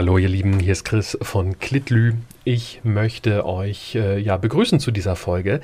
Hallo 0.00 0.16
ihr 0.16 0.30
Lieben, 0.30 0.58
hier 0.60 0.72
ist 0.72 0.86
Chris 0.86 1.18
von 1.20 1.58
Klitlü. 1.58 2.14
Ich 2.44 2.80
möchte 2.84 3.44
euch 3.44 3.96
äh, 3.96 4.18
ja 4.18 4.38
begrüßen 4.38 4.80
zu 4.80 4.92
dieser 4.92 5.14
Folge, 5.14 5.60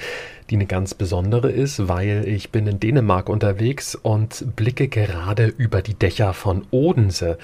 die 0.51 0.57
eine 0.57 0.67
ganz 0.67 0.93
besondere 0.93 1.51
ist, 1.51 1.89
weil 1.89 2.29
ich 2.29 2.51
bin 2.51 2.67
in 2.67 2.79
Dänemark 2.79 3.31
unterwegs 3.31 3.95
und 3.95 4.55
blicke 4.55 4.89
gerade 4.89 5.47
über 5.47 5.81
die 5.81 5.95
Dächer 5.95 6.35
von 6.35 6.67
Odense. 6.71 7.39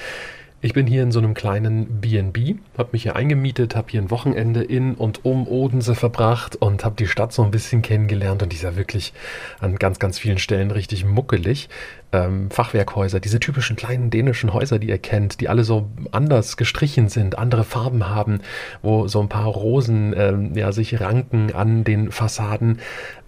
Ich 0.60 0.74
bin 0.74 0.86
hier 0.86 1.02
in 1.02 1.12
so 1.12 1.18
einem 1.18 1.32
kleinen 1.32 2.00
B&B, 2.02 2.56
habe 2.76 2.90
mich 2.92 3.04
hier 3.04 3.16
eingemietet, 3.16 3.74
habe 3.74 3.88
hier 3.90 4.02
ein 4.02 4.10
Wochenende 4.10 4.62
in 4.62 4.94
und 4.94 5.24
um 5.24 5.48
Odense 5.48 5.94
verbracht 5.94 6.56
und 6.56 6.84
habe 6.84 6.94
die 6.96 7.08
Stadt 7.08 7.32
so 7.32 7.42
ein 7.42 7.50
bisschen 7.50 7.80
kennengelernt 7.80 8.42
und 8.42 8.52
die 8.52 8.56
ist 8.56 8.62
ja 8.62 8.76
wirklich 8.76 9.14
an 9.60 9.76
ganz, 9.76 9.98
ganz 9.98 10.18
vielen 10.18 10.38
Stellen 10.38 10.70
richtig 10.70 11.06
muckelig. 11.06 11.70
Ähm, 12.12 12.50
Fachwerkhäuser, 12.50 13.20
diese 13.20 13.40
typischen 13.40 13.76
kleinen 13.76 14.10
dänischen 14.10 14.52
Häuser, 14.52 14.78
die 14.78 14.88
ihr 14.88 14.98
kennt, 14.98 15.40
die 15.40 15.48
alle 15.48 15.64
so 15.64 15.88
anders 16.10 16.56
gestrichen 16.56 17.08
sind, 17.08 17.38
andere 17.38 17.64
Farben 17.64 18.08
haben, 18.08 18.40
wo 18.82 19.08
so 19.08 19.20
ein 19.20 19.28
paar 19.28 19.46
Rosen 19.46 20.14
ähm, 20.16 20.52
ja, 20.54 20.72
sich 20.72 21.00
ranken 21.00 21.54
an 21.54 21.84
den 21.84 22.10
Fassaden 22.10 22.78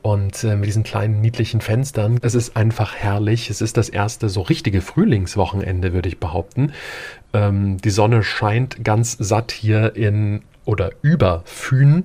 und 0.02 0.44
äh, 0.44 0.56
mit 0.56 0.66
diesen 0.66 0.82
kleinen 0.82 1.22
niedlichen 1.22 1.62
Fenstern. 1.62 2.18
Es 2.20 2.34
ist 2.34 2.56
einfach 2.56 2.94
herrlich. 2.94 3.48
Es 3.48 3.62
ist 3.62 3.78
das 3.78 3.88
erste 3.88 4.28
so 4.28 4.42
richtige 4.42 4.82
Frühlingswochenende, 4.82 5.94
würde 5.94 6.08
ich 6.10 6.20
behaupten. 6.20 6.72
Ähm, 7.32 7.78
die 7.78 7.90
Sonne 7.90 8.22
scheint 8.22 8.84
ganz 8.84 9.16
satt 9.18 9.50
hier 9.50 9.96
in 9.96 10.42
oder 10.66 10.90
über 11.02 11.42
Fühn. 11.46 12.04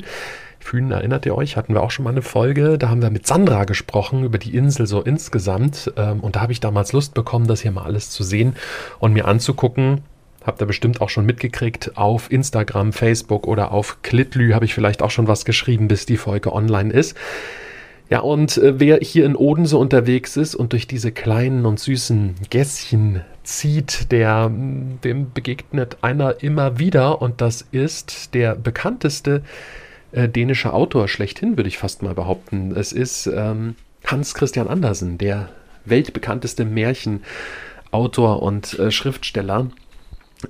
Fühn, 0.60 0.92
erinnert 0.92 1.26
ihr 1.26 1.36
euch? 1.36 1.58
Hatten 1.58 1.74
wir 1.74 1.82
auch 1.82 1.92
schon 1.92 2.04
mal 2.04 2.12
eine 2.12 2.22
Folge. 2.22 2.78
Da 2.78 2.90
haben 2.90 3.02
wir 3.02 3.10
mit 3.10 3.26
Sandra 3.26 3.64
gesprochen 3.64 4.24
über 4.24 4.38
die 4.38 4.56
Insel 4.56 4.88
so 4.88 5.02
insgesamt. 5.02 5.92
Ähm, 5.96 6.20
und 6.20 6.36
da 6.36 6.42
habe 6.42 6.52
ich 6.52 6.60
damals 6.60 6.94
Lust 6.94 7.14
bekommen, 7.14 7.48
das 7.48 7.62
hier 7.62 7.72
mal 7.72 7.84
alles 7.84 8.10
zu 8.10 8.24
sehen 8.24 8.56
und 9.00 9.14
mir 9.14 9.26
anzugucken. 9.26 10.02
Habt 10.46 10.62
ihr 10.62 10.68
bestimmt 10.68 11.02
auch 11.02 11.10
schon 11.10 11.26
mitgekriegt. 11.26 11.98
Auf 11.98 12.32
Instagram, 12.32 12.94
Facebook 12.94 13.48
oder 13.48 13.72
auf 13.72 14.02
Klitlü 14.04 14.54
habe 14.54 14.66
ich 14.66 14.74
vielleicht 14.74 15.02
auch 15.02 15.12
schon 15.12 15.28
was 15.28 15.46
geschrieben, 15.46 15.88
bis 15.88 16.06
die 16.06 16.18
Folge 16.18 16.54
online 16.54 16.94
ist. 16.94 17.18
Ja, 18.10 18.22
und 18.22 18.58
äh, 18.58 18.80
wer 18.80 18.98
hier 19.02 19.26
in 19.26 19.36
Odense 19.36 19.78
unterwegs 19.78 20.36
ist 20.36 20.56
und 20.56 20.74
durch 20.74 20.88
diese 20.88 21.12
kleinen 21.12 21.66
und 21.66 21.80
süßen 21.80 22.36
Gässchen 22.50 23.22
zieht, 23.44 24.12
der, 24.12 24.50
dem 24.50 25.32
begegnet 25.32 25.98
einer 26.02 26.42
immer 26.42 26.80
wieder 26.80 27.22
und 27.22 27.42
das 27.42 27.66
ist 27.72 28.34
der 28.34 28.56
bekannteste 28.56 29.44
äh, 30.12 30.28
dänische 30.28 30.74
Autor 30.74 31.08
schlechthin, 31.08 31.58
würde 31.58 31.68
ich 31.68 31.78
fast 31.78 32.02
mal 32.02 32.14
behaupten. 32.14 32.76
Es 32.76 32.92
ist 32.92 33.28
ähm, 33.28 33.76
Hans 34.06 34.34
Christian 34.34 34.68
Andersen, 34.68 35.18
der 35.18 35.50
weltbekannteste 35.86 36.66
Märchenautor 36.66 38.42
und 38.42 38.78
äh, 38.80 38.92
Schriftsteller 38.92 39.68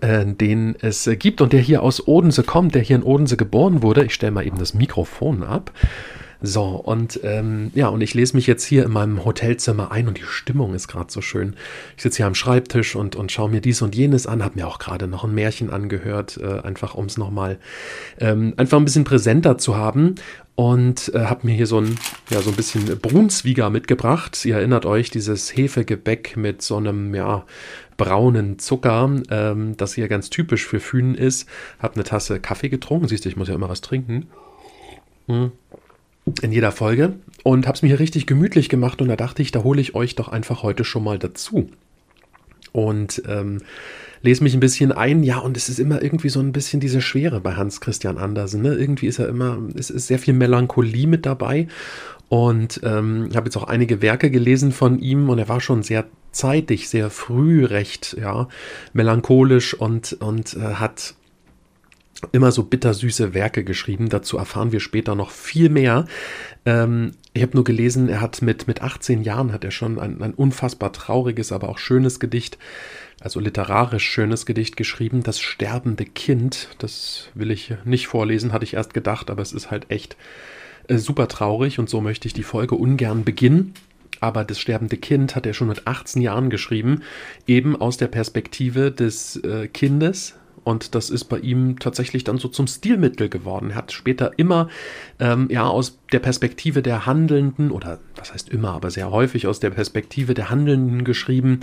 äh, 0.01 0.25
den 0.25 0.75
es 0.81 1.09
gibt 1.17 1.41
und 1.41 1.51
der 1.51 1.61
hier 1.61 1.81
aus 1.81 2.07
Odense 2.07 2.43
kommt, 2.43 2.75
der 2.75 2.81
hier 2.81 2.97
in 2.97 3.03
Odense 3.03 3.37
geboren 3.37 3.81
wurde. 3.81 4.05
Ich 4.05 4.13
stelle 4.13 4.31
mal 4.31 4.45
eben 4.45 4.59
das 4.59 4.73
Mikrofon 4.73 5.43
ab. 5.43 5.71
So, 6.41 6.63
und 6.63 7.19
ähm, 7.23 7.69
ja, 7.75 7.89
und 7.89 7.99
ich 7.99 8.13
lese 8.13 8.37
mich 8.37 8.47
jetzt 8.47 8.63
hier 8.63 8.85
in 8.85 8.91
meinem 8.91 9.25
Hotelzimmer 9.25 9.91
ein 9.91 10.07
und 10.07 10.17
die 10.17 10.23
Stimmung 10.23 10.73
ist 10.73 10.87
gerade 10.87 11.11
so 11.11 11.19
schön. 11.19 11.55
Ich 11.97 12.03
sitze 12.03 12.17
hier 12.17 12.27
am 12.27 12.35
Schreibtisch 12.35 12.95
und, 12.95 13.17
und 13.17 13.29
schaue 13.29 13.49
mir 13.49 13.59
dies 13.59 13.81
und 13.81 13.93
jenes 13.93 14.25
an, 14.25 14.43
habe 14.43 14.57
mir 14.57 14.67
auch 14.67 14.79
gerade 14.79 15.07
noch 15.07 15.25
ein 15.25 15.35
Märchen 15.35 15.69
angehört, 15.69 16.39
äh, 16.41 16.61
einfach 16.61 16.95
um 16.95 17.05
es 17.07 17.17
nochmal 17.17 17.57
ähm, 18.21 18.53
einfach 18.55 18.77
ein 18.77 18.85
bisschen 18.85 19.03
präsenter 19.03 19.57
zu 19.57 19.75
haben. 19.75 20.15
Und 20.55 21.13
äh, 21.13 21.19
habe 21.25 21.47
mir 21.47 21.55
hier 21.55 21.67
so 21.67 21.79
ein, 21.79 21.97
ja, 22.29 22.41
so 22.41 22.49
ein 22.49 22.55
bisschen 22.55 22.85
Brunswiger 22.99 23.69
mitgebracht. 23.69 24.43
Ihr 24.43 24.55
erinnert 24.57 24.85
euch, 24.85 25.09
dieses 25.09 25.55
Hefegebäck 25.55 26.35
mit 26.35 26.61
so 26.61 26.75
einem, 26.75 27.15
ja, 27.15 27.45
braunen 27.95 28.59
Zucker, 28.59 29.09
ähm, 29.29 29.77
das 29.77 29.93
hier 29.93 30.09
ganz 30.09 30.29
typisch 30.29 30.65
für 30.65 30.81
Fünen 30.81 31.15
ist. 31.15 31.47
Habe 31.79 31.95
eine 31.95 32.03
Tasse 32.03 32.39
Kaffee 32.41 32.69
getrunken. 32.69 33.07
Siehst 33.07 33.23
du, 33.23 33.29
ich 33.29 33.37
muss 33.37 33.47
ja 33.47 33.55
immer 33.55 33.69
was 33.69 33.81
trinken. 33.81 34.27
Hm 35.27 35.51
in 36.41 36.51
jeder 36.51 36.71
Folge 36.71 37.13
und 37.43 37.67
habe 37.67 37.75
es 37.75 37.81
mir 37.81 37.89
hier 37.89 37.99
richtig 37.99 38.27
gemütlich 38.27 38.69
gemacht 38.69 39.01
und 39.01 39.07
da 39.07 39.15
dachte 39.15 39.41
ich, 39.41 39.51
da 39.51 39.63
hole 39.63 39.81
ich 39.81 39.95
euch 39.95 40.15
doch 40.15 40.27
einfach 40.27 40.63
heute 40.63 40.83
schon 40.83 41.03
mal 41.03 41.19
dazu. 41.19 41.69
Und 42.71 43.23
ähm, 43.27 43.59
lese 44.21 44.43
mich 44.43 44.53
ein 44.53 44.59
bisschen 44.59 44.91
ein, 44.91 45.23
ja, 45.23 45.39
und 45.39 45.57
es 45.57 45.69
ist 45.69 45.79
immer 45.79 46.01
irgendwie 46.01 46.29
so 46.29 46.39
ein 46.39 46.51
bisschen 46.51 46.79
diese 46.79 47.01
Schwere 47.01 47.39
bei 47.39 47.55
Hans 47.55 47.81
Christian 47.81 48.17
Andersen. 48.17 48.61
Ne? 48.61 48.75
Irgendwie 48.75 49.07
ist 49.07 49.19
er 49.19 49.27
immer, 49.27 49.57
es 49.75 49.89
ist 49.89 50.07
sehr 50.07 50.19
viel 50.19 50.33
Melancholie 50.33 51.07
mit 51.07 51.25
dabei. 51.25 51.67
Und 52.27 52.81
ähm, 52.83 53.29
habe 53.35 53.47
jetzt 53.47 53.57
auch 53.57 53.63
einige 53.63 54.03
Werke 54.03 54.29
gelesen 54.29 54.71
von 54.71 54.99
ihm 54.99 55.29
und 55.29 55.39
er 55.39 55.49
war 55.49 55.61
schon 55.61 55.81
sehr 55.81 56.05
zeitig, 56.31 56.87
sehr 56.87 57.09
früh 57.09 57.65
recht, 57.65 58.15
ja, 58.21 58.47
melancholisch 58.93 59.73
und, 59.73 60.13
und 60.19 60.53
äh, 60.53 60.75
hat 60.75 61.15
immer 62.31 62.51
so 62.51 62.63
bittersüße 62.63 63.33
Werke 63.33 63.63
geschrieben. 63.63 64.09
Dazu 64.09 64.37
erfahren 64.37 64.71
wir 64.71 64.79
später 64.79 65.15
noch 65.15 65.31
viel 65.31 65.69
mehr. 65.69 66.05
Ähm, 66.65 67.11
ich 67.33 67.41
habe 67.41 67.55
nur 67.55 67.63
gelesen, 67.63 68.09
er 68.09 68.21
hat 68.21 68.41
mit, 68.41 68.67
mit 68.67 68.81
18 68.81 69.23
Jahren 69.23 69.53
hat 69.53 69.63
er 69.63 69.71
schon 69.71 69.99
ein, 69.99 70.21
ein 70.21 70.33
unfassbar 70.33 70.91
trauriges, 70.91 71.51
aber 71.51 71.69
auch 71.69 71.77
schönes 71.77 72.19
Gedicht, 72.19 72.57
also 73.21 73.39
literarisch 73.39 74.09
schönes 74.09 74.45
Gedicht 74.45 74.75
geschrieben. 74.75 75.23
Das 75.23 75.39
sterbende 75.39 76.05
Kind, 76.05 76.69
das 76.79 77.29
will 77.33 77.51
ich 77.51 77.73
nicht 77.85 78.07
vorlesen, 78.07 78.51
hatte 78.51 78.65
ich 78.65 78.73
erst 78.73 78.93
gedacht, 78.93 79.29
aber 79.29 79.41
es 79.41 79.53
ist 79.53 79.71
halt 79.71 79.89
echt 79.89 80.17
äh, 80.87 80.97
super 80.97 81.27
traurig 81.27 81.79
und 81.79 81.89
so 81.89 82.01
möchte 82.01 82.27
ich 82.27 82.33
die 82.33 82.43
Folge 82.43 82.75
ungern 82.75 83.23
beginnen. 83.23 83.73
Aber 84.21 84.43
das 84.43 84.59
sterbende 84.59 84.97
Kind 84.97 85.35
hat 85.35 85.45
er 85.45 85.53
schon 85.53 85.69
mit 85.69 85.87
18 85.87 86.21
Jahren 86.21 86.49
geschrieben, 86.49 87.03
eben 87.47 87.79
aus 87.79 87.95
der 87.95 88.07
Perspektive 88.07 88.91
des 88.91 89.37
äh, 89.37 89.67
Kindes, 89.67 90.35
und 90.63 90.95
das 90.95 91.09
ist 91.09 91.25
bei 91.25 91.39
ihm 91.39 91.79
tatsächlich 91.79 92.23
dann 92.23 92.37
so 92.37 92.47
zum 92.47 92.67
Stilmittel 92.67 93.29
geworden. 93.29 93.71
Er 93.71 93.77
hat 93.77 93.91
später 93.91 94.33
immer 94.37 94.69
ähm, 95.19 95.47
ja 95.49 95.67
aus 95.67 95.99
der 96.11 96.19
Perspektive 96.19 96.81
der 96.81 97.05
Handelnden, 97.05 97.71
oder 97.71 97.99
was 98.15 98.33
heißt 98.33 98.49
immer, 98.49 98.71
aber 98.71 98.91
sehr 98.91 99.11
häufig 99.11 99.47
aus 99.47 99.59
der 99.59 99.69
Perspektive 99.69 100.33
der 100.33 100.49
Handelnden 100.49 101.03
geschrieben. 101.03 101.61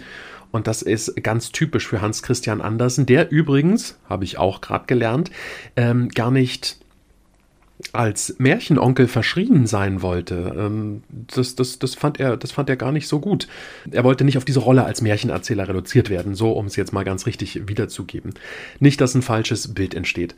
Und 0.52 0.66
das 0.66 0.82
ist 0.82 1.22
ganz 1.22 1.52
typisch 1.52 1.86
für 1.86 2.00
Hans 2.00 2.22
Christian 2.22 2.60
Andersen, 2.60 3.04
der 3.06 3.30
übrigens, 3.30 3.98
habe 4.08 4.24
ich 4.24 4.38
auch 4.38 4.60
gerade 4.60 4.86
gelernt, 4.86 5.30
ähm, 5.76 6.08
gar 6.08 6.30
nicht 6.30 6.78
als 7.92 8.36
Märchenonkel 8.38 9.06
verschrien 9.06 9.66
sein 9.66 10.02
wollte. 10.02 10.54
Ähm, 10.56 11.02
das, 11.08 11.56
das, 11.56 11.78
das, 11.78 11.94
fand 11.94 12.18
er, 12.18 12.36
das 12.36 12.52
fand 12.52 12.70
er 12.70 12.76
gar 12.76 12.92
nicht 12.92 13.06
so 13.08 13.20
gut. 13.20 13.48
Er 13.90 14.04
wollte 14.04 14.24
nicht 14.24 14.38
auf 14.38 14.44
diese 14.44 14.60
Rolle 14.60 14.84
als 14.84 15.02
Märchenerzähler 15.02 15.68
reduziert 15.68 16.08
werden, 16.08 16.34
so 16.34 16.52
um 16.52 16.66
es 16.66 16.76
jetzt 16.76 16.92
mal 16.92 17.04
ganz 17.04 17.26
richtig 17.26 17.68
wiederzugeben. 17.68 18.34
Nicht, 18.80 19.00
dass 19.00 19.14
ein 19.14 19.22
falsches 19.22 19.74
Bild 19.74 19.94
entsteht. 19.94 20.34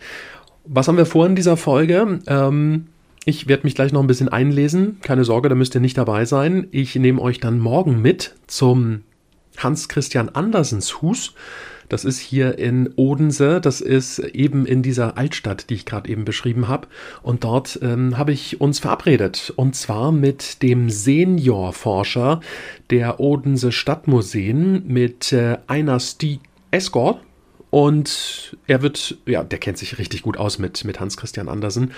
Was 0.64 0.88
haben 0.88 0.96
wir 0.96 1.06
vor 1.06 1.26
in 1.26 1.36
dieser 1.36 1.56
Folge? 1.56 2.20
Ähm, 2.26 2.88
ich 3.24 3.46
werde 3.46 3.64
mich 3.64 3.74
gleich 3.74 3.92
noch 3.92 4.00
ein 4.00 4.06
bisschen 4.06 4.28
einlesen. 4.28 5.00
Keine 5.02 5.24
Sorge, 5.24 5.48
da 5.48 5.54
müsst 5.54 5.74
ihr 5.74 5.80
nicht 5.80 5.98
dabei 5.98 6.24
sein. 6.24 6.66
Ich 6.70 6.96
nehme 6.96 7.20
euch 7.20 7.40
dann 7.40 7.58
morgen 7.58 8.02
mit 8.02 8.34
zum 8.46 9.02
Hans 9.58 9.88
Christian 9.88 10.28
Andersens 10.28 11.02
Hus. 11.02 11.34
Das 11.88 12.04
ist 12.04 12.18
hier 12.18 12.58
in 12.58 12.90
Odense, 12.96 13.60
das 13.60 13.80
ist 13.80 14.18
eben 14.18 14.66
in 14.66 14.82
dieser 14.82 15.16
Altstadt, 15.16 15.70
die 15.70 15.74
ich 15.74 15.86
gerade 15.86 16.10
eben 16.10 16.24
beschrieben 16.24 16.68
habe. 16.68 16.88
Und 17.22 17.44
dort 17.44 17.78
ähm, 17.82 18.18
habe 18.18 18.32
ich 18.32 18.60
uns 18.60 18.78
verabredet. 18.78 19.52
Und 19.56 19.74
zwar 19.74 20.12
mit 20.12 20.62
dem 20.62 20.90
Seniorforscher 20.90 22.40
der 22.90 23.20
Odense 23.20 23.72
Stadtmuseen, 23.72 24.86
mit 24.86 25.32
äh, 25.32 25.58
Einar 25.66 26.00
Stieg 26.00 26.40
Escort. 26.70 27.20
Und 27.70 28.56
er 28.66 28.80
wird, 28.80 29.18
ja, 29.26 29.44
der 29.44 29.58
kennt 29.58 29.76
sich 29.76 29.98
richtig 29.98 30.22
gut 30.22 30.38
aus 30.38 30.58
mit, 30.58 30.84
mit 30.84 31.00
Hans 31.00 31.16
Christian 31.18 31.48
Andersen. 31.48 31.92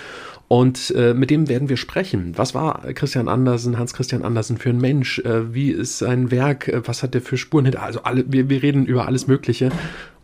Und 0.49 0.93
äh, 0.97 1.13
mit 1.13 1.29
dem 1.29 1.47
werden 1.47 1.69
wir 1.69 1.77
sprechen. 1.77 2.33
Was 2.35 2.53
war 2.53 2.81
Christian 2.93 3.29
Andersen, 3.29 3.77
Hans 3.77 3.93
Christian 3.93 4.23
Andersen 4.23 4.57
für 4.57 4.69
ein 4.69 4.79
Mensch? 4.79 5.19
Äh, 5.19 5.53
wie 5.53 5.71
ist 5.71 5.99
sein 5.99 6.29
Werk? 6.29 6.67
Äh, 6.67 6.81
was 6.85 7.03
hat 7.03 7.15
er 7.15 7.21
für 7.21 7.37
Spuren 7.37 7.65
hinter? 7.65 7.83
Also 7.83 8.03
alle, 8.03 8.25
wir, 8.27 8.49
wir 8.49 8.61
reden 8.61 8.85
über 8.85 9.07
alles 9.07 9.27
Mögliche 9.27 9.71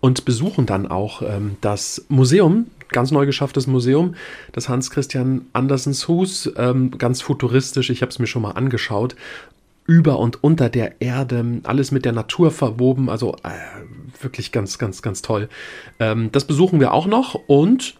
und 0.01 0.25
besuchen 0.25 0.65
dann 0.65 0.85
auch 0.85 1.21
ähm, 1.21 1.55
das 1.61 2.05
Museum, 2.09 2.67
ganz 2.89 3.11
neu 3.11 3.25
geschafftes 3.25 3.67
Museum, 3.67 4.15
das 4.51 4.67
Hans 4.67 4.91
Christian 4.91 5.45
Andersens 5.53 6.09
Hus, 6.09 6.51
ähm, 6.57 6.91
ganz 6.97 7.21
futuristisch. 7.21 7.89
Ich 7.89 8.01
habe 8.01 8.09
es 8.09 8.19
mir 8.19 8.27
schon 8.27 8.41
mal 8.41 8.51
angeschaut 8.51 9.15
über 9.87 10.19
und 10.19 10.43
unter 10.43 10.69
der 10.69 11.01
Erde, 11.01 11.61
alles 11.63 11.91
mit 11.91 12.05
der 12.05 12.11
Natur 12.11 12.51
verwoben, 12.51 13.09
also 13.09 13.35
äh, 13.43 14.21
wirklich 14.21 14.51
ganz, 14.51 14.77
ganz, 14.77 15.01
ganz 15.01 15.21
toll. 15.21 15.49
Ähm, 15.99 16.29
das 16.31 16.45
besuchen 16.45 16.79
wir 16.79 16.93
auch 16.93 17.07
noch 17.07 17.35
und 17.47 17.95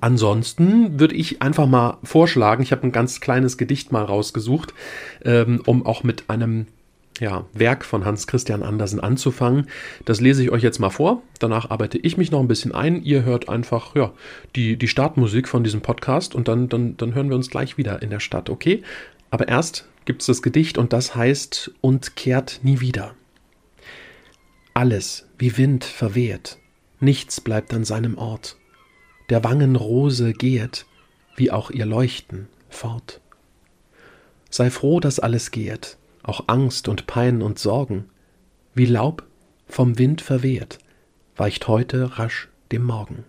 ansonsten 0.00 1.00
würde 1.00 1.14
ich 1.14 1.40
einfach 1.40 1.66
mal 1.66 1.98
vorschlagen, 2.02 2.62
ich 2.62 2.72
habe 2.72 2.82
ein 2.82 2.92
ganz 2.92 3.20
kleines 3.20 3.56
Gedicht 3.56 3.92
mal 3.92 4.04
rausgesucht, 4.04 4.74
ähm, 5.24 5.62
um 5.64 5.86
auch 5.86 6.02
mit 6.02 6.28
einem 6.28 6.66
ja, 7.20 7.46
Werk 7.52 7.84
von 7.84 8.04
Hans 8.04 8.26
Christian 8.26 8.62
Andersen 8.62 9.00
anzufangen. 9.00 9.66
Das 10.04 10.20
lese 10.20 10.42
ich 10.42 10.50
euch 10.50 10.62
jetzt 10.62 10.78
mal 10.78 10.90
vor. 10.90 11.22
Danach 11.38 11.70
arbeite 11.70 11.98
ich 11.98 12.16
mich 12.16 12.30
noch 12.30 12.40
ein 12.40 12.48
bisschen 12.48 12.74
ein. 12.74 13.02
Ihr 13.02 13.24
hört 13.24 13.48
einfach 13.48 13.94
ja, 13.96 14.12
die, 14.56 14.76
die 14.76 14.88
Startmusik 14.88 15.48
von 15.48 15.64
diesem 15.64 15.80
Podcast 15.80 16.34
und 16.34 16.48
dann, 16.48 16.68
dann, 16.68 16.96
dann 16.96 17.14
hören 17.14 17.28
wir 17.28 17.36
uns 17.36 17.50
gleich 17.50 17.76
wieder 17.76 18.02
in 18.02 18.10
der 18.10 18.20
Stadt, 18.20 18.50
okay? 18.50 18.82
Aber 19.30 19.48
erst 19.48 19.88
gibt 20.08 20.22
es 20.22 20.26
das 20.26 20.40
Gedicht 20.40 20.78
und 20.78 20.94
das 20.94 21.14
heißt 21.14 21.70
und 21.82 22.16
kehrt 22.16 22.60
nie 22.62 22.80
wieder. 22.80 23.14
Alles 24.72 25.28
wie 25.36 25.58
Wind 25.58 25.84
verweht, 25.84 26.56
nichts 26.98 27.42
bleibt 27.42 27.74
an 27.74 27.84
seinem 27.84 28.16
Ort. 28.16 28.56
Der 29.28 29.44
Wangen 29.44 29.76
Rose 29.76 30.32
gehet, 30.32 30.86
wie 31.36 31.50
auch 31.50 31.70
ihr 31.70 31.84
Leuchten, 31.84 32.48
fort. 32.70 33.20
Sei 34.48 34.70
froh, 34.70 34.98
dass 34.98 35.20
alles 35.20 35.50
gehet, 35.50 35.98
auch 36.22 36.44
Angst 36.46 36.88
und 36.88 37.06
Pein 37.06 37.42
und 37.42 37.58
Sorgen, 37.58 38.06
wie 38.72 38.86
Laub 38.86 39.26
vom 39.66 39.98
Wind 39.98 40.22
verweht, 40.22 40.78
weicht 41.36 41.68
heute 41.68 42.18
rasch 42.18 42.48
dem 42.72 42.84
Morgen. 42.84 43.26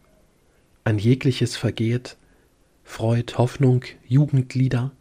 Ein 0.85 0.97
jegliches 0.97 1.57
vergeht, 1.57 2.15
Freud, 2.85 3.33
Hoffnung, 3.35 3.83
Jugendlieder, 4.07 4.93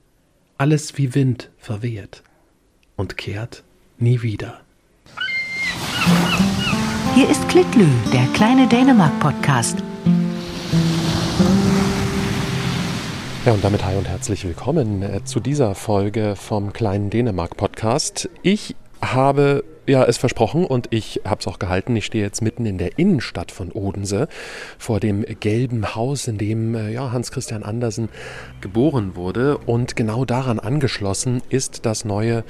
alles 0.58 0.98
wie 0.98 1.14
Wind 1.14 1.50
verweht 1.56 2.24
und 2.96 3.16
kehrt 3.16 3.62
nie 3.96 4.22
wieder. 4.22 4.60
Hier 7.14 7.30
ist 7.30 7.48
Klitlü, 7.48 7.86
der 8.12 8.26
kleine 8.34 8.66
Dänemark-Podcast. 8.66 9.78
Ja, 13.46 13.52
und 13.52 13.62
damit 13.62 13.84
hi 13.84 13.94
und 13.94 14.08
herzlich 14.08 14.44
willkommen 14.44 15.02
äh, 15.02 15.24
zu 15.24 15.38
dieser 15.38 15.76
Folge 15.76 16.34
vom 16.34 16.72
kleinen 16.72 17.08
Dänemark-Podcast. 17.08 18.28
Ich 18.42 18.74
habe 19.00 19.62
ja, 19.88 20.04
es 20.04 20.18
versprochen 20.18 20.64
und 20.64 20.88
ich 20.90 21.22
habe 21.24 21.40
es 21.40 21.46
auch 21.46 21.58
gehalten. 21.58 21.96
Ich 21.96 22.04
stehe 22.04 22.22
jetzt 22.22 22.42
mitten 22.42 22.66
in 22.66 22.78
der 22.78 22.98
Innenstadt 22.98 23.50
von 23.50 23.72
Odense 23.72 24.28
vor 24.78 25.00
dem 25.00 25.24
gelben 25.40 25.94
Haus, 25.94 26.28
in 26.28 26.38
dem 26.38 26.74
äh, 26.74 26.92
ja, 26.92 27.10
Hans 27.10 27.32
Christian 27.32 27.62
Andersen 27.62 28.10
geboren 28.60 29.16
wurde. 29.16 29.58
Und 29.58 29.96
genau 29.96 30.24
daran 30.24 30.60
angeschlossen 30.60 31.42
ist 31.48 31.86
das 31.86 32.04
neue 32.04 32.44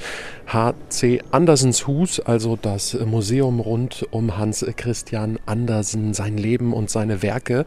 HC 0.49 1.23
Andersens 1.31 1.87
Hus, 1.87 2.21
also 2.21 2.57
das 2.61 2.95
Museum 2.95 3.61
rund 3.61 4.07
um 4.11 4.37
Hans 4.37 4.67
Christian 4.77 5.39
Andersen, 5.47 6.15
sein 6.15 6.37
Leben 6.37 6.73
und 6.73 6.91
seine 6.91 7.23
Werke. 7.23 7.65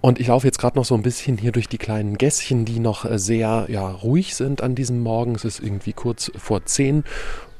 Und 0.00 0.20
ich 0.20 0.28
laufe 0.28 0.46
jetzt 0.46 0.58
gerade 0.58 0.78
noch 0.78 0.84
so 0.84 0.94
ein 0.94 1.02
bisschen 1.02 1.38
hier 1.38 1.50
durch 1.50 1.68
die 1.68 1.78
kleinen 1.78 2.18
Gässchen, 2.18 2.64
die 2.64 2.78
noch 2.78 3.04
äh, 3.04 3.18
sehr 3.18 3.66
ja, 3.68 3.90
ruhig 3.90 4.34
sind 4.36 4.62
an 4.62 4.74
diesem 4.74 5.00
Morgen. 5.00 5.34
Es 5.34 5.44
ist 5.44 5.60
irgendwie 5.60 5.92
kurz 5.92 6.30
vor 6.36 6.64
zehn 6.64 7.04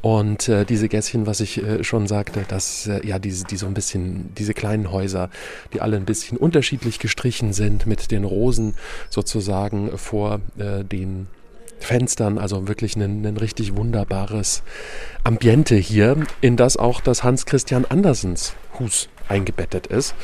und 0.00 0.48
äh, 0.48 0.64
diese 0.64 0.88
Gässchen, 0.88 1.26
was 1.26 1.40
ich 1.40 1.62
äh, 1.62 1.82
schon 1.82 2.06
sagte, 2.06 2.44
dass 2.46 2.86
äh, 2.86 3.04
ja 3.06 3.18
diese, 3.18 3.44
die 3.44 3.56
so 3.56 3.66
ein 3.66 3.74
bisschen, 3.74 4.32
diese 4.34 4.54
kleinen 4.54 4.92
Häuser, 4.92 5.28
die 5.72 5.80
alle 5.80 5.96
ein 5.96 6.04
bisschen 6.04 6.38
unterschiedlich 6.38 6.98
gestrichen 6.98 7.52
sind 7.52 7.86
mit 7.86 8.10
den 8.10 8.24
Rosen 8.24 8.74
sozusagen 9.10 9.98
vor 9.98 10.40
äh, 10.56 10.84
den 10.84 11.26
Fenstern, 11.80 12.38
also 12.38 12.68
wirklich 12.68 12.96
ein, 12.96 13.24
ein 13.24 13.36
richtig 13.36 13.76
wunderbares 13.76 14.62
Ambiente 15.24 15.76
hier, 15.76 16.16
in 16.40 16.56
das 16.56 16.76
auch 16.76 17.00
das 17.00 17.24
Hans 17.24 17.46
Christian 17.46 17.84
Andersens 17.84 18.54
Hus 18.78 19.08
eingebettet 19.28 19.86
ist. 19.86 20.14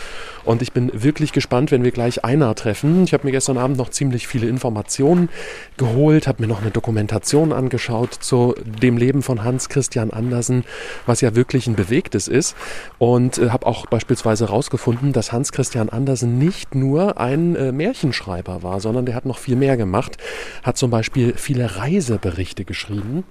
Und 0.45 0.63
ich 0.63 0.73
bin 0.73 0.91
wirklich 0.93 1.33
gespannt, 1.33 1.71
wenn 1.71 1.85
wir 1.85 1.91
gleich 1.91 2.25
Einar 2.25 2.55
treffen. 2.55 3.05
Ich 3.05 3.15
habe 3.15 3.27
mir 3.27 3.33
gestern 3.33 3.57
Abend 3.57 3.79
noch 3.79 3.91
ziemlich 3.91 4.27
viele 4.27 4.47
Informationen 4.47 5.29
geholt, 5.77 6.27
habe 6.27 6.43
mir 6.43 6.49
noch 6.49 6.61
eine 6.61 6.71
Dokumentation 6.71 7.53
angeschaut 7.53 8.15
zu 8.15 8.55
dem 8.65 8.97
Leben 8.97 9.23
von 9.23 9.43
Hans 9.43 9.69
Christian 9.69 10.11
Andersen, 10.11 10.65
was 11.07 11.21
ja 11.21 11.35
wirklich 11.35 11.67
ein 11.67 11.77
bewegtes 11.77 12.29
ist. 12.29 12.57
Und 12.99 13.39
äh, 13.39 13.51
habe 13.51 13.67
auch 13.67 13.87
beispielsweise 13.87 14.49
herausgefunden, 14.49 15.13
dass 15.13 15.33
Hans 15.33 15.53
Christian 15.53 15.89
Andersen 15.89 16.39
nicht 16.39 16.75
nur 16.75 17.19
ein 17.19 17.57
äh, 17.57 17.73
Märchenschreiber 17.73 18.63
war, 18.63 18.81
sondern 18.81 19.07
der 19.07 19.15
hat 19.15 19.25
noch 19.25 19.39
viel 19.39 19.57
mehr 19.57 19.77
gemacht. 19.77 20.19
Hat 20.63 20.77
zum 20.77 20.91
Beispiel 20.91 21.35
viele 21.37 21.77
Reiseberichte 21.77 22.65
geschrieben. 22.65 23.25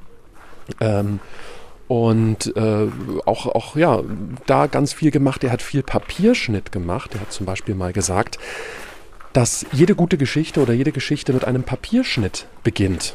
Ähm, 0.80 1.20
und 1.94 2.56
äh, 2.58 2.88
auch, 3.28 3.46
auch 3.46 3.76
ja, 3.76 4.02
da 4.48 4.66
ganz 4.66 4.94
viel 4.94 5.12
gemacht. 5.12 5.44
Er 5.44 5.52
hat 5.52 5.62
viel 5.62 5.84
Papierschnitt 5.84 6.72
gemacht. 6.72 7.12
Er 7.14 7.22
hat 7.22 7.32
zum 7.32 7.46
Beispiel 7.46 7.76
mal 7.76 7.94
gesagt, 7.94 8.40
dass 9.32 9.68
jede 9.72 9.94
gute 9.94 10.18
Geschichte 10.18 10.60
oder 10.60 10.74
jede 10.74 10.92
Geschichte 10.92 11.34
mit 11.34 11.46
einem 11.46 11.62
Papierschnitt 11.62 12.48
beginnt. 12.64 13.14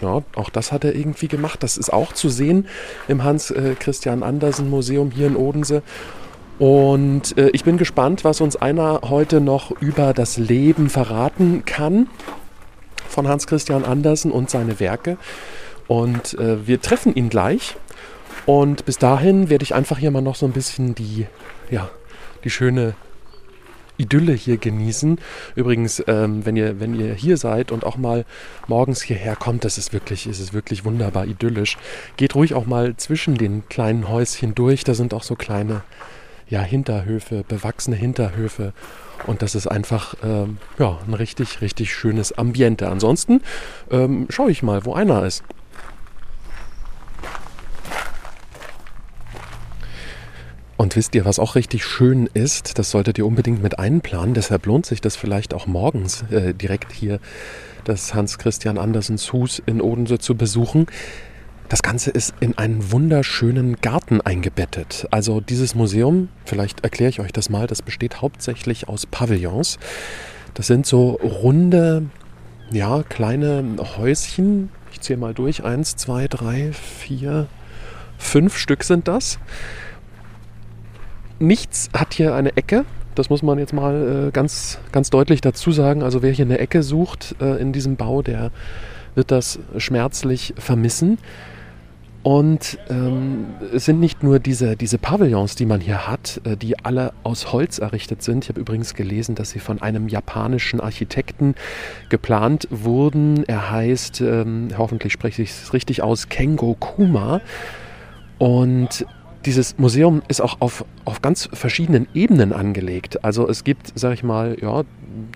Ja, 0.00 0.22
auch 0.36 0.50
das 0.50 0.70
hat 0.70 0.84
er 0.84 0.94
irgendwie 0.94 1.26
gemacht. 1.26 1.64
Das 1.64 1.76
ist 1.76 1.92
auch 1.92 2.12
zu 2.12 2.28
sehen 2.28 2.68
im 3.08 3.24
Hans 3.24 3.50
äh, 3.50 3.74
Christian 3.76 4.22
Andersen 4.22 4.70
Museum 4.70 5.10
hier 5.10 5.26
in 5.26 5.34
Odense. 5.34 5.82
Und 6.60 7.36
äh, 7.36 7.48
ich 7.48 7.64
bin 7.64 7.76
gespannt, 7.76 8.22
was 8.22 8.40
uns 8.40 8.54
einer 8.54 9.00
heute 9.02 9.40
noch 9.40 9.72
über 9.80 10.14
das 10.14 10.36
Leben 10.36 10.90
verraten 10.90 11.64
kann 11.64 12.06
von 13.08 13.26
Hans 13.26 13.48
Christian 13.48 13.84
Andersen 13.84 14.30
und 14.30 14.48
seine 14.48 14.78
Werke. 14.78 15.18
Und 15.88 16.34
äh, 16.34 16.66
wir 16.68 16.80
treffen 16.80 17.14
ihn 17.16 17.30
gleich. 17.30 17.76
Und 18.46 18.84
bis 18.86 18.96
dahin 18.98 19.50
werde 19.50 19.64
ich 19.64 19.74
einfach 19.74 19.98
hier 19.98 20.10
mal 20.10 20.22
noch 20.22 20.36
so 20.36 20.46
ein 20.46 20.52
bisschen 20.52 20.94
die, 20.94 21.26
ja, 21.70 21.90
die 22.44 22.50
schöne 22.50 22.94
Idylle 23.98 24.32
hier 24.32 24.56
genießen. 24.56 25.18
Übrigens, 25.54 26.02
ähm, 26.06 26.44
wenn, 26.44 26.56
ihr, 26.56 26.80
wenn 26.80 26.94
ihr 26.94 27.14
hier 27.14 27.36
seid 27.36 27.72
und 27.72 27.84
auch 27.84 27.96
mal 27.96 28.24
morgens 28.66 29.02
hierher 29.02 29.36
kommt, 29.36 29.64
das 29.64 29.78
ist 29.78 29.92
wirklich, 29.92 30.26
ist 30.26 30.40
es 30.40 30.52
wirklich 30.52 30.84
wunderbar 30.84 31.26
idyllisch. 31.26 31.76
Geht 32.16 32.34
ruhig 32.34 32.54
auch 32.54 32.66
mal 32.66 32.96
zwischen 32.96 33.36
den 33.36 33.68
kleinen 33.68 34.08
Häuschen 34.08 34.54
durch. 34.54 34.84
Da 34.84 34.94
sind 34.94 35.14
auch 35.14 35.22
so 35.22 35.34
kleine 35.34 35.82
ja, 36.48 36.62
Hinterhöfe, 36.62 37.44
bewachsene 37.46 37.96
Hinterhöfe. 37.96 38.72
Und 39.26 39.42
das 39.42 39.54
ist 39.54 39.66
einfach 39.66 40.14
ähm, 40.22 40.58
ja, 40.78 40.98
ein 41.06 41.14
richtig, 41.14 41.60
richtig 41.62 41.92
schönes 41.92 42.36
Ambiente. 42.36 42.88
Ansonsten 42.88 43.42
ähm, 43.90 44.26
schaue 44.30 44.50
ich 44.50 44.62
mal, 44.62 44.84
wo 44.84 44.94
einer 44.94 45.24
ist. 45.24 45.42
Und 50.76 50.94
wisst 50.94 51.14
ihr, 51.14 51.24
was 51.24 51.38
auch 51.38 51.54
richtig 51.54 51.84
schön 51.84 52.28
ist? 52.34 52.78
Das 52.78 52.90
solltet 52.90 53.16
ihr 53.16 53.26
unbedingt 53.26 53.62
mit 53.62 53.78
einplanen. 53.78 54.34
Deshalb 54.34 54.66
lohnt 54.66 54.84
sich 54.84 55.00
das 55.00 55.16
vielleicht 55.16 55.54
auch 55.54 55.66
morgens 55.66 56.22
äh, 56.30 56.52
direkt 56.52 56.92
hier 56.92 57.18
das 57.84 58.14
Hans 58.14 58.38
Christian 58.38 58.76
Andersens 58.76 59.32
Hus 59.32 59.62
in 59.64 59.80
Odense 59.80 60.18
zu 60.18 60.34
besuchen. 60.34 60.86
Das 61.68 61.82
Ganze 61.82 62.10
ist 62.10 62.34
in 62.40 62.58
einen 62.58 62.92
wunderschönen 62.92 63.76
Garten 63.76 64.20
eingebettet. 64.20 65.06
Also 65.10 65.40
dieses 65.40 65.74
Museum, 65.74 66.28
vielleicht 66.44 66.84
erkläre 66.84 67.08
ich 67.08 67.20
euch 67.20 67.32
das 67.32 67.48
mal, 67.48 67.66
das 67.66 67.82
besteht 67.82 68.20
hauptsächlich 68.20 68.88
aus 68.88 69.06
Pavillons. 69.06 69.78
Das 70.54 70.66
sind 70.66 70.86
so 70.86 71.12
runde, 71.22 72.06
ja, 72.70 73.02
kleine 73.02 73.76
Häuschen. 73.96 74.70
Ich 74.92 75.00
zähle 75.00 75.18
mal 75.18 75.34
durch. 75.34 75.64
Eins, 75.64 75.96
zwei, 75.96 76.28
drei, 76.28 76.72
vier, 76.72 77.46
fünf 78.18 78.58
Stück 78.58 78.84
sind 78.84 79.08
das 79.08 79.38
nichts 81.38 81.90
hat 81.92 82.14
hier 82.14 82.34
eine 82.34 82.56
Ecke. 82.56 82.84
Das 83.14 83.30
muss 83.30 83.42
man 83.42 83.58
jetzt 83.58 83.72
mal 83.72 84.28
äh, 84.28 84.30
ganz, 84.30 84.78
ganz 84.92 85.10
deutlich 85.10 85.40
dazu 85.40 85.72
sagen. 85.72 86.02
Also 86.02 86.22
wer 86.22 86.32
hier 86.32 86.44
eine 86.44 86.58
Ecke 86.58 86.82
sucht 86.82 87.34
äh, 87.40 87.60
in 87.60 87.72
diesem 87.72 87.96
Bau, 87.96 88.22
der 88.22 88.50
wird 89.14 89.30
das 89.30 89.58
schmerzlich 89.78 90.54
vermissen. 90.58 91.18
Und 92.26 92.76
ähm, 92.90 93.54
es 93.72 93.84
sind 93.84 94.00
nicht 94.00 94.24
nur 94.24 94.40
diese, 94.40 94.76
diese 94.76 94.98
Pavillons, 94.98 95.54
die 95.54 95.64
man 95.64 95.80
hier 95.80 96.08
hat, 96.08 96.40
äh, 96.42 96.56
die 96.56 96.76
alle 96.84 97.12
aus 97.22 97.52
Holz 97.52 97.78
errichtet 97.78 98.20
sind. 98.20 98.42
Ich 98.42 98.48
habe 98.48 98.58
übrigens 98.58 98.94
gelesen, 98.94 99.36
dass 99.36 99.50
sie 99.50 99.60
von 99.60 99.80
einem 99.80 100.08
japanischen 100.08 100.80
Architekten 100.80 101.54
geplant 102.08 102.66
wurden. 102.72 103.44
Er 103.44 103.70
heißt, 103.70 104.22
ähm, 104.22 104.70
hoffentlich 104.76 105.12
spreche 105.12 105.40
ich 105.42 105.50
es 105.50 105.72
richtig 105.72 106.02
aus, 106.02 106.28
Kengo 106.28 106.74
Kuma. 106.74 107.40
Und 108.38 109.06
dieses 109.46 109.78
Museum 109.78 110.22
ist 110.28 110.40
auch 110.40 110.60
auf, 110.60 110.84
auf 111.04 111.22
ganz 111.22 111.48
verschiedenen 111.52 112.08
Ebenen 112.14 112.52
angelegt. 112.52 113.24
Also 113.24 113.48
es 113.48 113.64
gibt, 113.64 113.92
sag 113.94 114.12
ich 114.12 114.22
mal, 114.22 114.56
ja, 114.60 114.82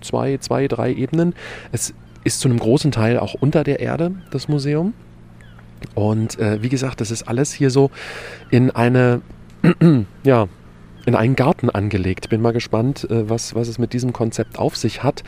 zwei, 0.01 0.37
zwei, 0.37 0.67
drei 0.67 0.93
Ebenen. 0.93 1.33
Es 1.71 1.93
ist 2.23 2.41
zu 2.41 2.49
einem 2.49 2.59
großen 2.59 2.91
Teil 2.91 3.17
auch 3.17 3.33
unter 3.33 3.63
der 3.63 3.79
Erde, 3.79 4.13
das 4.29 4.47
Museum. 4.47 4.93
Und 5.95 6.37
äh, 6.39 6.61
wie 6.61 6.69
gesagt, 6.69 7.01
das 7.01 7.09
ist 7.09 7.23
alles 7.23 7.53
hier 7.53 7.71
so 7.71 7.89
in 8.51 8.69
eine, 8.69 9.21
ja, 10.23 10.47
in 11.05 11.15
einen 11.15 11.35
Garten 11.35 11.69
angelegt. 11.69 12.29
Bin 12.29 12.41
mal 12.41 12.53
gespannt, 12.53 13.09
äh, 13.09 13.29
was, 13.29 13.55
was 13.55 13.67
es 13.67 13.79
mit 13.79 13.93
diesem 13.93 14.13
Konzept 14.13 14.59
auf 14.59 14.75
sich 14.75 15.03
hat. 15.03 15.23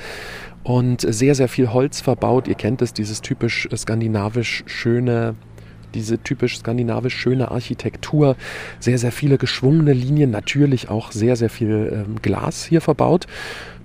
Und 0.64 1.02
sehr, 1.02 1.36
sehr 1.36 1.48
viel 1.48 1.74
Holz 1.74 2.02
verbaut. 2.02 2.48
Ihr 2.48 2.56
kennt 2.56 2.82
es, 2.82 2.94
dieses 2.94 3.22
typisch 3.22 3.68
skandinavisch 3.76 4.64
schöne 4.66 5.36
diese 5.94 6.18
typisch 6.20 6.58
skandinavisch 6.58 7.16
schöne 7.16 7.52
Architektur, 7.52 8.36
sehr, 8.80 8.98
sehr 8.98 9.12
viele 9.12 9.38
geschwungene 9.38 9.94
Linien, 9.94 10.32
natürlich 10.32 10.90
auch 10.90 11.12
sehr, 11.12 11.36
sehr 11.36 11.50
viel 11.50 12.06
ähm, 12.08 12.22
Glas 12.22 12.66
hier 12.66 12.82
verbaut 12.82 13.28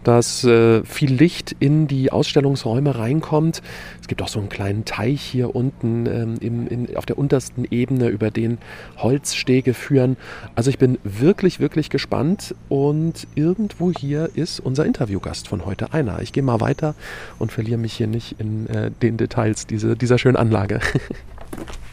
dass 0.04 0.44
äh, 0.44 0.82
viel 0.84 1.12
Licht 1.12 1.54
in 1.58 1.86
die 1.86 2.12
Ausstellungsräume 2.12 2.96
reinkommt. 2.96 3.62
Es 4.00 4.08
gibt 4.08 4.22
auch 4.22 4.28
so 4.28 4.38
einen 4.38 4.48
kleinen 4.48 4.84
Teich 4.84 5.20
hier 5.20 5.54
unten 5.54 6.06
ähm, 6.06 6.34
im, 6.40 6.66
in, 6.66 6.96
auf 6.96 7.06
der 7.06 7.18
untersten 7.18 7.66
Ebene, 7.70 8.08
über 8.08 8.30
den 8.30 8.58
Holzstege 8.96 9.74
führen. 9.74 10.16
Also 10.54 10.70
ich 10.70 10.78
bin 10.78 10.98
wirklich, 11.04 11.60
wirklich 11.60 11.90
gespannt 11.90 12.54
und 12.68 13.26
irgendwo 13.34 13.92
hier 13.92 14.30
ist 14.34 14.60
unser 14.60 14.86
Interviewgast 14.86 15.48
von 15.48 15.66
heute 15.66 15.92
einer. 15.92 16.20
Ich 16.22 16.32
gehe 16.32 16.42
mal 16.42 16.60
weiter 16.60 16.94
und 17.38 17.52
verliere 17.52 17.78
mich 17.78 17.92
hier 17.92 18.06
nicht 18.06 18.36
in 18.38 18.66
äh, 18.68 18.90
den 19.02 19.16
Details 19.16 19.66
diese, 19.66 19.96
dieser 19.96 20.18
schönen 20.18 20.36
Anlage. 20.36 20.80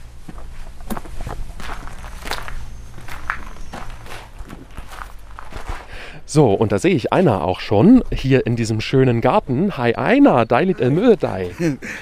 So, 6.36 6.52
und 6.52 6.74
da 6.74 6.80
sehe 6.80 6.94
ich 6.94 7.14
Einer 7.14 7.46
auch 7.46 7.62
schon 7.62 8.04
hier 8.14 8.46
in 8.46 8.58
diesem 8.58 8.82
schönen 8.82 9.22
Garten. 9.22 9.78
Hi 9.78 9.96
Einer, 9.96 10.46
deilit 10.46 10.82
el 10.82 10.92
Mödei. 10.92 11.52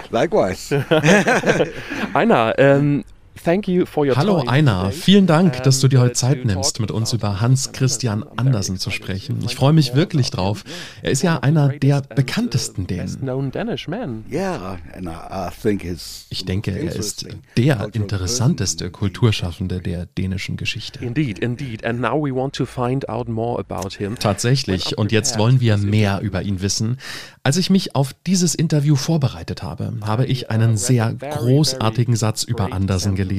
Likewise. 0.09 0.83
Einer, 2.15 2.55
ähm, 2.57 3.03
Thank 3.43 3.67
you 3.67 3.85
for 3.85 4.05
your 4.05 4.15
Hallo 4.15 4.43
Einar, 4.47 4.91
vielen 4.91 5.27
Dank, 5.27 5.63
dass 5.63 5.81
du 5.81 5.89
dir 5.89 5.99
heute 5.99 6.11
uh, 6.11 6.15
Zeit 6.15 6.45
nimmst, 6.45 6.79
mit 6.79 6.91
uns 6.91 7.11
über 7.11 7.41
Hans 7.41 7.73
Christian 7.73 8.23
Andersen 8.37 8.77
zu 8.77 8.89
sprechen. 8.89 9.39
Ich 9.43 9.55
freue 9.55 9.73
mich 9.73 9.95
wirklich 9.95 10.31
drauf. 10.31 10.63
Er 11.01 11.11
ist 11.11 11.23
ja 11.23 11.39
einer 11.39 11.67
der 11.67 12.01
bekanntesten 12.01 12.87
Dänen. 12.87 13.19
Ich 16.29 16.45
denke, 16.45 16.71
er 16.71 16.95
ist 16.95 17.27
der 17.57 17.89
interessanteste. 17.91 18.91
Kulturschaffende 18.91 19.81
der 19.81 20.05
dänischen 20.05 20.55
Geschichte. 20.55 21.03
Tatsächlich, 24.19 24.97
und 24.97 25.11
jetzt 25.11 25.37
wollen 25.37 25.59
wir 25.59 25.75
mehr 25.75 26.21
über 26.21 26.43
ihn 26.43 26.61
wissen. 26.61 26.97
Als 27.43 27.57
ich 27.57 27.69
mich 27.69 27.93
auf 27.93 28.13
dieses 28.25 28.55
Interview 28.55 28.95
vorbereitet 28.95 29.63
habe, 29.63 29.91
habe 30.05 30.25
ich 30.25 30.49
einen 30.49 30.77
sehr 30.77 31.13
großartigen 31.13 32.15
Satz 32.15 32.43
über 32.43 32.71
Andersen 32.71 33.15
gelesen. 33.15 33.32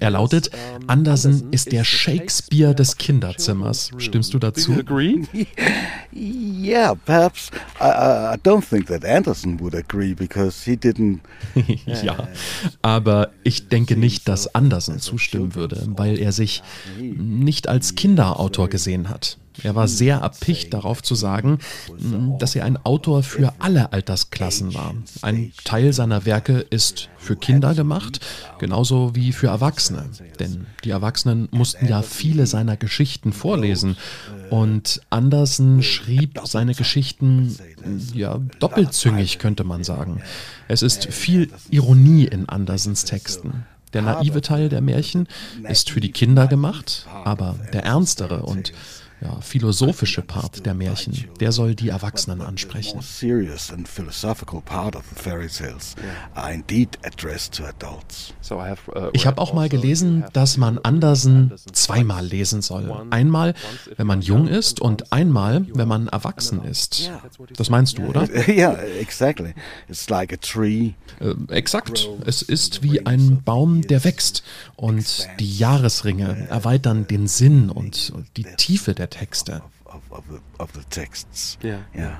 Er 0.00 0.10
lautet, 0.10 0.50
Andersen 0.86 1.52
ist 1.52 1.72
der 1.72 1.84
Shakespeare 1.84 2.74
des 2.74 2.96
Kinderzimmers. 2.96 3.90
Stimmst 3.98 4.34
du 4.34 4.38
dazu? 4.38 4.74
Yeah, 6.16 6.94
perhaps. 6.94 7.50
I, 7.80 7.84
I, 7.84 8.34
I 8.34 8.36
don't 8.36 8.62
think 8.62 8.86
that 8.86 9.04
Anderson 9.04 9.58
would 9.60 9.74
agree 9.74 10.14
because 10.14 10.64
he 10.64 10.76
didn't. 10.76 11.20
ja, 12.02 12.28
aber 12.82 13.30
ich 13.42 13.68
denke 13.68 13.96
nicht, 13.96 14.28
dass 14.28 14.54
Andersen 14.54 15.00
zustimmen 15.00 15.56
würde, 15.56 15.82
weil 15.88 16.18
er 16.18 16.32
sich 16.32 16.62
nicht 16.98 17.68
als 17.68 17.96
Kinderautor 17.96 18.68
gesehen 18.68 19.08
hat. 19.08 19.38
Er 19.62 19.74
war 19.74 19.88
sehr 19.88 20.18
erpicht 20.18 20.74
darauf 20.74 21.02
zu 21.02 21.14
sagen, 21.14 21.58
dass 22.38 22.56
er 22.56 22.64
ein 22.64 22.76
Autor 22.84 23.22
für 23.22 23.54
alle 23.58 23.92
Altersklassen 23.92 24.74
war. 24.74 24.94
Ein 25.22 25.52
Teil 25.64 25.92
seiner 25.92 26.24
Werke 26.24 26.58
ist 26.58 27.08
für 27.16 27.36
Kinder 27.36 27.74
gemacht, 27.74 28.20
genauso 28.58 29.14
wie 29.14 29.32
für 29.32 29.46
Erwachsene. 29.48 30.10
Denn 30.40 30.66
die 30.82 30.90
Erwachsenen 30.90 31.48
mussten 31.52 31.86
ja 31.86 32.02
viele 32.02 32.46
seiner 32.46 32.76
Geschichten 32.76 33.32
vorlesen. 33.32 33.96
Und 34.50 35.00
Andersen 35.10 35.82
schrieb 35.82 36.40
seine 36.44 36.74
Geschichten 36.74 37.56
ja 38.12 38.40
doppelzüngig, 38.58 39.38
könnte 39.38 39.64
man 39.64 39.84
sagen. 39.84 40.20
Es 40.68 40.82
ist 40.82 41.06
viel 41.06 41.50
Ironie 41.70 42.24
in 42.24 42.48
Andersens 42.48 43.04
Texten. 43.04 43.64
Der 43.92 44.02
naive 44.02 44.40
Teil 44.40 44.68
der 44.68 44.80
Märchen 44.80 45.28
ist 45.68 45.90
für 45.90 46.00
die 46.00 46.10
Kinder 46.10 46.48
gemacht, 46.48 47.06
aber 47.24 47.54
der 47.72 47.84
ernstere 47.84 48.42
und 48.42 48.72
ja, 49.24 49.40
philosophische 49.40 50.22
Part 50.22 50.66
der 50.66 50.74
Märchen, 50.74 51.28
der 51.40 51.50
soll 51.50 51.74
die 51.74 51.88
Erwachsenen 51.88 52.42
ansprechen. 52.42 52.96
more 52.96 53.02
serious 53.02 53.72
and 53.72 53.88
philosophical 53.88 54.60
part 54.60 54.94
of 54.94 55.02
the 55.08 55.20
fairy 55.20 55.48
tales 55.48 55.96
are 56.34 56.52
indeed 56.52 56.98
addressed 57.04 57.54
to 57.54 57.64
adults. 57.64 58.34
So 58.42 58.56
I 58.56 58.68
have, 58.68 58.82
uh, 58.94 59.10
Ich 59.14 59.26
habe 59.26 59.40
auch 59.40 59.54
mal 59.54 59.62
also 59.62 59.76
gelesen, 59.76 60.24
dass 60.34 60.58
man 60.58 60.78
Andersen 60.78 61.52
zweimal 61.72 62.26
lesen 62.26 62.60
soll. 62.60 63.06
Einmal, 63.10 63.54
wenn 63.96 64.06
man 64.06 64.20
jung 64.20 64.46
ist 64.46 64.80
und 64.80 65.12
einmal, 65.12 65.66
wenn 65.72 65.88
man 65.88 66.08
erwachsen 66.08 66.62
ist. 66.62 67.10
Das 67.56 67.70
meinst 67.70 67.98
du, 67.98 68.02
oder? 68.02 68.28
yeah, 68.48 68.74
exactly. 69.00 69.54
It's 69.88 70.10
like 70.10 70.32
a 70.32 70.36
tree. 70.36 70.92
Äh, 71.20 71.34
exakt. 71.48 72.08
Es 72.26 72.42
ist 72.42 72.82
wie 72.82 73.06
ein 73.06 73.42
Baum, 73.42 73.82
der 73.82 74.04
wächst. 74.04 74.42
Und 74.76 75.28
die 75.40 75.56
Jahresringe 75.56 76.46
erweitern 76.50 77.06
den 77.06 77.26
Sinn 77.26 77.70
und 77.70 78.12
die 78.36 78.44
Tiefe 78.56 78.94
der 78.94 79.08
Texte. 79.14 79.62
Of, 79.84 80.02
of, 80.10 80.24
the, 80.28 80.40
of 80.58 80.72
the 80.72 80.82
texts. 80.90 81.56
Yeah. 81.62 81.82
Yeah. 81.94 82.18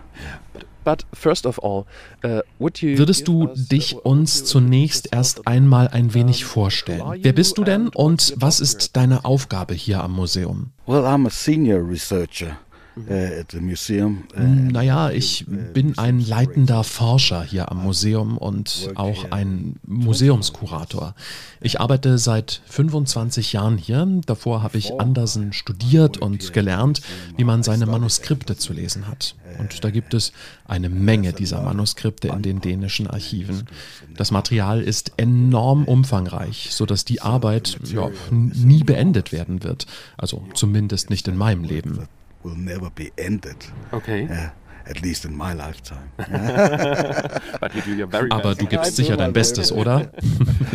But 0.84 1.04
first 1.12 1.44
of 1.44 1.58
all, 1.58 1.86
uh, 2.22 2.42
would 2.58 2.80
you 2.80 2.96
Würdest 2.98 3.26
du 3.26 3.48
uh, 3.48 3.54
dich 3.54 3.96
uns 4.04 4.44
zunächst 4.44 5.08
erst 5.12 5.48
einmal 5.48 5.88
ein 5.88 6.14
wenig 6.14 6.44
vorstellen? 6.44 7.02
Wer 7.22 7.32
bist 7.32 7.58
du 7.58 7.64
denn 7.64 7.88
und 7.88 8.34
was 8.36 8.60
ist 8.60 8.94
deine 8.96 9.24
Aufgabe 9.24 9.74
hier 9.74 10.04
am 10.04 10.12
Museum? 10.12 10.70
Well, 10.86 11.04
I'm 11.04 11.26
a 11.26 11.30
senior 11.30 11.80
researcher 11.80 12.58
at 13.08 13.52
the 13.52 13.60
museum. 13.60 14.24
Naja, 14.36 15.10
ich 15.10 15.46
bin 15.46 15.98
ein 15.98 16.20
leitender 16.20 16.84
Forscher 16.84 17.42
hier 17.42 17.70
am 17.70 17.82
Museum 17.82 18.38
und 18.38 18.90
auch 18.94 19.30
ein 19.30 19.76
Museumskurator. 19.86 21.14
Ich 21.60 21.80
arbeite 21.80 22.18
seit 22.18 22.62
25 22.66 23.52
Jahren 23.52 23.78
hier. 23.78 24.06
Davor 24.26 24.62
habe 24.62 24.78
ich 24.78 25.00
Andersen 25.00 25.52
studiert 25.52 26.18
und 26.18 26.52
gelernt, 26.52 27.00
wie 27.36 27.44
man 27.44 27.62
seine 27.62 27.86
Manuskripte 27.86 28.56
zu 28.56 28.72
lesen 28.72 29.08
hat. 29.08 29.34
Und 29.58 29.84
da 29.84 29.90
gibt 29.90 30.14
es 30.14 30.32
eine 30.64 30.88
Menge 30.88 31.32
dieser 31.32 31.62
Manuskripte 31.62 32.28
in 32.28 32.42
den 32.42 32.60
dänischen 32.60 33.06
Archiven. 33.06 33.64
Das 34.16 34.30
Material 34.30 34.80
ist 34.82 35.12
enorm 35.16 35.84
umfangreich, 35.84 36.68
sodass 36.70 37.04
die 37.04 37.22
Arbeit 37.22 37.78
ja, 37.92 38.10
nie 38.30 38.84
beendet 38.84 39.32
werden 39.32 39.62
wird. 39.62 39.86
Also 40.16 40.44
zumindest 40.54 41.10
nicht 41.10 41.28
in 41.28 41.36
meinem 41.36 41.64
Leben. 41.64 42.08
Will 42.44 42.56
never 42.56 42.90
be 42.90 43.10
ended. 43.16 43.56
Okay. 43.92 44.28
Uh, 44.30 44.50
at 44.86 45.00
least 45.00 45.24
in 45.24 45.34
my 45.34 45.54
lifetime. 45.54 46.10
But 47.60 47.74
you 47.74 47.80
do 47.80 47.92
your 47.94 48.06
very 48.06 48.30
Aber 48.30 48.50
best. 48.50 48.60
du 48.60 48.66
gibst 48.66 48.96
sicher 48.96 49.16
dein 49.16 49.32
Bestes, 49.32 49.72
oder? 49.80 50.10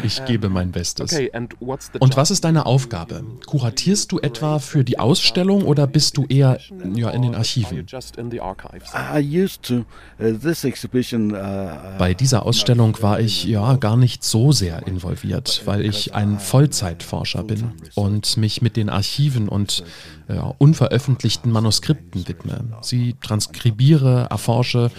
Ich 0.04 0.26
gebe 0.26 0.50
mein 0.50 0.72
Bestes. 0.72 1.14
Okay, 1.14 1.30
and 1.32 1.54
what's 1.60 1.92
the 1.94 2.00
Und 2.00 2.14
job? 2.14 2.18
was 2.18 2.32
ist 2.32 2.44
deine 2.44 2.66
Aufgabe? 2.66 3.24
Kuratierst 3.46 4.12
du 4.12 4.20
etwa 4.20 4.58
für 4.58 4.84
die 4.84 4.98
Ausstellung 4.98 5.64
oder 5.64 5.86
bist 5.86 6.18
du 6.18 6.26
eher 6.26 6.58
ja, 6.96 7.12
in 7.12 7.22
den 7.22 7.36
Archiven? 7.36 7.86
just 7.88 8.16
in 8.18 8.32
the 8.32 8.42
archives? 8.42 8.90
I 8.96 9.20
used 9.20 9.62
to. 9.68 9.86
Uh, 10.20 10.34
this 10.42 10.64
exhibition. 10.64 11.32
Uh, 11.36 11.70
Bei 12.00 12.16
dieser 12.16 12.48
Ausstellung 12.48 12.98
war 13.04 13.20
ich 13.20 13.44
ja 13.46 13.76
gar 13.76 13.96
nicht 13.96 14.24
so 14.24 14.52
sehr 14.52 14.88
involviert, 14.88 15.62
weil 15.66 15.86
ich 15.86 16.16
ein 16.16 16.40
Vollzeitforscher 16.40 17.44
bin 17.44 17.74
und 17.94 18.38
mich 18.38 18.64
mit 18.64 18.76
den 18.76 18.90
Archiven 18.90 19.48
und 19.48 19.84
ja, 20.30 20.54
unveröffentlichten 20.58 21.52
Manuskripten 21.52 22.28
widme. 22.28 22.78
Sie 22.82 23.16
transkribiere, 23.22 24.28
erforsche 24.30 24.92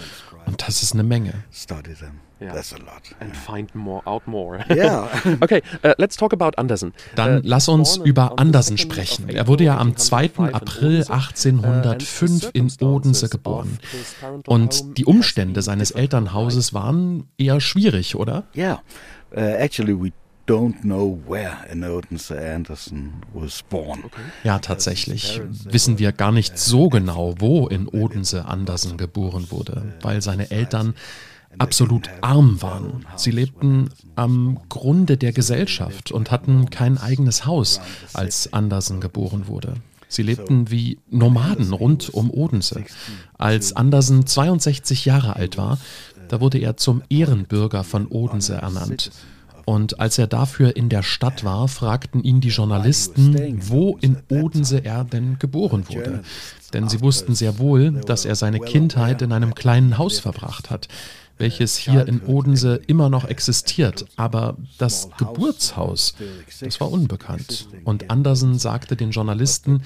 und 0.45 0.67
das 0.67 0.83
ist 0.83 0.93
eine 0.93 1.03
Menge. 1.03 1.33
study 1.51 1.93
them. 1.93 2.19
Yeah. 2.41 2.55
That's 2.55 2.73
a 2.73 2.77
lot. 2.77 3.15
And 3.19 3.37
find 3.37 3.75
more 3.75 4.01
out 4.07 4.25
more. 4.25 4.65
Yeah. 4.69 5.07
okay, 5.41 5.61
uh, 5.83 5.93
let's 5.97 6.17
talk 6.17 6.33
about 6.33 6.57
Andersen. 6.57 6.93
Dann 7.15 7.37
Uh, 7.37 7.41
lass 7.43 7.67
uns 7.67 7.97
born 7.97 8.07
über 8.09 8.31
on 8.31 8.37
the 8.37 8.41
Andersen 8.41 8.77
2nd 8.77 8.79
of 8.85 8.91
sprechen. 8.91 9.23
April 9.25 9.35
Er 9.35 9.47
wurde 9.47 9.63
ja 9.65 9.77
am 9.77 9.95
2. 9.95 10.17
1805 10.17 10.39
in 10.39 10.55
April 10.55 11.01
Odense, 11.01 11.11
uh, 11.11 11.13
and 11.67 11.83
the 11.83 11.89
1805 11.89 12.51
in 12.55 12.87
Odense 12.87 13.29
circumstances 13.29 13.29
geboren. 13.29 13.79
Und 14.47 14.97
die 14.97 15.05
Umstände 15.05 15.61
seines 15.61 15.89
difficult, 15.89 16.01
Elternhauses 16.01 16.73
waren 16.73 17.27
eher 17.37 17.61
schwierig, 17.61 18.15
oder? 18.15 18.45
Yeah. 18.55 18.81
Uh, 19.35 19.39
actually, 19.39 19.93
we 19.93 20.11
don't 20.47 20.81
know 20.81 21.19
where 21.27 21.57
in 21.71 21.83
Odense 21.83 22.37
Anderson 22.37 23.13
was 23.33 23.63
born. 23.63 24.03
Ja, 24.43 24.59
tatsächlich 24.59 25.41
wissen 25.63 25.99
wir 25.99 26.11
gar 26.11 26.31
nicht 26.31 26.57
so 26.57 26.89
genau, 26.89 27.35
wo 27.39 27.67
in 27.67 27.87
Odense 27.87 28.45
Andersen 28.45 28.97
geboren 28.97 29.47
wurde, 29.49 29.93
weil 30.01 30.21
seine 30.21 30.51
Eltern 30.51 30.95
absolut 31.57 32.09
arm 32.21 32.61
waren. 32.61 33.05
Sie 33.15 33.31
lebten 33.31 33.89
am 34.15 34.59
Grunde 34.69 35.17
der 35.17 35.33
Gesellschaft 35.33 36.11
und 36.11 36.31
hatten 36.31 36.69
kein 36.69 36.97
eigenes 36.97 37.45
Haus, 37.45 37.81
als 38.13 38.53
Andersen 38.53 39.01
geboren 39.01 39.47
wurde. 39.47 39.75
Sie 40.07 40.23
lebten 40.23 40.69
wie 40.71 40.99
Nomaden 41.09 41.71
rund 41.71 42.09
um 42.13 42.29
Odense. 42.31 42.83
Als 43.37 43.73
Andersen 43.73 44.25
62 44.25 45.05
Jahre 45.05 45.37
alt 45.37 45.57
war, 45.57 45.77
da 46.27 46.41
wurde 46.41 46.57
er 46.57 46.77
zum 46.77 47.01
Ehrenbürger 47.09 47.83
von 47.83 48.07
Odense 48.07 48.55
ernannt. 48.55 49.11
Und 49.65 49.99
als 49.99 50.17
er 50.17 50.27
dafür 50.27 50.75
in 50.75 50.89
der 50.89 51.03
Stadt 51.03 51.43
war, 51.43 51.67
fragten 51.67 52.23
ihn 52.23 52.41
die 52.41 52.49
Journalisten, 52.49 53.35
wo 53.67 53.97
in 54.01 54.17
Odense 54.29 54.83
er 54.83 55.03
denn 55.03 55.37
geboren 55.39 55.85
wurde. 55.89 56.23
Denn 56.73 56.87
sie 56.89 57.01
wussten 57.01 57.35
sehr 57.35 57.59
wohl, 57.59 57.91
dass 57.91 58.25
er 58.25 58.35
seine 58.35 58.59
Kindheit 58.59 59.21
in 59.21 59.31
einem 59.31 59.55
kleinen 59.55 59.97
Haus 59.97 60.19
verbracht 60.19 60.69
hat, 60.69 60.87
welches 61.41 61.75
hier 61.75 62.07
in 62.07 62.21
Odense 62.21 62.79
immer 62.87 63.09
noch 63.09 63.25
existiert. 63.25 64.05
Aber 64.15 64.55
das 64.77 65.09
Geburtshaus, 65.17 66.13
das 66.61 66.79
war 66.79 66.91
unbekannt. 66.91 67.67
Und 67.83 68.09
Andersen 68.09 68.57
sagte 68.57 68.95
den 68.95 69.11
Journalisten, 69.11 69.81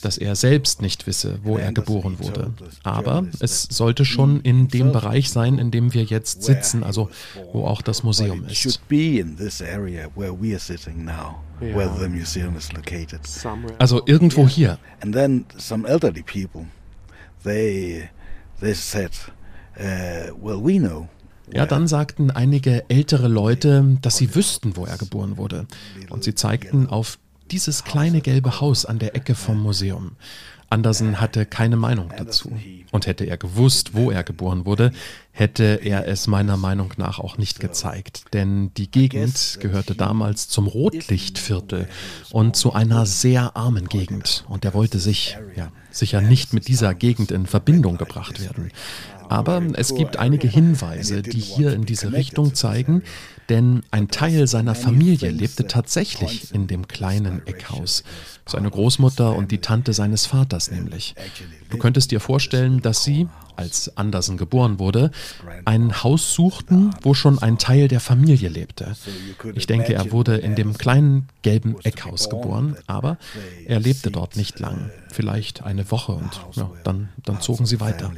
dass 0.00 0.16
er 0.16 0.34
selbst 0.36 0.80
nicht 0.80 1.06
wisse, 1.06 1.38
wo 1.42 1.58
er 1.58 1.72
geboren 1.72 2.18
wurde. 2.18 2.52
Aber 2.84 3.26
es 3.40 3.64
sollte 3.64 4.04
schon 4.04 4.40
in 4.40 4.68
dem 4.68 4.92
Bereich 4.92 5.30
sein, 5.30 5.58
in 5.58 5.70
dem 5.70 5.92
wir 5.92 6.04
jetzt 6.04 6.42
sitzen, 6.42 6.82
also 6.84 7.10
wo 7.52 7.66
auch 7.66 7.82
das 7.82 8.02
Museum 8.02 8.44
It 8.44 8.52
ist. 8.52 8.58
should 8.58 8.88
be 8.88 9.18
in 9.18 9.36
this 9.36 9.60
area 9.60 10.08
where 10.14 10.32
we 10.32 10.52
are 10.52 10.58
sitting 10.58 11.04
now, 11.04 11.42
where 11.60 11.90
the 11.98 12.08
museum 12.08 12.56
is 12.56 12.72
located. 12.72 13.26
Somewhere 13.26 13.74
Also 13.78 14.02
irgendwo 14.06 14.48
hier. 14.48 14.78
And 15.00 15.12
then 15.12 15.44
some 15.58 15.86
elderly 15.86 16.22
people, 16.22 16.66
they 17.42 18.08
they 18.60 18.74
said, 18.74 19.10
uh, 19.78 20.44
"Well, 20.44 20.64
we 20.64 20.78
know." 20.78 21.08
Ja, 21.52 21.66
dann 21.66 21.86
sagten 21.86 22.30
einige 22.30 22.88
ältere 22.88 23.28
Leute, 23.28 23.98
dass 24.00 24.16
sie 24.16 24.34
wüssten, 24.34 24.76
wo 24.76 24.86
er 24.86 24.96
geboren 24.96 25.36
wurde. 25.36 25.66
Und 26.08 26.24
sie 26.24 26.34
zeigten 26.34 26.86
auf 26.86 27.18
dieses 27.50 27.84
kleine 27.84 28.22
gelbe 28.22 28.60
Haus 28.60 28.86
an 28.86 28.98
der 28.98 29.14
Ecke 29.14 29.34
vom 29.34 29.62
Museum. 29.62 30.12
Andersen 30.72 31.20
hatte 31.20 31.44
keine 31.44 31.76
Meinung 31.76 32.10
dazu. 32.16 32.50
Und 32.90 33.06
hätte 33.06 33.24
er 33.24 33.36
gewusst, 33.36 33.92
wo 33.92 34.10
er 34.10 34.22
geboren 34.24 34.64
wurde, 34.64 34.90
hätte 35.30 35.80
er 35.82 36.08
es 36.08 36.26
meiner 36.26 36.56
Meinung 36.56 36.94
nach 36.96 37.18
auch 37.18 37.36
nicht 37.36 37.60
gezeigt. 37.60 38.24
Denn 38.32 38.72
die 38.74 38.90
Gegend 38.90 39.58
gehörte 39.60 39.94
damals 39.94 40.48
zum 40.48 40.66
Rotlichtviertel 40.66 41.88
und 42.30 42.56
zu 42.56 42.72
einer 42.72 43.04
sehr 43.04 43.54
armen 43.54 43.88
Gegend. 43.88 44.44
Und 44.48 44.64
er 44.64 44.72
wollte 44.72 44.98
sich 44.98 45.36
ja, 45.54 45.70
sicher 45.90 46.22
nicht 46.22 46.54
mit 46.54 46.68
dieser 46.68 46.94
Gegend 46.94 47.30
in 47.30 47.46
Verbindung 47.46 47.98
gebracht 47.98 48.42
werden. 48.42 48.70
Aber 49.32 49.62
es 49.76 49.94
gibt 49.94 50.18
einige 50.18 50.46
Hinweise, 50.46 51.22
die 51.22 51.40
hier 51.40 51.72
in 51.72 51.86
diese 51.86 52.12
Richtung 52.12 52.54
zeigen, 52.54 53.02
denn 53.48 53.82
ein 53.90 54.08
Teil 54.08 54.46
seiner 54.46 54.74
Familie 54.74 55.30
lebte 55.30 55.66
tatsächlich 55.66 56.54
in 56.54 56.66
dem 56.66 56.86
kleinen 56.86 57.40
Eckhaus. 57.46 58.04
Seine 58.46 58.70
Großmutter 58.70 59.34
und 59.34 59.50
die 59.50 59.62
Tante 59.62 59.94
seines 59.94 60.26
Vaters 60.26 60.70
nämlich. 60.70 61.14
Du 61.70 61.78
könntest 61.78 62.10
dir 62.10 62.20
vorstellen, 62.20 62.82
dass 62.82 63.04
sie, 63.04 63.26
als 63.56 63.96
Andersen 63.96 64.36
geboren 64.36 64.78
wurde, 64.78 65.10
ein 65.64 66.02
Haus 66.02 66.34
suchten, 66.34 66.90
wo 67.00 67.14
schon 67.14 67.38
ein 67.38 67.56
Teil 67.56 67.88
der 67.88 68.00
Familie 68.00 68.50
lebte. 68.50 68.94
Ich 69.54 69.66
denke, 69.66 69.94
er 69.94 70.12
wurde 70.12 70.36
in 70.36 70.56
dem 70.56 70.76
kleinen 70.76 71.28
gelben 71.40 71.76
Eckhaus 71.84 72.28
geboren, 72.28 72.76
aber 72.86 73.16
er 73.64 73.80
lebte 73.80 74.10
dort 74.10 74.36
nicht 74.36 74.60
lang, 74.60 74.90
vielleicht 75.10 75.62
eine 75.62 75.90
Woche 75.90 76.12
und 76.12 76.38
ja, 76.52 76.70
dann, 76.84 77.08
dann 77.24 77.40
zogen 77.40 77.64
sie 77.64 77.80
weiter. 77.80 78.12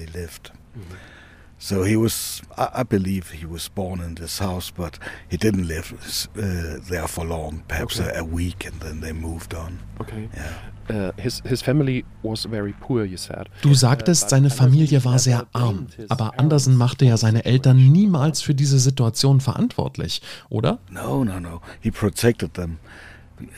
So 1.65 1.83
he 1.83 1.97
was, 1.97 2.43
I, 2.59 2.83
believe 2.83 3.31
he 3.31 3.47
was 3.47 3.69
born 3.69 4.01
in 4.01 4.17
this 4.17 4.39
house, 4.39 4.71
but 4.71 4.99
he 5.31 5.39
didn't 5.39 5.67
live 5.67 5.95
uh, 6.37 6.79
there 6.91 7.09
for 7.09 7.25
long, 7.25 7.63
perhaps 7.69 7.99
okay. 7.99 8.11
a, 8.15 8.21
a, 8.21 8.23
week, 8.23 8.67
and 8.67 8.79
then 8.81 9.01
they 9.01 9.15
moved 9.15 9.55
on. 9.55 9.79
Okay. 9.99 10.29
Yeah. 10.37 10.53
Uh, 10.91 11.13
his, 11.17 11.41
his 11.41 11.63
family 11.63 12.05
was 12.23 12.45
very 12.45 12.75
poor, 12.75 13.07
you 13.07 13.17
said. 13.17 13.49
Du 13.63 13.73
sagtest, 13.73 14.29
seine 14.29 14.51
Familie 14.51 15.03
war 15.07 15.19
sehr 15.19 15.47
arm, 15.55 15.87
aber 16.11 16.39
Andersen 16.39 16.77
machte 16.77 17.07
ja 17.07 17.17
seine 17.17 17.47
Eltern 17.47 17.79
niemals 17.93 18.43
für 18.43 18.55
diese 18.55 18.79
Situation 18.79 19.41
verantwortlich, 19.41 20.21
oder? 20.51 20.81
No, 20.91 21.25
no, 21.25 21.41
no. 21.41 21.63
He 21.81 21.91
protected 21.91 22.53
them. 22.53 22.79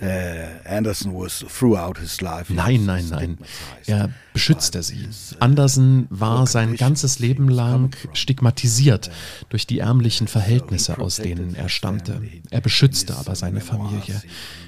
Äh, 0.00 0.46
Anderson 0.64 1.14
was 1.14 1.40
throughout 1.40 1.98
his 2.00 2.20
life. 2.20 2.52
Nein, 2.52 2.86
nein, 2.86 3.06
nein. 3.10 3.38
Er 3.86 4.10
beschützte 4.32 4.82
sie. 4.82 5.08
Anderson 5.38 6.06
war 6.10 6.46
sein 6.46 6.76
ganzes 6.76 7.18
Leben 7.18 7.48
lang 7.48 7.94
stigmatisiert 8.12 9.10
durch 9.48 9.66
die 9.66 9.80
ärmlichen 9.80 10.28
Verhältnisse, 10.28 10.98
aus 10.98 11.16
denen 11.16 11.54
er 11.54 11.68
stammte. 11.68 12.22
Er 12.50 12.60
beschützte 12.60 13.16
aber 13.16 13.34
seine 13.34 13.60
Familie. 13.60 14.22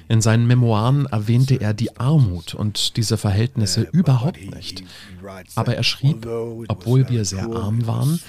In 0.07 0.21
seinen 0.21 0.47
Memoiren 0.47 1.05
erwähnte 1.05 1.55
er 1.55 1.73
die 1.73 1.97
Armut 1.97 2.53
und 2.53 2.97
diese 2.97 3.17
Verhältnisse 3.17 3.81
überhaupt 3.91 4.53
nicht. 4.55 4.83
Aber 5.55 5.75
er 5.75 5.83
schrieb, 5.83 6.25
obwohl 6.67 7.09
wir 7.09 7.25
sehr 7.25 7.45
arm 7.45 7.87
waren, 7.87 8.19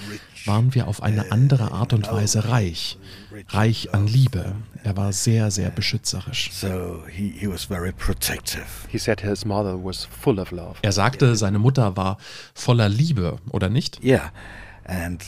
waren 0.45 0.73
wir 0.73 0.87
auf 0.87 1.03
eine 1.03 1.31
andere 1.31 1.71
Art 1.71 1.93
und 1.93 2.11
Weise 2.11 2.49
reich. 2.49 2.97
Reich 3.49 3.93
an 3.93 4.07
Liebe. 4.07 4.55
Er 4.83 4.97
war 4.97 5.13
sehr, 5.13 5.51
sehr 5.51 5.69
beschützerisch. 5.69 6.51
Er 10.81 10.91
sagte, 10.91 11.35
seine 11.35 11.59
Mutter 11.59 11.97
war 11.97 12.17
voller 12.53 12.89
Liebe, 12.89 13.37
oder 13.49 13.69
nicht? 13.69 14.03
Ja. 14.03 14.31
And 14.85 15.23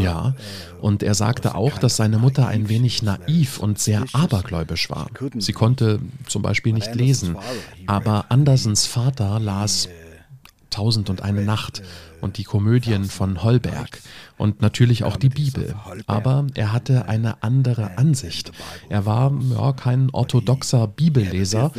ja, 0.00 0.34
und 0.80 1.02
er 1.02 1.14
sagte 1.14 1.54
auch, 1.54 1.78
dass 1.78 1.96
seine 1.96 2.18
Mutter 2.18 2.46
ein 2.46 2.68
wenig 2.68 3.02
naiv 3.02 3.58
und 3.58 3.78
sehr 3.78 4.04
abergläubisch 4.12 4.90
war. 4.90 5.08
Sie 5.38 5.52
konnte 5.52 6.00
zum 6.26 6.42
Beispiel 6.42 6.72
nicht 6.72 6.94
lesen, 6.94 7.36
aber 7.86 8.26
Andersens 8.30 8.86
Vater 8.86 9.38
las 9.40 9.88
Tausend 10.70 11.08
und 11.08 11.22
eine 11.22 11.42
Nacht 11.42 11.82
und 12.24 12.38
die 12.38 12.44
Komödien 12.44 13.04
von 13.04 13.42
Holberg 13.42 14.00
und 14.38 14.62
natürlich 14.62 15.04
auch 15.04 15.16
die 15.16 15.28
Bibel. 15.28 15.76
Aber 16.06 16.46
er 16.54 16.72
hatte 16.72 17.06
eine 17.06 17.42
andere 17.42 17.98
Ansicht. 17.98 18.50
Er 18.88 19.04
war 19.04 19.30
ja, 19.50 19.72
kein 19.74 20.08
orthodoxer 20.10 20.88
Bibelleser 20.88 21.70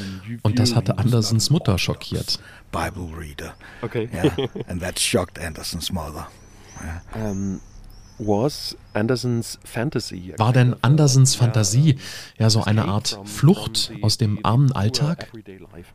und 0.43 0.60
das 0.60 0.76
hatte 0.76 1.00
Andersens 1.00 1.50
Mutter 1.50 1.80
schockiert. 1.80 2.39
Bible 2.72 3.17
reader. 3.17 3.56
Okay. 3.82 4.08
yeah, 4.13 4.32
and 4.67 4.82
that 4.82 5.00
shocked 5.00 5.39
Andersons 5.39 5.91
mother. 5.91 6.28
Yeah. 7.15 7.32
Um, 7.32 7.62
was 8.19 8.78
Andersons 8.93 9.60
Fantasy? 9.63 10.34
War 10.38 10.54
denn 10.54 10.76
Andersens 10.82 11.36
Fantasie 11.36 11.98
ja 12.38 12.50
so 12.50 12.63
eine 12.63 12.86
Art 12.86 13.19
Flucht 13.26 13.91
aus 14.02 14.17
dem 14.17 14.39
armen 14.43 14.72
Alltag? 14.74 15.32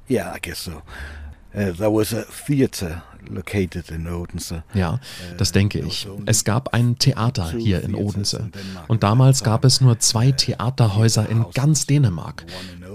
Yeah, 0.09 0.35
I 0.35 0.41
guess 0.41 0.65
so. 0.65 0.83
Uh, 1.53 1.73
there 1.73 1.93
was 1.93 2.15
a 2.15 2.25
theater 2.47 3.03
located 3.29 3.91
in 3.91 4.07
Odense. 4.07 4.63
Ja, 4.75 5.01
das 5.37 5.53
denke 5.53 5.81
ich. 5.81 6.07
Es 6.27 6.45
gab 6.45 6.75
ein 6.75 6.99
Theater 6.99 7.51
hier 7.51 7.83
in 7.83 7.95
Odense. 7.95 8.51
Und 8.89 9.03
damals 9.03 9.43
gab 9.43 9.65
es 9.65 9.81
nur 9.81 9.99
zwei 9.99 10.33
Theaterhäuser 10.33 11.29
in 11.29 11.47
ganz 11.53 11.87
Dänemark. 11.87 12.45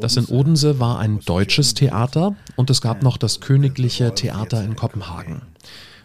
Das 0.01 0.17
in 0.17 0.25
Odense 0.25 0.79
war 0.79 0.99
ein 0.99 1.19
deutsches 1.19 1.73
Theater 1.73 2.35
und 2.55 2.69
es 2.69 2.81
gab 2.81 3.03
noch 3.03 3.17
das 3.17 3.39
Königliche 3.39 4.13
Theater 4.13 4.63
in 4.63 4.75
Kopenhagen. 4.75 5.41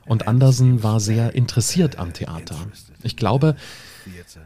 Und 0.06 0.26
Andersen 0.26 0.82
war 0.82 1.00
sehr 1.00 1.34
interessiert 1.34 1.98
am 1.98 2.12
Theater. 2.12 2.56
Ich 3.02 3.16
glaube, 3.16 3.56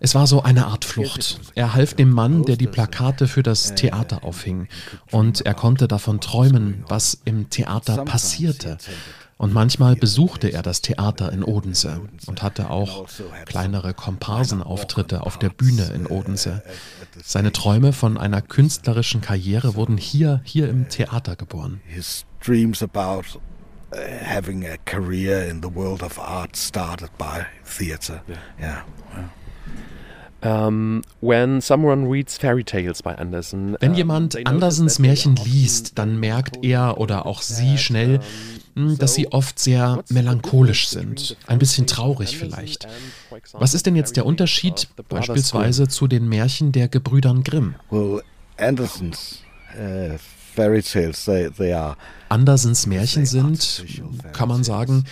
es 0.00 0.14
war 0.14 0.26
so 0.26 0.42
eine 0.42 0.66
Art 0.66 0.84
Flucht. 0.84 1.40
Er 1.54 1.74
half 1.74 1.94
dem 1.94 2.10
Mann, 2.10 2.44
der 2.44 2.56
die 2.56 2.66
Plakate 2.66 3.28
für 3.28 3.42
das 3.42 3.74
Theater 3.74 4.24
aufhing. 4.24 4.68
Und 5.10 5.40
er 5.42 5.54
konnte 5.54 5.88
davon 5.88 6.20
träumen, 6.20 6.84
was 6.88 7.18
im 7.24 7.50
Theater 7.50 8.04
passierte. 8.04 8.78
Und 9.36 9.52
manchmal 9.52 9.96
besuchte 9.96 10.48
er 10.48 10.62
das 10.62 10.80
Theater 10.80 11.32
in 11.32 11.42
Odense 11.42 12.00
und 12.26 12.42
hatte 12.42 12.70
auch 12.70 13.06
kleinere 13.46 13.92
Komparsenauftritte 13.92 15.22
auf 15.22 15.38
der 15.38 15.48
Bühne 15.48 15.90
in 15.94 16.06
Odense. 16.06 16.62
Seine 17.22 17.52
Träume 17.52 17.92
von 17.92 18.16
einer 18.16 18.42
künstlerischen 18.42 19.20
Karriere 19.20 19.74
wurden 19.74 19.98
hier, 19.98 20.40
hier 20.44 20.68
im 20.68 20.88
Theater 20.88 21.36
geboren. 21.36 21.80
His 21.86 22.24
dreams 22.40 22.82
about 22.82 23.38
uh, 23.92 23.96
having 24.24 24.64
a 24.66 24.76
career 24.84 25.48
in 25.48 25.60
the 25.62 25.74
world 25.74 26.02
of 26.02 26.18
art 26.18 26.56
started 26.56 27.10
by 27.18 27.44
theater. 27.64 28.22
Yeah. 28.60 28.84
Um, 30.44 31.00
when 31.22 31.62
someone 31.62 32.06
reads 32.06 32.36
fairy 32.36 32.64
tales 32.64 33.02
by 33.02 33.14
Anderson, 33.14 33.78
Wenn 33.80 33.94
jemand 33.94 34.46
Andersens 34.46 34.98
Märchen 34.98 35.36
liest, 35.36 35.98
dann 35.98 36.20
merkt 36.20 36.62
er 36.62 36.98
oder 36.98 37.24
auch 37.24 37.40
sie 37.40 37.78
schnell, 37.78 38.20
hm, 38.76 38.98
dass 38.98 39.14
sie 39.14 39.32
oft 39.32 39.58
sehr 39.58 40.04
melancholisch 40.10 40.88
sind, 40.88 41.38
ein 41.46 41.58
bisschen 41.58 41.86
traurig 41.86 42.36
vielleicht. 42.36 42.86
Was 43.52 43.72
ist 43.72 43.86
denn 43.86 43.96
jetzt 43.96 44.16
der 44.16 44.26
Unterschied 44.26 44.88
beispielsweise 45.08 45.88
zu 45.88 46.08
den 46.08 46.28
Märchen 46.28 46.72
der 46.72 46.88
Gebrüdern 46.88 47.42
Grimm? 47.42 47.76
Well, 47.90 48.20
Andersons 48.58 49.42
uh, 49.78 50.18
fairy 50.54 50.82
tales, 50.82 51.24
they, 51.24 51.50
they 51.50 51.72
are. 51.72 51.96
Andersens 52.28 52.86
Märchen 52.86 53.26
sind, 53.26 53.84
kann 54.32 54.48
man 54.48 54.64
sagen, 54.64 55.04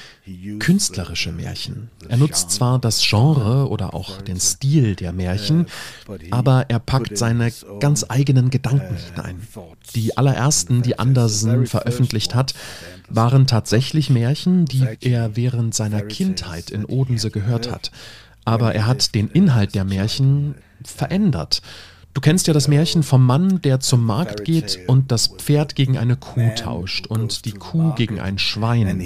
künstlerische 0.59 1.31
Märchen. 1.31 1.89
Er 2.09 2.17
nutzt 2.17 2.51
zwar 2.51 2.81
das 2.81 3.01
Genre 3.01 3.69
oder 3.69 3.95
auch 3.95 4.23
den 4.23 4.41
Stil 4.41 4.97
der 4.97 5.13
Märchen, 5.13 5.67
aber 6.31 6.67
er 6.69 6.81
packt 6.81 7.17
seine 7.17 7.53
ganz 7.79 8.05
eigenen 8.09 8.51
Gedanken 8.51 8.97
hinein. 8.97 9.41
Die 9.95 10.17
allerersten, 10.17 10.83
die 10.83 10.99
Andersen 10.99 11.67
veröffentlicht 11.67 12.35
hat, 12.35 12.55
waren 13.09 13.47
tatsächlich 13.47 14.11
Märchen, 14.11 14.65
die 14.65 14.87
er 15.01 15.37
während 15.37 15.75
seiner 15.75 16.03
Kindheit 16.03 16.71
in 16.71 16.85
Odense 16.85 17.31
gehört 17.31 17.71
hat. 17.71 17.93
Aber 18.45 18.75
er 18.75 18.87
hat 18.87 19.15
den 19.15 19.29
Inhalt 19.29 19.77
der 19.77 19.85
Märchen 19.85 20.57
verändert 20.83 21.63
Du 22.15 22.21
kennst 22.21 22.47
ja 22.47 22.53
das 22.53 22.69
Märchen 22.69 23.03
vom 23.03 23.25
Mann, 23.25 23.63
der 23.63 23.81
zum 23.81 24.05
Markt 24.05 24.45
geht 24.45 24.81
und 24.87 25.11
das 25.11 25.29
Pferd 25.29 25.75
gegen 25.75 25.97
eine 25.97 26.17
Kuh 26.17 26.51
tauscht 26.57 27.07
und 27.07 27.47
die 27.47 27.53
Kuh 27.53 27.95
gegen 27.95 28.21
ein 28.21 28.39
Schwein. 28.39 29.01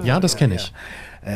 Uh, 0.00 0.04
ja, 0.04 0.20
das 0.20 0.36
kenne 0.36 0.54
ich. 0.54 0.72
Uh, 1.24 1.28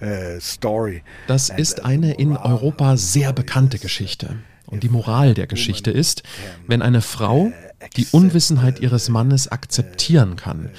uh, 0.00 0.92
das 1.28 1.48
ist 1.50 1.84
eine 1.84 2.14
in 2.14 2.36
Europa 2.36 2.96
sehr 2.96 3.32
bekannte 3.32 3.78
Geschichte. 3.78 4.36
Und 4.66 4.82
die 4.82 4.88
Moral 4.88 5.34
der 5.34 5.46
Geschichte 5.46 5.90
ist, 5.90 6.22
wenn 6.66 6.80
eine 6.80 7.02
Frau 7.02 7.52
die 7.96 8.06
Unwissenheit 8.10 8.80
ihres 8.80 9.10
Mannes 9.10 9.48
akzeptieren 9.48 10.36
kann, 10.36 10.70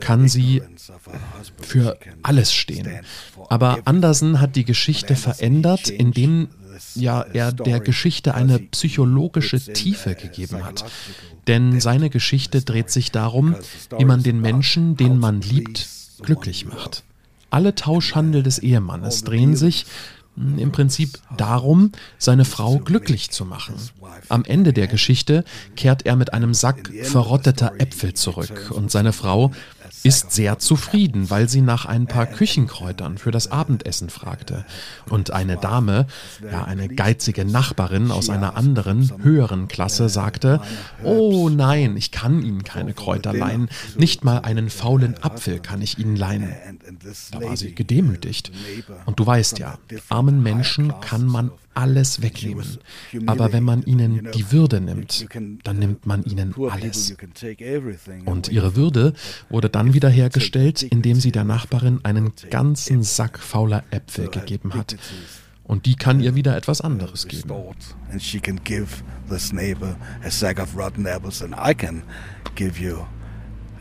kann 0.00 0.28
sie 0.28 0.62
für 1.60 1.98
alles 2.22 2.52
stehen. 2.52 2.88
Aber 3.48 3.78
Andersen 3.84 4.40
hat 4.40 4.56
die 4.56 4.64
Geschichte 4.64 5.16
verändert, 5.16 5.88
indem 5.88 6.48
ja 6.94 7.22
er 7.22 7.52
der 7.52 7.80
Geschichte 7.80 8.34
eine 8.34 8.58
psychologische 8.58 9.60
Tiefe 9.60 10.14
gegeben 10.14 10.64
hat. 10.64 10.84
Denn 11.46 11.80
seine 11.80 12.10
Geschichte 12.10 12.62
dreht 12.62 12.90
sich 12.90 13.10
darum, 13.10 13.56
wie 13.98 14.04
man 14.04 14.22
den 14.22 14.40
Menschen, 14.40 14.96
den 14.96 15.18
man 15.18 15.40
liebt, 15.40 15.88
glücklich 16.22 16.66
macht. 16.66 17.04
Alle 17.50 17.74
Tauschhandel 17.74 18.42
des 18.42 18.58
Ehemannes 18.58 19.24
drehen 19.24 19.56
sich 19.56 19.86
Im 20.56 20.70
Prinzip 20.70 21.18
darum, 21.36 21.90
seine 22.16 22.44
Frau 22.44 22.78
glücklich 22.78 23.30
zu 23.30 23.44
machen. 23.44 23.74
Am 24.28 24.44
Ende 24.44 24.72
der 24.72 24.86
Geschichte 24.86 25.44
kehrt 25.74 26.06
er 26.06 26.14
mit 26.14 26.32
einem 26.32 26.54
Sack 26.54 26.92
verrotteter 27.02 27.72
Äpfel 27.78 28.14
zurück 28.14 28.70
und 28.70 28.90
seine 28.92 29.12
Frau 29.12 29.50
ist 30.02 30.32
sehr 30.32 30.58
zufrieden, 30.58 31.30
weil 31.30 31.48
sie 31.48 31.60
nach 31.60 31.86
ein 31.86 32.06
paar 32.06 32.26
Küchenkräutern 32.26 33.18
für 33.18 33.30
das 33.30 33.50
Abendessen 33.50 34.10
fragte. 34.10 34.64
Und 35.08 35.30
eine 35.30 35.56
Dame, 35.56 36.06
ja 36.50 36.64
eine 36.64 36.88
geizige 36.88 37.44
Nachbarin 37.44 38.10
aus 38.10 38.30
einer 38.30 38.56
anderen, 38.56 39.12
höheren 39.22 39.68
Klasse, 39.68 40.08
sagte, 40.08 40.60
Oh 41.02 41.48
nein, 41.48 41.96
ich 41.96 42.10
kann 42.10 42.42
Ihnen 42.42 42.64
keine 42.64 42.94
Kräuter 42.94 43.32
leihen, 43.32 43.68
nicht 43.96 44.24
mal 44.24 44.38
einen 44.38 44.70
faulen 44.70 45.22
Apfel 45.22 45.60
kann 45.60 45.82
ich 45.82 45.98
Ihnen 45.98 46.16
leihen. 46.16 46.52
Da 47.30 47.40
war 47.40 47.56
sie 47.56 47.74
gedemütigt. 47.74 48.52
Und 49.06 49.18
du 49.20 49.26
weißt 49.26 49.58
ja, 49.58 49.78
armen 50.08 50.42
Menschen 50.42 50.92
kann 51.00 51.26
man 51.26 51.50
alles 51.78 52.22
wegnehmen. 52.22 52.66
Aber 53.26 53.52
wenn 53.52 53.62
man 53.62 53.82
ihnen 53.84 54.28
die 54.34 54.50
Würde 54.50 54.80
nimmt, 54.80 55.26
dann 55.62 55.78
nimmt 55.78 56.06
man 56.06 56.24
ihnen 56.24 56.54
alles. 56.70 57.14
Und 58.24 58.48
ihre 58.48 58.74
Würde 58.74 59.12
wurde 59.48 59.70
dann 59.70 59.94
wiederhergestellt, 59.94 60.82
indem 60.82 61.20
sie 61.20 61.30
der 61.30 61.44
Nachbarin 61.44 62.00
einen 62.02 62.32
ganzen 62.50 63.04
Sack 63.04 63.38
fauler 63.38 63.84
Äpfel 63.90 64.28
gegeben 64.28 64.74
hat. 64.74 64.96
Und 65.62 65.86
die 65.86 65.94
kann 65.94 66.20
ihr 66.20 66.34
wieder 66.34 66.56
etwas 66.56 66.80
anderes 66.80 67.28
geben. 67.28 67.52
And 68.10 68.22
she 68.22 68.40
can 68.40 68.58
give 68.64 69.04
this 69.28 69.52
neighbor 69.52 69.96
a 70.24 70.30
sack 70.30 70.58
of 70.58 70.74
rotten 70.76 71.06
apples 71.06 71.42
and 71.42 71.54
I 71.54 71.74
can 71.74 72.02
give 72.54 72.80
you 72.82 73.06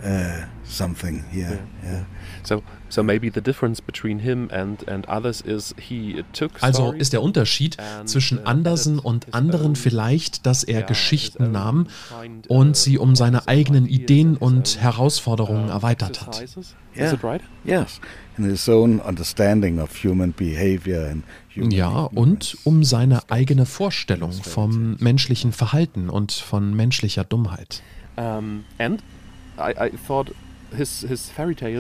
uh, 0.04 0.44
something 0.66 1.24
here. 1.32 1.60
Yeah. 1.84 2.06
So 2.48 2.64
So 2.90 3.04
maybe 3.04 3.30
the 3.30 3.42
difference 3.42 3.82
between 3.82 4.20
him 4.20 4.50
and, 4.52 4.88
and 4.88 5.08
others 5.08 5.42
is 5.42 5.76
he 5.78 6.24
took 6.34 6.52
Also 6.62 6.94
ist 6.94 7.14
der 7.14 7.22
Unterschied 7.22 7.78
zwischen 8.06 8.40
uh, 8.40 8.46
Andersen 8.46 9.00
und 9.00 9.34
anderen 9.34 9.76
vielleicht, 9.76 10.46
dass 10.46 10.64
er 10.64 10.84
Geschichten 10.84 11.52
nahm 11.52 11.88
und 12.48 12.78
sie 12.78 12.98
um 12.98 13.16
seine 13.16 13.48
eigenen 13.48 13.88
Ideen 13.88 14.38
und 14.38 14.80
Herausforderungen 14.80 15.68
uh, 15.68 15.72
erweitert 15.72 16.26
hat. 16.26 16.46
Yeah. 16.96 17.40
Yes. 17.64 18.02
In 18.40 18.46
his 18.46 18.68
own 18.68 19.00
understanding 19.00 19.80
of 19.80 20.04
human 20.04 20.34
behavior 20.34 21.08
and 21.08 21.24
ja, 21.54 21.90
und 21.90 22.58
um 22.64 22.84
seine 22.84 23.30
eigene 23.30 23.66
Vorstellung 23.66 24.32
vom 24.32 24.96
menschlichen 25.00 25.52
Verhalten 25.52 26.10
und 26.10 26.32
von 26.32 26.76
menschlicher 26.76 27.24
Dummheit. 27.24 27.82
Um, 28.16 28.64
and 28.80 29.04
I, 29.60 29.74
I 29.80 29.92
thought 30.08 30.34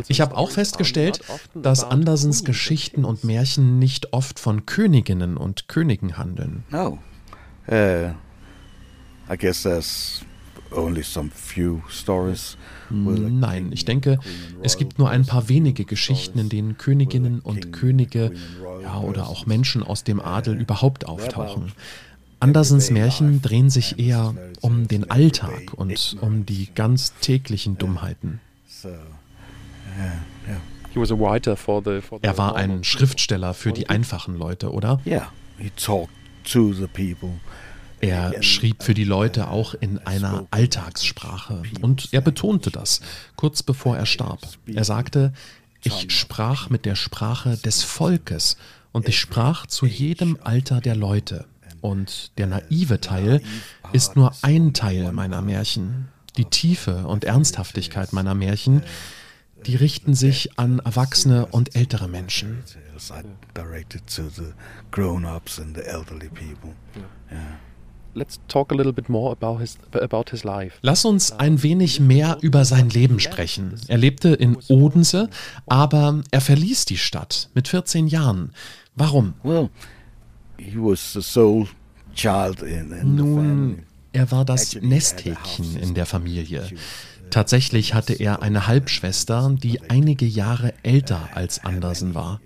ich 0.07 0.21
habe 0.21 0.37
auch 0.37 0.51
festgestellt, 0.51 1.21
dass 1.53 1.83
Andersens 1.83 2.43
Geschichten 2.43 3.05
und 3.05 3.23
Märchen 3.23 3.79
nicht 3.79 4.13
oft 4.13 4.39
von 4.39 4.65
Königinnen 4.65 5.37
und 5.37 5.67
Königen 5.67 6.17
handeln. 6.17 6.63
No. 6.69 6.99
Uh, 7.69 8.11
I 9.29 9.37
guess 9.37 9.63
there's 9.63 10.21
only 10.71 11.03
some 11.03 11.29
few 11.33 11.81
stories. 11.89 12.57
Nein, 12.89 13.71
ich 13.73 13.83
denke, 13.83 14.19
es 14.63 14.77
gibt 14.77 14.99
nur 14.99 15.09
ein 15.09 15.25
paar 15.25 15.49
wenige 15.49 15.83
Geschichten, 15.83 16.39
in 16.39 16.49
denen 16.49 16.77
Königinnen 16.77 17.39
und 17.41 17.73
Könige 17.73 18.31
ja, 18.81 18.99
oder 18.99 19.27
auch 19.27 19.45
Menschen 19.45 19.83
aus 19.83 20.03
dem 20.03 20.21
Adel 20.21 20.55
überhaupt 20.55 21.05
auftauchen. 21.05 21.73
Andersens 22.39 22.91
Märchen 22.91 23.41
drehen 23.41 23.69
sich 23.69 23.99
eher 23.99 24.35
um 24.61 24.87
den 24.87 25.09
Alltag 25.09 25.73
und 25.73 26.17
um 26.21 26.45
die 26.45 26.69
ganz 26.73 27.13
täglichen 27.19 27.77
Dummheiten. 27.77 28.39
Er 32.23 32.37
war 32.37 32.55
ein 32.55 32.83
Schriftsteller 32.83 33.53
für 33.53 33.71
die 33.71 33.89
einfachen 33.89 34.37
Leute, 34.37 34.71
oder? 34.71 34.99
Er 37.99 38.43
schrieb 38.43 38.83
für 38.83 38.93
die 38.93 39.03
Leute 39.03 39.49
auch 39.49 39.73
in 39.73 39.97
einer 39.99 40.45
Alltagssprache. 40.51 41.63
Und 41.81 42.09
er 42.11 42.21
betonte 42.21 42.69
das, 42.69 43.01
kurz 43.35 43.63
bevor 43.63 43.97
er 43.97 44.05
starb. 44.05 44.39
Er 44.67 44.83
sagte, 44.83 45.33
ich 45.83 46.11
sprach 46.11 46.69
mit 46.69 46.85
der 46.85 46.95
Sprache 46.95 47.57
des 47.57 47.83
Volkes 47.83 48.57
und 48.91 49.07
ich 49.09 49.19
sprach 49.19 49.65
zu 49.65 49.85
jedem 49.85 50.37
Alter 50.43 50.79
der 50.81 50.95
Leute. 50.95 51.45
Und 51.81 52.31
der 52.37 52.47
naive 52.47 52.99
Teil 53.01 53.41
ist 53.93 54.15
nur 54.15 54.33
ein 54.41 54.73
Teil 54.73 55.11
meiner 55.11 55.41
Märchen. 55.41 56.09
Die 56.37 56.45
Tiefe 56.45 57.07
und 57.07 57.23
Ernsthaftigkeit 57.25 58.13
meiner 58.13 58.35
Märchen, 58.35 58.83
die 59.65 59.75
richten 59.75 60.13
sich 60.13 60.57
an 60.59 60.79
erwachsene 60.79 61.47
und 61.47 61.75
ältere 61.75 62.07
Menschen. 62.07 62.63
Lass 70.81 71.05
uns 71.05 71.31
ein 71.31 71.61
wenig 71.61 71.99
mehr 71.99 72.37
über 72.41 72.65
sein 72.65 72.89
Leben 72.89 73.19
sprechen. 73.19 73.79
Er 73.87 73.97
lebte 73.97 74.29
in 74.29 74.57
Odense, 74.69 75.29
aber 75.67 76.23
er 76.31 76.41
verließ 76.41 76.85
die 76.85 76.97
Stadt 76.97 77.49
mit 77.53 77.67
14 77.67 78.07
Jahren. 78.07 78.53
Warum? 78.95 79.35
Nun, 83.03 83.83
er 84.13 84.31
war 84.31 84.45
das 84.45 84.75
Nesthäkchen 84.75 85.77
in 85.77 85.93
der 85.93 86.05
Familie. 86.05 86.63
Tatsächlich 87.29 87.93
hatte 87.93 88.13
er 88.13 88.41
eine 88.41 88.67
Halbschwester, 88.67 89.53
die 89.61 89.81
einige 89.89 90.25
Jahre 90.25 90.73
älter 90.83 91.29
als 91.33 91.63
Andersen 91.63 92.15
war. 92.15 92.39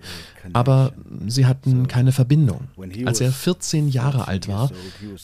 Aber 0.53 0.93
sie 1.27 1.45
hatten 1.45 1.87
keine 1.87 2.11
Verbindung. 2.11 2.67
Als 3.05 3.21
er 3.21 3.31
14 3.31 3.89
Jahre 3.89 4.27
alt 4.27 4.47
war, 4.47 4.71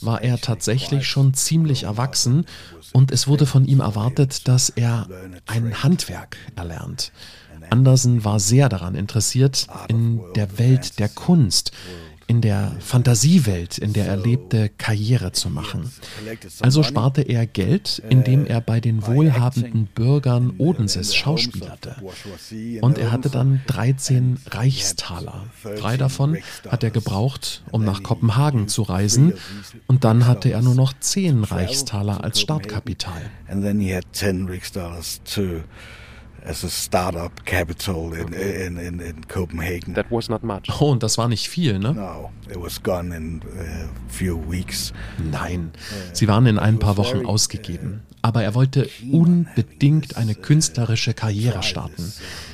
war 0.02 0.21
er 0.21 0.38
tatsächlich 0.38 1.08
schon 1.08 1.34
ziemlich 1.34 1.84
erwachsen 1.84 2.45
und 2.93 3.12
es 3.12 3.28
wurde 3.28 3.45
von 3.45 3.65
ihm 3.65 3.80
erwartet, 3.80 4.47
dass 4.47 4.69
er 4.69 5.08
ein 5.47 5.84
Handwerk 5.84 6.38
erlernt. 6.56 7.12
Andersen 7.69 8.23
war 8.23 8.39
sehr 8.39 8.69
daran 8.69 8.95
interessiert, 8.95 9.67
in 9.88 10.21
der 10.36 10.58
Welt 10.60 11.00
der 11.00 11.10
Kunst 11.10 11.71
in 12.27 12.41
der 12.41 12.73
Fantasiewelt, 12.79 13.77
in 13.77 13.93
der 13.93 14.05
er 14.05 14.17
lebte, 14.17 14.69
Karriere 14.77 15.31
zu 15.31 15.49
machen. 15.49 15.91
Also 16.59 16.83
sparte 16.83 17.21
er 17.21 17.47
Geld, 17.47 18.01
indem 18.09 18.45
er 18.45 18.59
bei 18.59 18.81
den 18.81 19.07
wohlhabenden 19.07 19.87
Bürgern 19.87 20.53
Odenses 20.57 21.15
schauspielerte. 21.15 21.95
Und 22.81 22.97
er 22.97 23.11
hatte 23.11 23.29
dann 23.29 23.61
13 23.67 24.39
Reichstaler. 24.47 25.45
Drei 25.77 25.95
davon 25.95 26.37
hat 26.67 26.83
er 26.83 26.91
gebraucht, 26.91 27.63
um 27.71 27.85
nach 27.85 28.03
Kopenhagen 28.03 28.67
zu 28.67 28.81
reisen. 28.81 29.33
Und 29.87 30.03
dann 30.03 30.27
hatte 30.27 30.49
er 30.49 30.61
nur 30.61 30.75
noch 30.75 30.93
10 30.99 31.45
Reichstaler 31.45 32.23
als 32.23 32.41
Startkapital. 32.41 33.21
And 33.47 33.63
then 33.63 33.79
he 33.79 33.95
had 33.95 34.03
10 34.11 34.49
Reichstalers 34.49 35.21
to 35.23 35.61
as 36.47 36.63
a 36.63 36.69
startup 36.69 37.45
capital 37.45 38.13
in, 38.13 38.33
in, 38.33 38.77
in, 38.77 38.99
in, 38.99 39.27
Copenhagen. 39.27 39.93
That 39.93 40.07
was 40.10 40.29
not 40.29 40.43
much. 40.43 40.69
Oh, 40.79 40.91
und 40.91 41.03
das 41.03 41.17
war 41.17 41.27
nicht 41.27 41.49
viel, 41.49 41.79
ne? 41.79 41.93
No, 41.93 42.31
it 42.49 42.62
was 42.62 42.81
gone 42.81 43.15
in 43.15 43.41
a 43.43 43.86
uh, 43.86 43.88
few 44.07 44.39
weeks. 44.49 44.93
Nein, 45.17 45.71
sie 46.13 46.27
waren 46.27 46.45
in 46.45 46.57
ein 46.57 46.79
paar 46.79 46.97
Wochen 46.97 47.25
ausgegeben. 47.25 48.01
Aber 48.21 48.43
er 48.43 48.55
wollte 48.55 48.89
unbedingt 49.12 50.17
eine 50.17 50.36
künstlerische 50.36 51.13
Karriere 51.13 51.63
starten. 51.63 52.12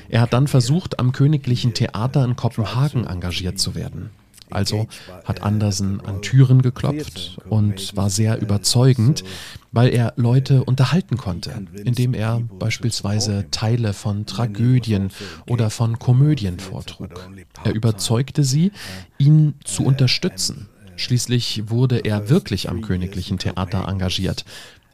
Er 0.09 0.21
hat 0.21 0.33
dann 0.33 0.47
versucht, 0.47 0.99
am 0.99 1.13
Königlichen 1.13 1.73
Theater 1.73 2.23
in 2.25 2.35
Kopenhagen 2.35 3.07
engagiert 3.07 3.59
zu 3.59 3.73
werden. 3.73 4.11
Also 4.53 4.87
hat 5.25 5.41
Andersen 5.43 5.99
an 6.01 6.21
Türen 6.21 6.61
geklopft 6.61 7.37
und 7.49 7.95
war 7.95 8.09
sehr 8.09 8.39
überzeugend, 8.41 9.23
weil 9.71 9.93
er 9.93 10.13
Leute 10.15 10.63
unterhalten 10.63 11.17
konnte, 11.17 11.65
indem 11.83 12.13
er 12.13 12.41
beispielsweise 12.59 13.47
Teile 13.49 13.93
von 13.93 14.25
Tragödien 14.25 15.11
oder 15.49 15.69
von 15.69 15.97
Komödien 15.97 16.59
vortrug. 16.59 17.29
Er 17.63 17.73
überzeugte 17.73 18.43
sie, 18.43 18.71
ihn 19.17 19.55
zu 19.63 19.83
unterstützen. 19.83 20.69
Schließlich 20.95 21.69
wurde 21.69 21.99
er 21.99 22.29
wirklich 22.29 22.69
am 22.69 22.81
Königlichen 22.81 23.39
Theater 23.39 23.87
engagiert, 23.87 24.45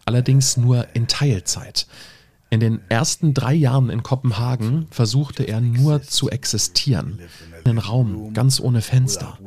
allerdings 0.06 0.56
nur 0.56 0.88
in 0.94 1.08
Teilzeit. 1.08 1.88
In 2.52 2.60
den 2.60 2.82
ersten 2.90 3.34
drei 3.34 3.54
Jahren 3.54 3.90
in 3.90 4.02
Kopenhagen 4.02 4.88
versuchte 4.90 5.44
er 5.44 5.62
nur 5.62 6.02
zu 6.02 6.30
existieren. 6.30 7.20
Einen 7.64 7.78
Raum 7.78 8.34
ganz 8.34 8.60
ohne 8.60 8.82
Fenster. 8.82 9.38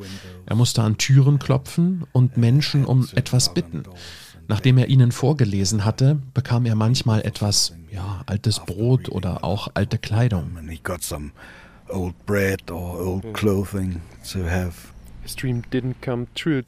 Er 0.46 0.54
musste 0.54 0.82
an 0.82 0.98
Türen 0.98 1.38
klopfen 1.38 2.04
und 2.12 2.36
Menschen 2.36 2.84
um 2.84 3.08
etwas 3.14 3.54
bitten. 3.54 3.82
Nachdem 4.46 4.78
er 4.78 4.88
ihnen 4.88 5.12
vorgelesen 5.12 5.84
hatte, 5.84 6.18
bekam 6.34 6.66
er 6.66 6.74
manchmal 6.74 7.22
etwas, 7.22 7.74
ja, 7.90 8.22
altes 8.26 8.60
Brot 8.60 9.08
oder 9.08 9.44
auch 9.44 9.68
alte 9.74 9.98
Kleidung. 9.98 10.50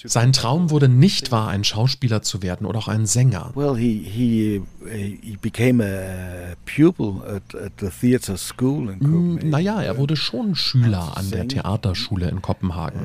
Sein 0.06 0.32
Traum 0.32 0.70
wurde 0.70 0.88
nicht 0.88 1.32
wahr, 1.32 1.48
ein 1.48 1.64
Schauspieler 1.64 2.22
zu 2.22 2.42
werden 2.42 2.66
oder 2.66 2.78
auch 2.78 2.88
ein 2.88 3.06
Sänger. 3.06 3.50
Well, 3.54 3.76
he 3.76 3.98
he 3.98 4.62
he 4.86 5.36
became 5.40 5.82
a 5.84 6.54
pupil 6.64 7.22
at, 7.26 7.54
at 7.54 7.72
the 7.80 7.88
theater 7.88 8.36
school 8.36 8.90
in 8.90 9.00
Copenhagen. 9.00 9.50
Naja, 9.50 9.82
er 9.82 9.98
wurde 9.98 10.16
schon 10.16 10.54
Schüler 10.54 11.16
an 11.16 11.30
der 11.30 11.48
Theaterschule 11.48 12.28
in 12.28 12.42
Kopenhagen. 12.42 13.00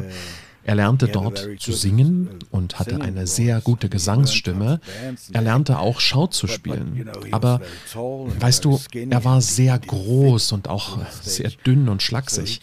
Er 0.69 0.75
lernte 0.75 1.07
dort 1.07 1.47
zu 1.57 1.73
singen 1.73 2.29
und 2.51 2.77
hatte 2.77 3.01
eine 3.01 3.25
sehr 3.25 3.59
gute 3.59 3.89
Gesangsstimme. 3.89 4.79
Er 5.33 5.41
lernte 5.41 5.79
auch 5.79 5.99
Schau 5.99 6.27
zu 6.27 6.45
spielen. 6.45 7.09
Aber 7.31 7.59
weißt 7.95 8.65
du, 8.65 8.79
er 8.93 9.25
war 9.25 9.41
sehr 9.41 9.79
groß 9.79 10.51
und 10.51 10.67
auch 10.67 10.99
sehr 11.23 11.49
dünn 11.65 11.89
und 11.89 12.03
schlaksig. 12.03 12.61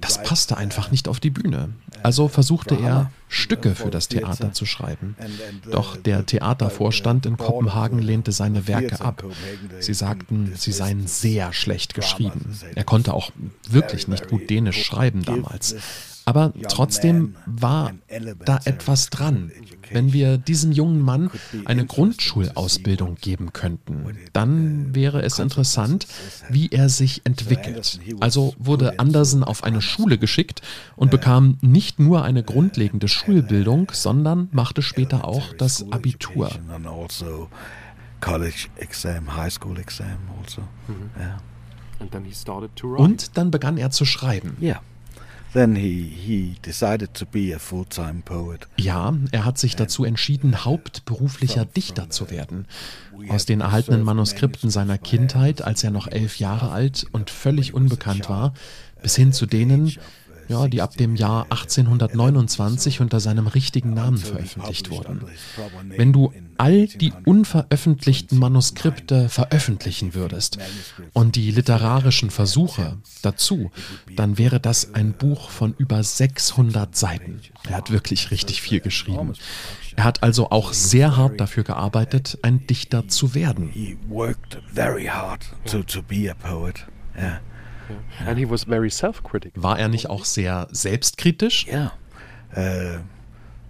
Das 0.00 0.22
passte 0.22 0.56
einfach 0.56 0.92
nicht 0.92 1.08
auf 1.08 1.18
die 1.18 1.30
Bühne. 1.30 1.70
Also 2.04 2.28
versuchte 2.28 2.76
er, 2.80 3.10
Stücke 3.26 3.74
für 3.74 3.90
das 3.90 4.06
Theater 4.06 4.52
zu 4.52 4.64
schreiben. 4.64 5.16
Doch 5.68 5.96
der 5.96 6.26
Theatervorstand 6.26 7.26
in 7.26 7.36
Kopenhagen 7.36 7.98
lehnte 7.98 8.30
seine 8.30 8.68
Werke 8.68 9.00
ab. 9.00 9.24
Sie 9.80 9.94
sagten, 9.94 10.52
sie 10.54 10.70
seien 10.70 11.08
sehr 11.08 11.52
schlecht 11.52 11.94
geschrieben. 11.94 12.56
Er 12.76 12.84
konnte 12.84 13.14
auch 13.14 13.32
wirklich 13.68 14.06
nicht 14.06 14.28
gut 14.28 14.48
Dänisch 14.48 14.84
schreiben 14.84 15.24
damals. 15.24 15.74
Aber 16.28 16.52
trotzdem 16.68 17.36
war 17.46 17.92
da 18.44 18.58
etwas 18.64 19.10
dran. 19.10 19.52
Wenn 19.92 20.12
wir 20.12 20.38
diesem 20.38 20.72
jungen 20.72 21.00
Mann 21.00 21.30
eine 21.64 21.86
Grundschulausbildung 21.86 23.14
geben 23.14 23.52
könnten, 23.52 24.18
dann 24.32 24.92
wäre 24.92 25.22
es 25.22 25.38
interessant, 25.38 26.08
wie 26.50 26.68
er 26.70 26.88
sich 26.88 27.24
entwickelt. 27.24 28.00
Also 28.18 28.54
wurde 28.58 28.98
Andersen 28.98 29.44
auf 29.44 29.62
eine 29.62 29.80
Schule 29.80 30.18
geschickt 30.18 30.62
und 30.96 31.12
bekam 31.12 31.58
nicht 31.60 32.00
nur 32.00 32.24
eine 32.24 32.42
grundlegende 32.42 33.06
Schulbildung, 33.06 33.92
sondern 33.92 34.48
machte 34.50 34.82
später 34.82 35.24
auch 35.24 35.54
das 35.54 35.86
Abitur. 35.92 36.50
College 38.20 38.66
exam, 38.76 39.36
high 39.36 39.52
school 39.52 39.78
exam 39.78 40.18
also. 40.42 40.62
Yeah. 41.18 41.38
Und 42.98 43.36
dann 43.36 43.50
begann 43.50 43.76
er 43.76 43.90
zu 43.90 44.04
schreiben. 44.04 44.56
Yeah. 44.60 44.80
Then 45.56 45.74
he, 45.74 46.02
he 46.02 46.56
decided 46.60 47.14
to 47.14 47.24
be 47.24 47.54
a 47.54 47.58
full-time 47.58 48.20
poet. 48.22 48.68
Ja, 48.76 49.14
er 49.32 49.46
hat 49.46 49.56
sich 49.56 49.74
dazu 49.74 50.04
entschieden, 50.04 50.66
hauptberuflicher 50.66 51.64
Dichter 51.64 52.10
zu 52.10 52.30
werden. 52.30 52.66
Aus 53.30 53.46
den 53.46 53.62
erhaltenen 53.62 54.02
Manuskripten 54.02 54.68
seiner 54.68 54.98
Kindheit, 54.98 55.62
als 55.62 55.82
er 55.82 55.90
noch 55.90 56.08
elf 56.08 56.38
Jahre 56.38 56.72
alt 56.72 57.06
und 57.10 57.30
völlig 57.30 57.72
unbekannt 57.72 58.28
war, 58.28 58.52
bis 59.00 59.16
hin 59.16 59.32
zu 59.32 59.46
denen, 59.46 59.94
ja, 60.48 60.68
die 60.68 60.82
ab 60.82 60.96
dem 60.96 61.16
Jahr 61.16 61.44
1829 61.44 63.00
unter 63.00 63.20
seinem 63.20 63.46
richtigen 63.46 63.94
Namen 63.94 64.18
veröffentlicht 64.18 64.90
wurden. 64.90 65.22
Wenn 65.88 66.12
du 66.12 66.32
all 66.58 66.86
die 66.86 67.12
unveröffentlichten 67.24 68.38
Manuskripte 68.38 69.28
veröffentlichen 69.28 70.14
würdest 70.14 70.58
und 71.12 71.36
die 71.36 71.50
literarischen 71.50 72.30
Versuche 72.30 72.98
dazu, 73.22 73.70
dann 74.14 74.38
wäre 74.38 74.60
das 74.60 74.94
ein 74.94 75.12
Buch 75.12 75.50
von 75.50 75.74
über 75.78 76.02
600 76.02 76.96
Seiten. 76.96 77.40
Er 77.68 77.76
hat 77.76 77.90
wirklich 77.90 78.30
richtig 78.30 78.62
viel 78.62 78.80
geschrieben. 78.80 79.34
Er 79.96 80.04
hat 80.04 80.22
also 80.22 80.50
auch 80.50 80.72
sehr 80.72 81.16
hart 81.16 81.40
dafür 81.40 81.64
gearbeitet, 81.64 82.38
ein 82.42 82.66
Dichter 82.66 83.08
zu 83.08 83.34
werden. 83.34 83.70
He 83.72 83.96
worked 84.08 84.58
very 84.72 85.06
hard 85.06 85.40
to, 85.66 85.82
to 85.82 86.02
be 86.02 86.30
a 86.30 86.34
poet. 86.34 86.86
Yeah. 87.16 87.40
And 88.26 88.38
he 88.38 88.48
was 88.48 88.64
very 88.64 88.90
self-critical. 88.90 89.62
War 89.62 89.78
er 89.78 89.88
nicht 89.88 90.08
auch 90.10 90.24
sehr 90.24 90.68
selbstkritisch? 90.70 91.66
Yeah. 91.66 91.92
Uh, 92.56 93.00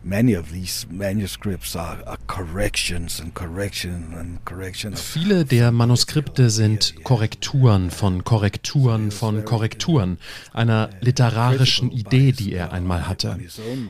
many 0.07 0.37
of 0.37 0.53
these 0.53 0.87
manuscripts 0.89 1.75
are, 1.75 1.99
are 2.07 2.19
corrections 2.27 3.21
and 3.21 3.35
correction 3.35 4.15
and 4.17 4.45
correction. 4.45 4.95
Viele 4.95 5.45
der 5.45 5.73
Manuskripte 5.73 6.51
sind 6.51 6.95
Korrekturen 7.03 7.91
von 7.91 8.23
Korrekturen 8.25 9.11
von 9.11 9.45
Korrekturen 9.45 10.19
einer 10.53 10.91
literarischen 11.01 11.91
Idee, 11.91 12.33
die 12.33 12.53
er 12.53 12.73
einmal 12.73 13.09
hatte. 13.09 13.39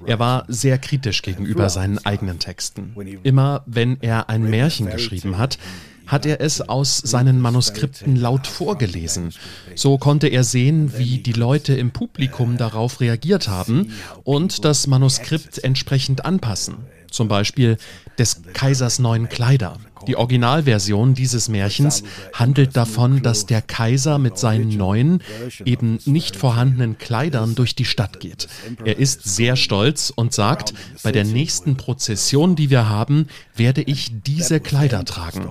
Er 0.07 0.19
war 0.19 0.45
sehr 0.49 0.79
kritisch 0.79 1.23
gegenüber 1.23 1.69
seinen 1.69 2.05
eigenen 2.05 2.39
Texten. 2.39 2.95
Immer 3.23 3.63
wenn 3.67 3.99
er 4.01 4.29
ein 4.31 4.49
Märchen 4.49 4.89
geschrieben 4.91 5.37
hat, 5.39 5.59
hat 6.07 6.27
er 6.27 6.41
es 6.41 6.61
aus 6.61 6.99
seinen 6.99 7.41
Manuskripten 7.41 8.17
laut 8.17 8.47
vorgelesen. 8.47 9.33
So 9.75 9.99
konnte 9.99 10.29
er 10.29 10.45
sehen, 10.45 10.97
wie 10.97 11.19
die 11.19 11.33
Leute 11.33 11.75
im 11.75 11.91
Publikum 11.91 12.57
darauf 12.57 13.01
reagiert 13.01 13.49
haben 13.49 13.93
und 14.25 14.65
das 14.65 14.87
Manuskript 14.87 15.63
entsprechend 15.63 16.25
anpassen. 16.25 16.77
Zum 17.11 17.29
Beispiel 17.29 17.79
des 18.19 18.43
Kaisers 18.53 18.99
neuen 18.99 19.29
Kleider. 19.29 19.79
Die 20.07 20.17
Originalversion 20.17 21.15
dieses 21.15 21.49
Märchens 21.49 22.05
handelt 22.33 22.77
davon, 22.77 23.23
dass 23.23 23.47
der 23.47 23.63
Kaiser 23.63 24.19
mit 24.19 24.39
seinen 24.39 24.69
neuen, 24.77 25.23
eben 25.65 25.99
nicht 26.05 26.37
vorhandenen 26.37 26.99
Kleidern 26.99 27.55
durch 27.55 27.75
die 27.75 27.85
Stadt 27.85 28.21
geht. 28.21 28.49
Er 28.85 28.99
ist 28.99 29.25
sehr 29.25 29.57
stolz 29.57 30.13
und 30.15 30.33
sagt, 30.33 30.75
bei 31.03 31.13
der 31.13 31.25
nächsten 31.25 31.77
Prozession, 31.77 32.55
die 32.55 32.71
wir 32.71 32.89
haben, 32.89 33.29
werde 33.57 33.83
ich 33.83 34.11
diese 34.27 34.61
Kleider 34.61 35.05
tragen. 35.05 35.49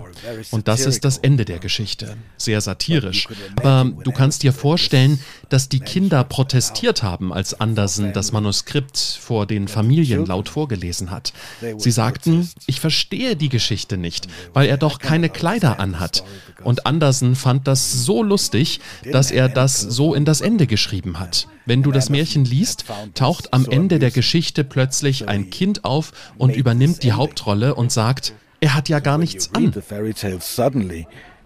Und 0.52 0.68
das 0.68 0.86
ist 0.86 1.06
das 1.06 1.18
Ende 1.18 1.46
der 1.46 1.60
Geschichte. 1.60 2.18
Sehr 2.38 2.62
satirisch. 2.62 3.28
Aber 3.58 3.92
du 4.04 4.12
kannst 4.12 4.44
dir 4.44 4.54
vorstellen, 4.54 5.20
dass 5.50 5.70
die 5.70 5.80
Kinder 5.80 6.24
protestiert 6.24 7.04
haben, 7.04 7.34
als 7.34 7.60
Andersen 7.60 8.14
das 8.14 8.32
Manuskript 8.32 8.98
vor 8.98 9.46
den 9.46 9.68
Familien 9.68 10.26
laut 10.26 10.50
vorgelesen 10.50 11.12
hat. 11.12 11.34
Sie 11.78 11.92
sagten, 11.92 12.50
ich 12.68 12.80
verstehe 12.80 13.36
die 13.36 13.50
Geschichte 13.50 13.98
nicht, 13.98 14.28
weil 14.54 14.68
er 14.68 14.78
doch 14.78 15.00
keine 15.00 15.30
Kleider 15.30 15.80
anhat. 15.80 16.24
Und 16.66 16.88
Andersen 16.88 17.36
fand 17.36 17.68
das 17.68 17.94
so 17.94 18.24
lustig, 18.24 18.80
dass 19.12 19.30
er 19.30 19.48
das 19.50 19.80
so 19.80 20.16
in 20.16 20.26
das 20.26 20.42
Ende 20.42 20.66
geschrieben 20.66 21.20
hat. 21.20 21.48
Wenn 21.68 21.84
du 21.84 21.92
das 21.92 22.10
Märchen 22.10 22.44
liest, 22.44 22.86
taucht 23.14 23.54
am 23.54 23.66
Ende 23.66 24.00
der 24.00 24.10
Geschichte 24.10 24.64
plötzlich 24.64 25.30
ein 25.30 25.52
Kind 25.52 25.86
auf 25.86 26.12
und 26.38 26.56
übernimmt 26.56 27.04
die 27.04 27.14
Hauptrolle 27.14 27.76
und 27.76 27.92
sagt, 27.92 28.34
er 28.62 28.74
hat 28.74 28.90
ja 28.90 29.00
gar 29.00 29.20
nichts 29.20 29.52
an. 29.54 29.72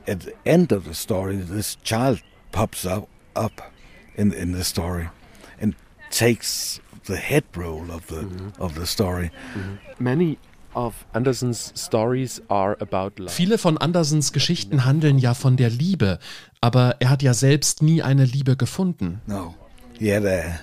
At 0.08 0.23
the 0.23 0.34
end 0.43 0.73
of 0.73 0.86
the 0.86 0.93
story, 0.93 1.38
this 1.38 1.77
child 1.84 2.23
pops 2.51 2.86
up, 2.86 3.08
up 3.36 3.71
in, 4.15 4.32
in 4.32 4.55
the 4.55 4.63
story 4.63 5.08
and 5.62 5.75
takes 6.10 6.82
the 7.05 7.15
head 7.15 7.43
role 7.55 7.91
of 7.91 8.08
the, 8.08 8.25
of 8.58 8.73
the 8.75 8.88
story. 8.88 9.29
Many 9.99 10.39
of 10.73 10.93
Andersons 11.13 11.73
stories 11.75 12.41
are 12.49 12.77
about 12.79 13.21
love. 13.21 13.32
Viele 13.32 13.58
von 13.58 13.77
Andersens 13.77 14.34
Geschichten 14.34 14.86
handeln 14.86 15.17
ja 15.17 15.34
von 15.34 15.58
der 15.58 15.69
Liebe, 15.69 16.19
aber 16.62 16.97
er 16.99 17.10
hat 17.10 17.21
ja 17.21 17.34
selbst 17.34 17.82
nie 17.82 18.01
eine 18.01 18.25
Liebe 18.25 18.58
gefunden. 18.58 19.21
No, 19.27 19.55
he 19.97 20.13
had 20.13 20.25
a 20.25 20.60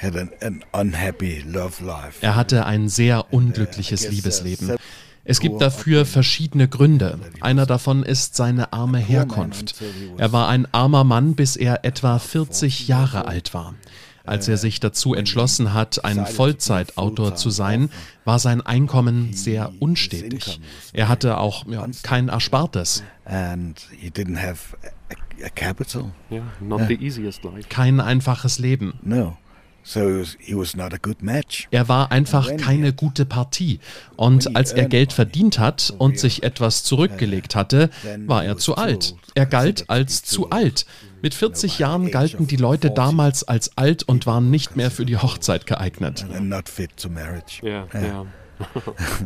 had 0.00 0.16
an, 0.16 0.30
an 0.40 0.64
unhappy 0.72 1.44
love 1.46 1.84
life. 1.84 2.18
Er 2.20 2.36
hatte 2.36 2.66
ein 2.66 2.88
sehr 2.88 3.32
unglückliches 3.32 4.08
Liebesleben. 4.10 4.76
Es 5.24 5.38
gibt 5.38 5.60
dafür 5.60 6.04
verschiedene 6.04 6.66
Gründe. 6.66 7.18
Einer 7.40 7.64
davon 7.64 8.02
ist 8.02 8.34
seine 8.34 8.72
arme 8.72 8.98
Herkunft. 8.98 9.76
Er 10.18 10.32
war 10.32 10.48
ein 10.48 10.66
armer 10.72 11.04
Mann, 11.04 11.36
bis 11.36 11.54
er 11.54 11.84
etwa 11.84 12.18
40 12.18 12.88
Jahre 12.88 13.26
alt 13.26 13.54
war. 13.54 13.74
Als 14.24 14.48
er 14.48 14.56
sich 14.56 14.80
dazu 14.80 15.14
entschlossen 15.14 15.74
hat, 15.74 16.04
ein 16.04 16.26
Vollzeitautor 16.26 17.34
zu 17.34 17.50
sein, 17.50 17.90
war 18.24 18.38
sein 18.38 18.60
Einkommen 18.60 19.32
sehr 19.32 19.72
unstetig. 19.80 20.60
Er 20.92 21.08
hatte 21.08 21.38
auch 21.38 21.66
ja, 21.66 21.86
kein 22.02 22.28
Erspartes. 22.28 23.02
Kein 27.68 28.00
einfaches 28.00 28.58
Leben. 28.58 28.94
Er 31.70 31.88
war 31.88 32.12
einfach 32.12 32.56
keine 32.56 32.92
gute 32.92 33.24
Partie. 33.24 33.80
Und 34.16 34.56
als 34.56 34.72
er 34.72 34.86
Geld 34.86 35.12
verdient 35.12 35.58
hat 35.58 35.92
und 35.98 36.18
sich 36.18 36.42
etwas 36.42 36.84
zurückgelegt 36.84 37.54
hatte, 37.54 37.90
war 38.26 38.44
er 38.44 38.56
zu 38.58 38.76
alt. 38.76 39.16
Er 39.34 39.46
galt 39.46 39.90
als 39.90 40.22
zu 40.22 40.50
alt. 40.50 40.86
Mit 41.22 41.34
40 41.34 41.78
Jahren 41.78 42.10
galten 42.10 42.48
die 42.48 42.56
Leute 42.56 42.90
damals 42.90 43.44
als 43.44 43.76
alt 43.78 44.02
und 44.02 44.26
waren 44.26 44.50
nicht 44.50 44.76
mehr 44.76 44.90
für 44.90 45.06
die 45.06 45.16
Hochzeit 45.16 45.66
geeignet. 45.66 46.26
Yeah, 47.62 47.86
yeah. 47.94 48.26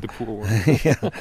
the 0.01 0.07
poor 0.07 0.29
one. 0.29 1.11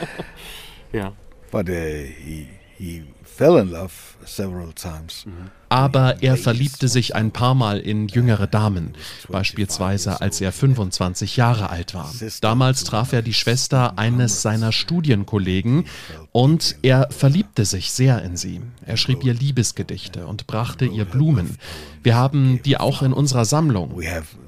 Yeah. 0.93 1.12
But 1.52 1.69
uh, 1.69 1.74
he, 1.74 2.48
he 2.77 3.03
fell 3.23 3.57
in 3.57 3.71
love 3.71 3.91
several 4.25 4.71
times. 4.73 5.25
Aber 5.69 6.23
er 6.23 6.38
verliebte 6.38 6.88
sich 6.88 7.15
ein 7.15 7.31
paar 7.31 7.53
Mal 7.53 7.79
in 7.79 8.07
jüngere 8.07 8.47
Damen, 8.47 8.93
beispielsweise 9.27 10.21
als 10.21 10.39
er 10.39 10.51
25 10.51 11.35
Jahre 11.35 11.69
alt 11.69 11.93
war. 11.93 12.13
Damals 12.41 12.83
traf 12.85 13.11
er 13.13 13.21
die 13.21 13.33
Schwester 13.33 13.97
eines 13.97 14.41
seiner 14.41 14.71
Studienkollegen 14.71 15.85
und 16.31 16.77
er 16.81 17.09
verliebte 17.11 17.65
sich 17.65 17.91
sehr 17.91 18.21
in 18.21 18.38
sie. 18.38 18.61
Er 18.85 18.97
schrieb 18.97 19.23
ihr 19.23 19.33
Liebesgedichte 19.33 20.27
und 20.27 20.47
brachte 20.47 20.85
ihr 20.85 21.05
Blumen. 21.05 21.57
Wir 22.03 22.15
haben 22.15 22.61
die 22.63 22.77
auch 22.77 23.01
in 23.01 23.11
unserer 23.11 23.45
Sammlung. 23.45 23.93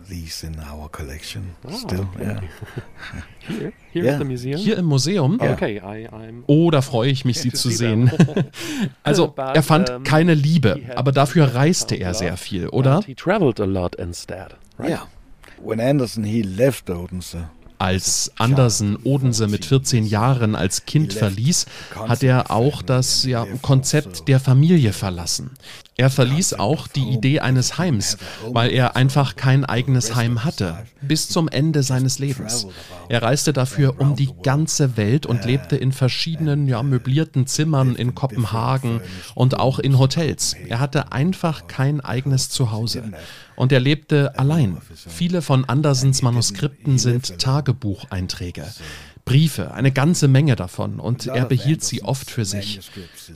These 0.09 0.47
in 0.47 0.55
our 0.59 0.89
collection 0.89 1.55
Oh, 1.65 1.71
still. 1.71 2.07
okay. 2.15 2.23
Yeah. 2.25 2.39
Here, 3.47 3.73
here 3.91 4.03
Yeah. 4.05 4.13
at 4.13 4.19
the 4.19 4.25
museum. 4.25 4.59
Hier 4.59 4.77
im 4.77 4.85
Museum. 4.85 5.39
Okay, 5.39 5.77
I, 5.77 6.07
I'm 6.09 6.43
Oh, 6.47 6.69
da 6.71 6.81
freue 6.81 7.09
ich 7.09 7.25
mich, 7.25 7.39
Sie 7.39 7.51
zu 7.51 7.69
see 7.69 7.75
sehen. 7.75 8.11
Also, 9.03 9.27
But, 9.35 9.55
er 9.55 9.63
fand 9.63 9.89
um, 9.89 10.03
keine 10.03 10.33
Liebe, 10.33 10.81
aber 10.95 11.11
dafür 11.11 11.55
reiste 11.55 11.95
er 11.95 12.13
sehr 12.13 12.37
viel, 12.37 12.67
oder? 12.69 13.01
He 13.05 13.15
traveled 13.15 13.59
a 13.61 13.65
lot 13.65 13.95
instead, 13.95 14.55
right? 14.77 14.89
Yeah. 14.89 15.07
When 15.63 15.79
Anderson 15.79 16.23
he 16.23 16.41
left 16.41 16.89
Odense, 16.89 17.49
Als 17.79 18.31
Andersen 18.37 18.97
Odense 19.03 19.47
mit 19.47 19.65
14 19.65 20.05
Jahren 20.05 20.55
als 20.55 20.85
Kind 20.85 21.13
verließ, 21.13 21.65
hat 22.07 22.23
er 22.23 22.49
auch 22.51 22.81
das 22.81 23.23
ja, 23.23 23.45
Konzept 23.61 24.27
der 24.27 24.39
Familie 24.39 24.93
verlassen. 24.93 25.51
Er 25.99 26.11
verließ 26.11 26.53
auch 26.53 26.87
die 26.87 27.09
Idee 27.09 27.39
eines 27.39 27.79
Heims, 27.79 28.17
weil 28.51 28.71
er 28.71 28.95
einfach 28.95 29.35
kein 29.35 29.65
eigenes 29.65 30.15
Heim 30.15 30.43
hatte, 30.43 30.85
bis 31.01 31.27
zum 31.27 31.47
Ende 31.47 31.81
seines 31.81 32.19
Lebens. 32.19 32.67
Er 33.09 33.23
reiste 33.23 33.51
dafür 33.51 33.99
um 33.99 34.15
die 34.15 34.29
ganze 34.43 34.95
Welt 34.95 35.25
und 35.25 35.43
lebte 35.43 35.75
in 35.75 35.91
verschiedenen 35.91 36.67
ja, 36.67 36.83
möblierten 36.83 37.47
Zimmern 37.47 37.95
in 37.95 38.13
Kopenhagen 38.13 39.01
und 39.33 39.59
auch 39.59 39.79
in 39.79 39.97
Hotels. 39.97 40.55
Er 40.67 40.79
hatte 40.79 41.11
einfach 41.11 41.65
kein 41.65 41.99
eigenes 41.99 42.49
Zuhause. 42.49 43.03
Und 43.55 43.71
er 43.71 43.79
lebte 43.79 44.37
allein. 44.37 44.77
Viele 44.93 45.41
von 45.41 45.65
Andersens 45.65 46.21
Manuskripten 46.21 46.99
sind 46.99 47.39
Tagebucheinträge. 47.39 48.65
Briefe, 49.27 49.73
eine 49.73 49.91
ganze 49.91 50.29
Menge 50.29 50.55
davon, 50.55 51.01
und 51.01 51.27
er 51.27 51.45
behielt 51.45 51.83
sie 51.83 52.01
oft 52.01 52.31
für 52.31 52.45
sich. 52.45 52.79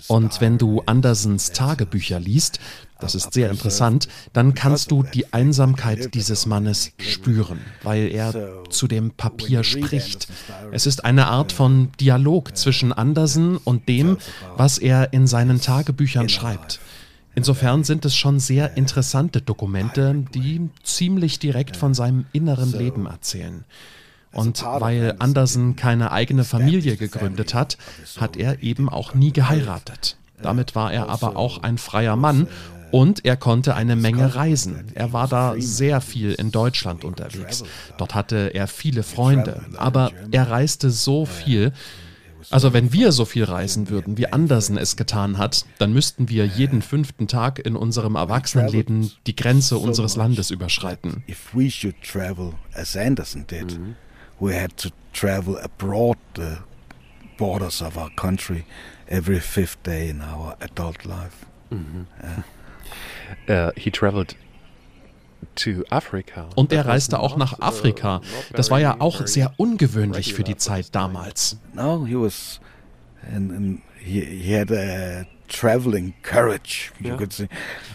Und 0.08 0.40
wenn 0.40 0.58
du 0.58 0.82
Andersens 0.86 1.52
Tagebücher 1.52 2.18
liest, 2.18 2.60
das 3.02 3.14
ist 3.14 3.34
sehr 3.34 3.52
interessant, 3.52 4.08
dann 4.32 4.54
kannst 4.54 4.92
du 4.92 5.04
die 5.04 5.34
Einsamkeit 5.34 6.14
dieses 6.14 6.46
Mannes 6.46 6.94
spüren, 6.98 7.60
weil 7.84 8.08
er 8.08 8.64
zu 8.70 8.88
dem 8.88 9.12
Papier 9.12 9.66
spricht. 9.66 10.30
Es 10.72 10.86
ist 10.86 11.04
eine 11.04 11.28
Art 11.28 11.52
von 11.52 11.92
Dialog 12.00 12.56
zwischen 12.56 12.94
Andersen 12.94 13.58
und 13.58 13.90
dem, 13.90 14.18
was 14.56 14.78
er 14.78 15.12
in 15.12 15.28
seinen 15.28 15.60
Tagebüchern 15.60 16.30
schreibt. 16.30 16.80
Insofern 17.36 17.84
sind 17.84 18.06
es 18.06 18.16
schon 18.16 18.40
sehr 18.40 18.78
interessante 18.78 19.42
Dokumente, 19.42 20.26
die 20.34 20.70
ziemlich 20.84 21.40
direkt 21.40 21.76
von 21.76 21.94
seinem 21.94 22.26
inneren 22.32 22.72
Leben 22.72 23.08
erzählen. 23.08 23.66
Und 24.34 24.64
weil 24.64 25.16
Andersen 25.20 25.76
keine 25.76 26.12
eigene 26.12 26.44
Familie 26.44 26.96
gegründet 26.96 27.54
hat, 27.54 27.78
hat 28.18 28.38
er 28.38 28.64
eben 28.64 28.88
auch 28.90 29.14
nie 29.14 29.34
geheiratet. 29.34 30.18
Damit 30.42 30.76
war 30.76 30.92
er 30.92 31.10
aber 31.10 31.36
auch 31.36 31.62
ein 31.64 31.78
freier 31.78 32.16
Mann 32.16 32.48
und 32.92 33.26
er 33.26 33.38
konnte 33.38 33.76
eine 33.76 33.96
Menge 33.96 34.36
reisen. 34.36 34.92
Er 34.94 35.14
war 35.14 35.28
da 35.28 35.56
sehr 35.58 36.02
viel 36.02 36.34
in 36.34 36.52
Deutschland 36.52 37.04
unterwegs. 37.04 37.64
Dort 37.98 38.16
hatte 38.16 38.52
er 38.54 38.68
viele 38.68 39.04
Freunde, 39.04 39.66
aber 39.78 40.12
er 40.32 40.50
reiste 40.50 40.92
so 40.92 41.26
viel. 41.26 41.74
Also 42.50 42.74
wenn 42.74 42.92
wir 42.92 43.12
so 43.12 43.24
viel 43.24 43.44
reisen 43.46 43.90
würden, 43.90 44.18
wie 44.18 44.28
Andersen 44.28 44.78
es 44.78 44.98
getan 44.98 45.38
hat, 45.38 45.66
dann 45.78 45.94
müssten 45.94 46.28
wir 46.28 46.46
jeden 46.46 46.82
fünften 46.82 47.28
Tag 47.28 47.60
in 47.60 47.76
unserem 47.76 48.16
Erwachsenenleben 48.16 49.12
die 49.28 49.36
Grenze 49.36 49.78
unseres 49.78 50.16
Landes 50.16 50.52
überschreiten. 50.52 51.24
if 53.62 53.82
we 54.42 54.56
had 54.56 54.76
to 54.76 54.92
travel 55.14 55.58
abroad 55.58 56.18
the 56.34 56.58
borders 57.38 57.82
of 57.82 57.98
our 57.98 58.10
country 58.10 58.66
every 59.08 59.40
fifth 59.40 59.82
day 59.84 60.10
in 60.10 60.22
our 60.22 60.56
adult 60.60 61.06
life. 61.06 61.46
Uh, 63.48 63.72
he 63.78 63.90
traveled 63.90 64.36
to 65.56 65.86
Africa. 65.90 66.50
Und 66.56 66.74
er 66.74 66.86
reiste 66.86 67.18
auch 67.18 67.38
nach 67.38 67.60
uh, 67.60 67.64
Afrika. 67.64 68.22
Das 68.52 68.70
war 68.70 68.80
ja 68.80 68.92
very, 68.92 69.02
auch 69.02 69.26
sehr 69.26 69.54
ungewöhnlich 69.58 70.34
für 70.34 70.44
die 70.44 70.58
Zeit 70.58 70.68
for 70.68 70.78
his 70.78 70.92
time. 70.92 71.14
damals. 71.14 71.58
No, 71.74 72.06
he 72.06 72.16
was, 72.16 72.60
and, 73.34 73.52
and 73.52 73.82
he, 73.98 74.22
he 74.22 74.54
had 74.54 74.70
a 74.70 75.26
traveling 75.52 76.14
courage, 76.24 76.92
say. 77.30 77.48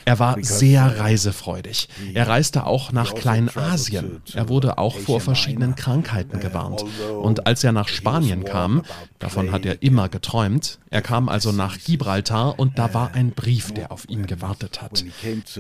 Er 0.05 0.19
war 0.19 0.37
sehr 0.43 0.85
uh, 0.85 1.01
reisefreudig. 1.01 1.89
Er 2.15 2.29
reiste 2.29 2.67
auch 2.67 2.93
nach 2.93 3.13
also 3.13 3.17
Kleinasien. 3.17 4.23
Er 4.35 4.49
wurde 4.49 4.79
auch 4.79 4.97
vor 4.97 5.21
verschiedenen. 5.21 5.75
Krankheiten 5.75 6.37
Uh, 6.37 6.41
gewarnt. 6.41 6.85
Und 7.23 7.47
als 7.47 7.65
er 7.65 7.73
nach 7.73 7.89
Spanien 7.89 8.45
kam, 8.45 8.83
davon 9.19 9.53
hat 9.53 9.65
er 9.65 9.83
immer 9.83 10.09
geträumt, 10.09 10.79
er 10.91 11.03
kam 11.03 11.29
also 11.29 11.53
nach 11.53 11.79
Gibraltar 11.79 12.59
und 12.59 12.79
da 12.79 12.93
war 12.95 13.15
ein 13.15 13.31
Brief, 13.31 13.73
der 13.73 13.93
auf 13.93 14.09
ihn 14.09 14.27
gewartet 14.27 14.83
hat. 14.83 15.05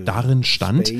Darin 0.04 0.44
stand, 0.44 0.92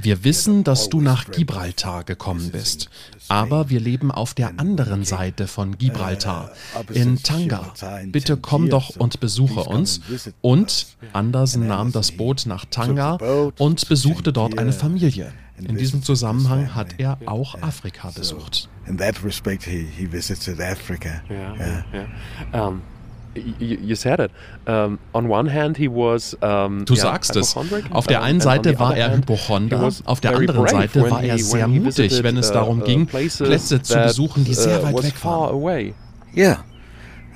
wir 0.00 0.24
wissen, 0.24 0.64
dass 0.64 0.88
du 0.88 1.00
nach 1.00 1.30
Gibraltar 1.30 2.04
gekommen 2.04 2.50
bist, 2.50 2.88
aber 3.28 3.68
wir 3.68 3.80
leben 3.80 4.10
auf 4.10 4.34
der 4.34 4.58
anderen 4.58 5.04
Seite 5.04 5.46
von 5.46 5.76
Gibraltar, 5.76 6.52
in 6.92 7.22
Tanga. 7.22 7.72
Bitte 8.06 8.36
komm 8.36 8.70
doch 8.70 8.96
und 8.96 9.20
besuche 9.20 9.60
uns. 9.64 10.00
Und 10.40 10.86
Andersen 11.12 11.66
nahm 11.66 11.92
das 11.92 12.12
Boot 12.12 12.46
nach 12.46 12.64
Tanga 12.64 13.18
und 13.58 13.88
besuchte 13.88 14.32
dort 14.32 14.58
eine 14.58 14.72
Familie. 14.72 15.32
In 15.58 15.76
diesem 15.76 16.02
Zusammenhang 16.02 16.74
hat 16.74 16.94
er 16.98 17.18
auch 17.26 17.60
Afrika 17.60 18.10
besucht. 18.10 18.68
in 18.88 18.96
that 18.96 19.22
respect, 19.22 19.64
he, 19.64 19.84
he 19.84 20.06
visited 20.06 20.60
Africa. 20.60 21.22
Yeah, 21.30 21.54
yeah, 21.58 21.82
yeah. 21.92 22.66
Um, 22.66 22.82
you, 23.34 23.78
you 23.80 23.94
said 23.94 24.20
it. 24.20 24.30
Um, 24.66 24.98
on 25.14 25.28
one 25.28 25.46
hand, 25.46 25.76
he 25.76 25.88
was. 25.88 26.36
Um, 26.42 26.84
Du 26.84 26.94
yeah, 26.94 27.02
sagst 27.02 27.36
es. 27.36 27.56
Auf 27.90 28.06
der 28.06 28.22
einen 28.22 28.40
Seite 28.40 28.78
war 28.78 28.96
er 28.96 29.16
Hypochonder, 29.16 29.90
auf 30.04 30.20
der 30.20 30.36
anderen 30.36 30.68
Seite 30.68 31.10
war 31.10 31.22
er 31.22 31.38
sehr 31.38 31.66
he 31.66 31.78
mutig, 31.78 31.98
visited, 31.98 32.24
wenn 32.24 32.36
es 32.36 32.50
uh, 32.50 32.54
darum 32.54 32.80
uh, 32.80 32.84
ging, 32.84 33.06
Plätze 33.06 33.82
zu 33.82 33.98
besuchen, 33.98 34.44
die 34.44 34.54
sehr 34.54 34.82
uh, 34.82 34.86
weit 34.86 35.02
weg 35.02 35.24
waren. 35.24 35.54
away. 35.54 35.94
Yeah, 36.34 36.58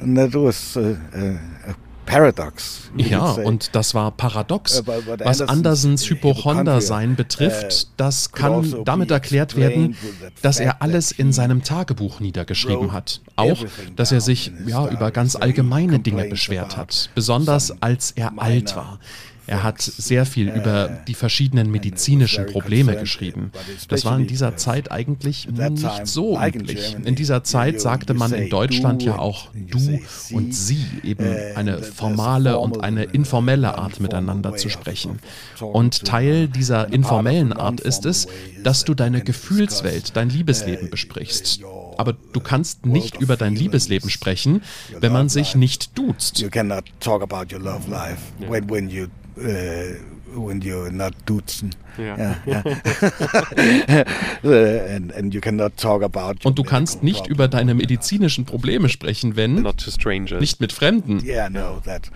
and 0.00 0.16
that 0.16 0.34
was 0.34 0.76
uh, 0.76 0.96
uh, 1.14 1.70
a 1.70 1.74
paradox. 2.12 2.90
Ja, 2.96 3.32
und 3.32 3.74
das 3.74 3.94
war 3.94 4.10
paradox. 4.10 4.80
Uh, 4.80 4.82
but- 4.82 5.06
but 5.06 5.24
Was 5.24 5.40
Andersens 5.40 6.08
Hypochondersein 6.08 7.10
Hypochondria, 7.10 7.16
betrifft, 7.16 7.84
uh, 7.84 7.92
das 7.96 8.32
could 8.32 8.44
also 8.44 8.76
kann 8.76 8.84
damit 8.84 9.10
erklärt 9.10 9.56
werden, 9.56 9.96
dass 10.42 10.60
er 10.60 10.82
alles 10.82 11.12
in 11.12 11.32
seinem 11.32 11.62
Tagebuch 11.62 12.20
niedergeschrieben 12.20 12.92
hat. 12.92 13.20
Auch, 13.36 13.64
dass 13.96 14.12
er 14.12 14.20
sich 14.20 14.52
ja 14.66 14.88
über 14.88 15.10
ganz 15.10 15.36
allgemeine 15.36 15.98
Dinge 15.98 16.24
beschwert 16.26 16.76
hat, 16.76 17.10
besonders 17.14 17.82
als 17.82 18.12
er 18.12 18.32
alt 18.36 18.76
war. 18.76 18.98
Er 19.46 19.62
hat 19.62 19.82
sehr 19.82 20.26
viel 20.26 20.48
über 20.48 20.88
die 21.06 21.14
verschiedenen 21.14 21.70
medizinischen 21.70 22.46
Probleme 22.46 22.96
geschrieben. 22.96 23.52
Das 23.88 24.04
war 24.04 24.18
in 24.18 24.26
dieser 24.26 24.56
Zeit 24.56 24.90
eigentlich 24.90 25.48
nicht 25.48 26.06
so 26.06 26.40
üblich. 26.40 26.96
In 27.04 27.14
dieser 27.14 27.44
Zeit 27.44 27.80
sagte 27.80 28.14
man 28.14 28.32
in 28.32 28.48
Deutschland 28.48 29.02
ja 29.02 29.18
auch 29.18 29.48
du 29.54 30.00
und 30.32 30.54
sie. 30.54 30.86
eben 31.02 31.36
eine 31.54 31.82
formale 31.82 32.58
und 32.58 32.82
eine 32.82 33.04
informelle 33.04 33.76
Art 33.78 34.00
miteinander 34.00 34.56
zu 34.56 34.68
sprechen. 34.68 35.18
Und 35.60 36.04
Teil 36.04 36.48
dieser 36.48 36.92
informellen 36.92 37.52
Art 37.52 37.80
ist 37.80 38.06
es, 38.06 38.28
dass 38.62 38.84
du 38.84 38.94
deine 38.94 39.22
Gefühlswelt, 39.22 40.16
dein 40.16 40.28
Liebesleben 40.30 40.86
uh, 40.86 40.90
besprichst. 40.90 41.60
your 41.62 41.94
Aber 41.98 42.14
du 42.32 42.40
kannst 42.40 42.86
nicht 42.86 43.20
über 43.20 43.36
dein 43.36 43.54
Liebesleben 43.54 44.10
sprechen, 44.10 44.62
wenn 44.98 45.12
man 45.12 45.28
sich 45.28 45.54
nicht 45.54 45.96
duzt. 45.98 46.38
You 46.38 46.48
cannot 46.48 46.84
talk 47.00 47.22
about 47.22 47.54
your 47.54 47.60
love 47.60 47.90
life 47.90 48.18
when 48.48 48.68
when 48.70 48.88
you 48.88 49.08
uh, 49.36 49.94
when 50.34 50.60
you're 50.62 50.90
not 50.90 51.12
dutzen. 51.26 51.72
Yeah. 51.98 52.36
Yeah, 52.46 52.62
yeah. 54.42 54.96
And 54.96 55.12
and 55.12 55.34
you 55.34 55.40
cannot 55.40 55.76
talk 55.76 56.02
about. 56.02 56.44
Und 56.44 56.58
du 56.58 56.62
kannst 56.62 57.02
nicht 57.02 57.26
über 57.26 57.48
deine 57.48 57.74
medizinischen 57.74 58.44
Probleme 58.46 58.88
sprechen, 58.88 59.36
wenn 59.36 59.56
Not 59.62 59.78
to 59.78 59.90
strangers. 59.90 60.40
nicht 60.40 60.60
mit 60.60 60.72
Fremden. 60.72 61.20
Yeah, 61.24 61.48
no, 61.50 61.80
that. 61.84 62.10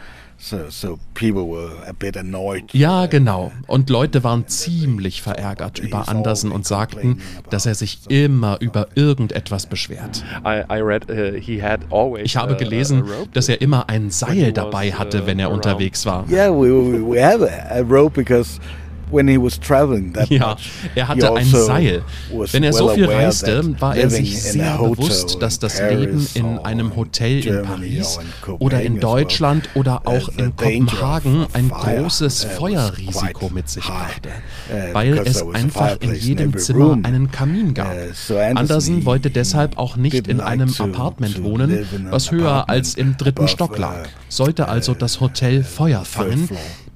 So 0.46 0.70
so 0.70 1.00
people 1.14 1.48
were 1.48 1.72
a 1.88 1.92
bit 1.92 2.16
annoyed. 2.16 2.72
Ja, 2.72 3.06
genau. 3.06 3.50
Und 3.66 3.90
Leute 3.90 4.22
waren 4.22 4.46
ziemlich 4.46 5.20
verärgert 5.20 5.80
über 5.80 6.08
Andersen 6.08 6.52
und 6.52 6.64
sagten, 6.64 7.20
dass 7.50 7.66
er 7.66 7.74
sich 7.74 8.08
immer 8.08 8.56
über 8.60 8.86
irgendetwas 8.94 9.66
beschwert. 9.66 10.24
Uh. 10.44 12.16
Ich 12.22 12.36
habe 12.36 12.52
uh, 12.52 12.56
gelesen, 12.56 13.02
dass 13.32 13.48
er 13.48 13.60
immer 13.60 13.88
ein 13.88 14.10
Seil 14.10 14.52
dabei 14.52 14.92
hatte, 14.92 15.24
uh, 15.24 15.26
wenn 15.26 15.40
er 15.40 15.50
unterwegs 15.50 16.06
war. 16.06 16.24
Yeah, 16.30 16.52
we 16.52 16.70
we, 16.70 17.20
have 17.20 17.42
a 17.42 17.80
rope 17.80 18.14
because 18.14 18.60
when 19.10 19.28
he 19.28 19.38
was 19.38 19.58
traveling 19.58 20.12
that 20.12 20.28
Ja, 20.30 20.56
er 20.94 21.08
hatte 21.08 21.28
ein 21.30 21.36
also 21.38 21.64
Seil. 21.64 22.02
was 22.32 22.52
Wenn 22.52 22.62
er 22.62 22.72
so 22.72 22.88
viel 22.88 23.06
reiste, 23.06 23.80
war 23.80 23.96
er 23.96 24.10
sich 24.10 24.40
sehr 24.42 24.78
bewusst, 24.78 25.40
dass 25.40 25.58
das 25.58 25.80
Leben 25.80 26.26
in 26.34 26.58
einem 26.58 26.96
Hotel 26.96 27.46
in 27.46 27.62
Paris 27.62 28.18
oder 28.58 28.82
in 28.82 29.00
Deutschland 29.00 29.68
oder 29.74 30.02
uh, 30.06 30.10
auch 30.10 30.28
in 30.36 30.54
Kopenhagen 30.56 31.46
ein 31.52 31.68
großes 31.68 32.44
uh, 32.44 32.48
Feuerrisiko 32.48 33.50
mit 33.50 33.68
sich 33.68 33.84
brachte, 33.84 34.28
uh, 34.70 34.94
weil 34.94 35.18
es 35.18 35.42
einfach 35.42 35.98
in 36.00 36.14
jedem 36.14 36.56
Zimmer 36.56 36.98
einen 37.02 37.30
Kamin 37.30 37.74
gab. 37.74 37.94
Uh, 37.94 38.34
Anderson, 38.36 38.56
Andersen 38.56 39.04
wollte 39.04 39.30
deshalb 39.30 39.78
auch 39.78 39.96
nicht 39.96 40.28
in 40.28 40.40
einem 40.40 40.72
Apartment 40.78 41.42
wohnen, 41.42 41.86
was 42.10 42.30
höher 42.30 42.68
als 42.68 42.94
im 42.94 43.16
dritten 43.16 43.48
Stock 43.48 43.76
uh, 43.76 43.80
lag, 43.80 44.08
sollte 44.28 44.68
also 44.68 44.94
das 44.94 45.20
Hotel 45.20 45.62
Feuer 45.62 46.04
fangen. 46.04 46.48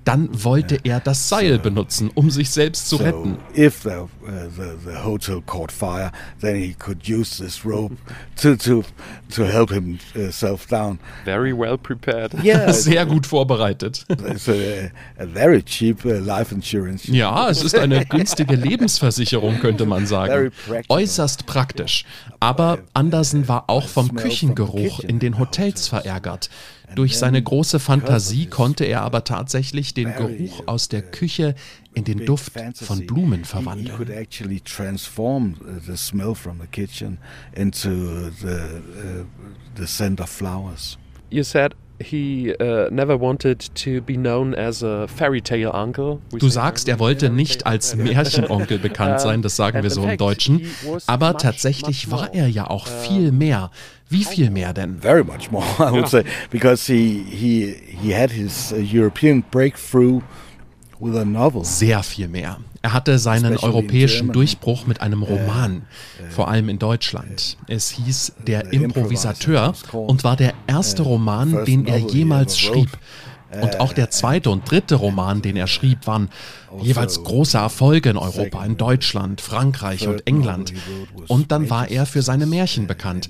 Dann 0.04 0.28
wollte 0.32 0.78
er 0.84 1.00
das 1.00 1.28
Seil 1.28 1.58
benutzen, 1.58 2.10
um 2.14 2.30
sich 2.30 2.50
selbst 2.50 2.88
zu 2.88 2.96
retten. 2.96 3.36
So 3.54 3.62
if 3.62 3.82
the, 3.82 3.90
uh, 3.90 4.08
the, 4.56 4.76
the 4.84 5.04
hotel 5.04 5.42
caught 5.46 5.70
fire, 5.70 6.10
then 6.40 6.56
he 6.56 6.74
could 6.74 7.08
use 7.08 7.42
this 7.42 7.64
rope 7.64 7.96
to, 8.40 8.56
to, 8.56 8.84
to 9.34 9.44
help 9.44 9.70
himself 9.70 10.66
down. 10.66 10.98
Very 11.24 11.56
well 11.56 11.76
prepared. 11.76 12.32
Yeah, 12.42 12.72
Sehr 12.72 13.06
gut 13.06 13.26
vorbereitet. 13.26 14.06
it's 14.08 14.48
a, 14.48 14.90
a 15.18 15.26
very 15.26 15.62
cheap 15.62 16.04
uh, 16.04 16.18
life 16.18 16.54
insurance. 16.54 17.10
Ja, 17.10 17.48
es 17.48 17.62
ist 17.62 17.76
eine 17.76 18.04
günstige 18.06 18.56
Lebensversicherung, 18.56 19.58
könnte 19.60 19.86
man 19.86 20.06
sagen. 20.06 20.52
Äußerst 20.88 21.46
praktisch. 21.46 22.04
Aber 22.40 22.78
Andersen 22.94 23.48
war 23.48 23.64
auch 23.68 23.86
vom 23.86 24.14
Küchengeruch 24.14 25.00
in 25.00 25.18
den 25.18 25.38
Hotels 25.38 25.88
verärgert. 25.88 26.48
Durch 26.94 27.18
seine 27.18 27.42
große 27.42 27.78
Fantasie 27.78 28.46
konnte 28.46 28.84
er 28.84 29.02
aber 29.02 29.24
tatsächlich 29.24 29.94
den 29.94 30.14
Geruch 30.14 30.66
aus 30.66 30.88
der 30.88 31.02
Küche 31.02 31.54
in 31.94 32.04
den 32.04 32.24
Duft 32.24 32.52
von 32.74 33.06
Blumen 33.06 33.44
verwandeln. 33.44 33.96
uh, 37.84 38.30
uh. 38.46 39.24
You 41.30 41.42
said 41.44 41.74
he 42.00 42.54
uh, 42.60 42.88
never 42.90 43.16
wanted 43.16 43.74
to 43.74 44.00
be 44.00 44.16
known 44.16 44.54
as 44.54 44.82
a 44.82 45.06
fairy 45.06 45.40
tale 45.40 45.72
uncle. 45.72 46.18
Du 46.38 46.48
sagst, 46.48 46.88
er 46.88 46.98
wollte 46.98 47.30
nicht 47.30 47.66
als 47.66 47.94
Märchenonkel 47.94 48.78
bekannt 48.78 49.20
sein, 49.20 49.42
das 49.42 49.56
sagen 49.56 49.82
wir 49.82 49.90
so 49.90 50.06
im 50.06 50.16
Deutschen. 50.16 50.62
Aber 51.06 51.36
tatsächlich 51.36 52.10
war 52.10 52.34
er 52.34 52.48
ja 52.48 52.68
auch 52.68 52.86
viel 52.86 53.32
mehr. 53.32 53.70
Wie 54.10 54.24
viel 54.24 54.50
mehr 54.50 54.72
denn? 54.72 54.98
Very 55.00 55.24
much 55.24 55.50
more, 55.50 55.64
I 55.78 55.92
would 55.92 56.08
say, 56.08 56.24
because 56.50 56.92
he 56.92 57.24
he 57.28 57.74
he 58.02 58.14
had 58.14 58.30
his 58.30 58.72
uh, 58.72 58.76
European 58.76 59.44
breakthrough 59.50 60.20
with 60.98 61.16
a 61.16 61.24
novel. 61.24 61.64
Sehr 61.64 62.02
viel 62.02 62.28
mehr. 62.28 62.58
Er 62.82 62.92
hatte 62.92 63.18
seinen 63.18 63.52
Especially 63.52 63.68
in 63.68 63.74
europäischen 63.74 64.16
Germany. 64.26 64.32
Durchbruch 64.32 64.86
mit 64.86 65.00
einem 65.00 65.22
Roman, 65.22 65.82
vor 66.30 66.48
allem 66.48 66.68
in 66.68 66.78
Deutschland. 66.78 67.56
Es 67.68 67.90
hieß 67.90 68.32
Der 68.46 68.66
The 68.70 68.76
Improvisateur 68.76 69.74
und 69.92 70.24
war 70.24 70.36
der 70.36 70.54
erste 70.66 71.02
Roman, 71.02 71.50
first 71.50 71.68
den 71.68 71.86
er 71.86 71.98
novel 71.98 72.10
he 72.12 72.18
jemals 72.18 72.58
ever 72.58 72.74
wrote. 72.74 72.88
schrieb. 72.88 72.98
Und 73.60 73.80
auch 73.80 73.92
der 73.92 74.10
zweite 74.10 74.50
und 74.50 74.70
dritte 74.70 74.94
Roman, 74.94 75.42
den 75.42 75.56
er 75.56 75.66
schrieb, 75.66 76.06
waren 76.06 76.28
jeweils 76.80 77.22
große 77.24 77.58
Erfolge 77.58 78.10
in 78.10 78.16
Europa, 78.16 78.64
in 78.64 78.76
Deutschland, 78.76 79.40
Frankreich 79.40 80.06
und 80.06 80.24
England. 80.26 80.72
Und 81.26 81.50
dann 81.50 81.68
war 81.68 81.90
er 81.90 82.06
für 82.06 82.22
seine 82.22 82.46
Märchen 82.46 82.86
bekannt. 82.86 83.28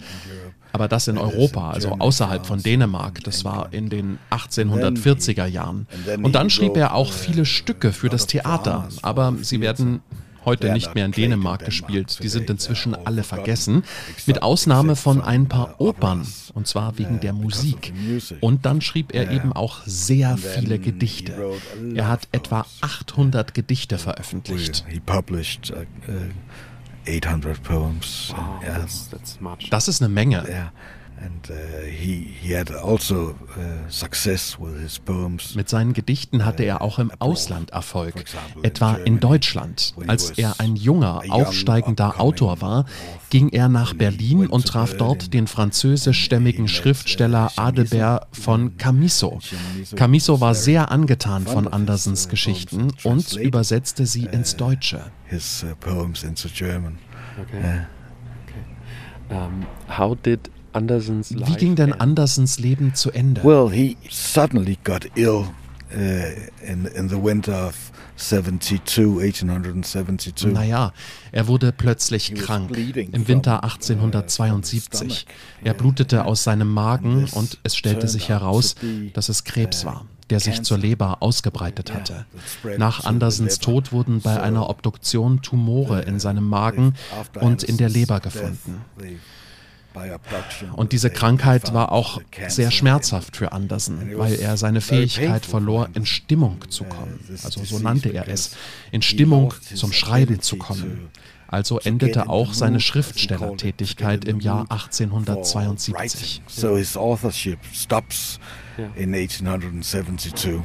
Aber 0.72 0.88
das 0.88 1.08
in 1.08 1.18
Europa, 1.18 1.70
also 1.70 1.96
außerhalb 1.98 2.46
von 2.46 2.62
Dänemark, 2.62 3.22
das 3.24 3.44
war 3.44 3.72
in 3.72 3.88
den 3.88 4.18
1840er 4.30 5.46
Jahren. 5.46 5.86
Und 6.22 6.34
dann 6.34 6.50
schrieb 6.50 6.76
er 6.76 6.94
auch 6.94 7.12
viele 7.12 7.44
Stücke 7.44 7.92
für 7.92 8.08
das 8.08 8.26
Theater, 8.26 8.88
aber 9.02 9.34
sie 9.40 9.60
werden 9.60 10.00
heute 10.44 10.72
nicht 10.72 10.94
mehr 10.94 11.04
in 11.04 11.12
Dänemark 11.12 11.64
gespielt. 11.64 12.18
Die 12.22 12.28
sind 12.28 12.48
inzwischen 12.48 12.94
alle 12.94 13.22
vergessen, 13.22 13.84
mit 14.26 14.42
Ausnahme 14.42 14.96
von 14.96 15.20
ein 15.20 15.48
paar 15.48 15.80
Opern, 15.80 16.26
und 16.54 16.66
zwar 16.66 16.98
wegen 16.98 17.20
der 17.20 17.32
Musik. 17.32 17.92
Und 18.40 18.66
dann 18.66 18.80
schrieb 18.80 19.14
er 19.14 19.30
eben 19.30 19.52
auch 19.52 19.82
sehr 19.84 20.36
viele 20.36 20.78
Gedichte. 20.78 21.34
Er 21.94 22.08
hat 22.08 22.28
etwa 22.32 22.66
800 22.80 23.54
Gedichte 23.54 23.98
veröffentlicht. 23.98 24.84
He 24.88 25.00
published 25.00 25.72
800 27.10 27.62
poems. 27.62 28.32
yes. 28.62 29.08
that's 29.10 29.40
much. 29.40 29.68
Das 29.70 29.88
ist 29.88 30.00
eine 30.00 30.08
Menge. 30.08 30.44
Yeah, 30.48 30.72
and 31.22 31.50
uh, 31.50 31.54
he 31.84 32.34
he 32.40 32.54
had 32.54 32.70
also 32.70 33.30
uh, 33.56 33.88
success 33.88 34.58
with 34.58 34.80
his 34.80 34.98
poems. 34.98 35.54
Mit 35.54 35.68
seinen 35.68 35.92
Gedichten 35.92 36.44
hatte 36.44 36.64
er 36.64 36.80
auch 36.82 36.98
im 36.98 37.12
Ausland 37.18 37.70
Erfolg, 37.70 38.24
etwa 38.62 38.94
in 38.94 39.20
Deutschland. 39.20 39.94
Als 40.06 40.30
er 40.30 40.60
ein 40.60 40.76
junger, 40.76 41.22
aufsteigender 41.28 42.20
Autor 42.20 42.60
war, 42.60 42.86
ging 43.30 43.50
er 43.50 43.68
nach 43.68 43.94
Berlin 43.94 44.46
und 44.46 44.66
traf 44.66 44.96
dort 44.96 45.34
den 45.34 45.46
französischstämmigen 45.46 46.68
Schriftsteller 46.68 47.52
Adelbert 47.56 48.26
von 48.32 48.76
Camisso. 48.76 49.40
Camisso 49.96 50.40
war 50.40 50.54
sehr 50.54 50.90
angetan 50.90 51.46
von 51.46 51.68
Andersens 51.68 52.28
Geschichten 52.28 52.92
und 53.04 53.32
übersetzte 53.34 54.06
sie 54.06 54.24
ins 54.24 54.56
Deutsche. 54.56 55.10
Uh. 55.30 55.36
Okay. 57.40 57.86
Um, 59.30 59.64
how 59.86 60.16
did 60.16 60.50
Andersen's 60.72 61.30
life 61.30 61.52
Wie 61.52 61.56
ging 61.56 61.76
denn? 61.76 61.92
Andersens 61.92 62.58
Leben 62.58 62.94
zu 62.94 63.10
Ende? 63.10 63.42
Well, 63.44 63.70
he 63.70 63.96
suddenly 64.08 64.78
got 64.84 65.06
ill 65.16 65.46
uh, 65.92 65.96
in 66.62 66.86
in 66.86 67.08
the 67.08 67.16
winter 67.16 67.68
of 67.68 67.74
72, 68.16 69.18
1872. 69.20 70.52
Naja, 70.52 70.92
er 71.32 71.46
wurde 71.48 71.72
plötzlich 71.72 72.34
krank 72.34 72.76
im 72.76 73.26
Winter 73.28 73.60
from, 73.60 73.70
uh, 73.70 73.72
1872. 73.72 74.82
stomach. 74.82 75.24
Er 75.64 75.74
blutete 75.74 76.24
aus 76.24 76.44
seinem 76.44 76.72
Magen 76.72 77.26
und 77.32 77.58
es 77.62 77.76
stellte 77.76 78.08
sich 78.08 78.28
heraus, 78.28 78.74
dass 79.14 79.28
es 79.28 79.44
Krebs 79.44 79.84
uh, 79.84 79.86
war, 79.86 80.06
der 80.28 80.40
sich 80.40 80.62
zur. 80.62 80.78
Leber 80.78 81.22
ausgebreitet 81.22 81.92
hatte. 81.92 82.26
Nach 82.78 83.04
Andersens. 83.04 83.58
Tod 83.58 83.92
wurden 83.92 84.20
bei 84.20 84.40
einer 84.40 84.70
Obduktion 84.70 85.42
Tumore 85.42 86.02
in 86.02 86.20
seinem 86.20 86.48
Magen 86.48 86.94
und 87.40 87.62
in 87.62 87.76
der 87.76 87.88
Anderson's 87.88 87.94
Leber 87.94 88.20
gefunden. 88.20 88.84
Und 90.74 90.92
diese 90.92 91.10
Krankheit 91.10 91.74
war 91.74 91.92
auch 91.92 92.20
sehr 92.48 92.70
schmerzhaft 92.70 93.36
für 93.36 93.52
Andersen, 93.52 94.16
weil 94.16 94.34
er 94.34 94.56
seine 94.56 94.80
Fähigkeit 94.80 95.44
verlor, 95.44 95.88
in 95.94 96.06
Stimmung 96.06 96.64
zu 96.68 96.84
kommen. 96.84 97.20
Also 97.42 97.64
so 97.64 97.78
nannte 97.78 98.10
er 98.10 98.28
es, 98.28 98.56
in 98.92 99.02
Stimmung 99.02 99.54
zum 99.74 99.92
Schreiben 99.92 100.40
zu 100.40 100.56
kommen. 100.56 101.10
Also 101.48 101.80
endete 101.80 102.28
auch 102.28 102.54
seine 102.54 102.78
Schriftstellertätigkeit 102.78 104.24
im 104.24 104.38
Jahr 104.38 104.66
1872. 104.70 106.42
So 106.46 106.76
his 106.76 106.96
authorship 106.96 107.58
stops 107.72 108.38
in 108.94 109.12
1872. 109.14 110.60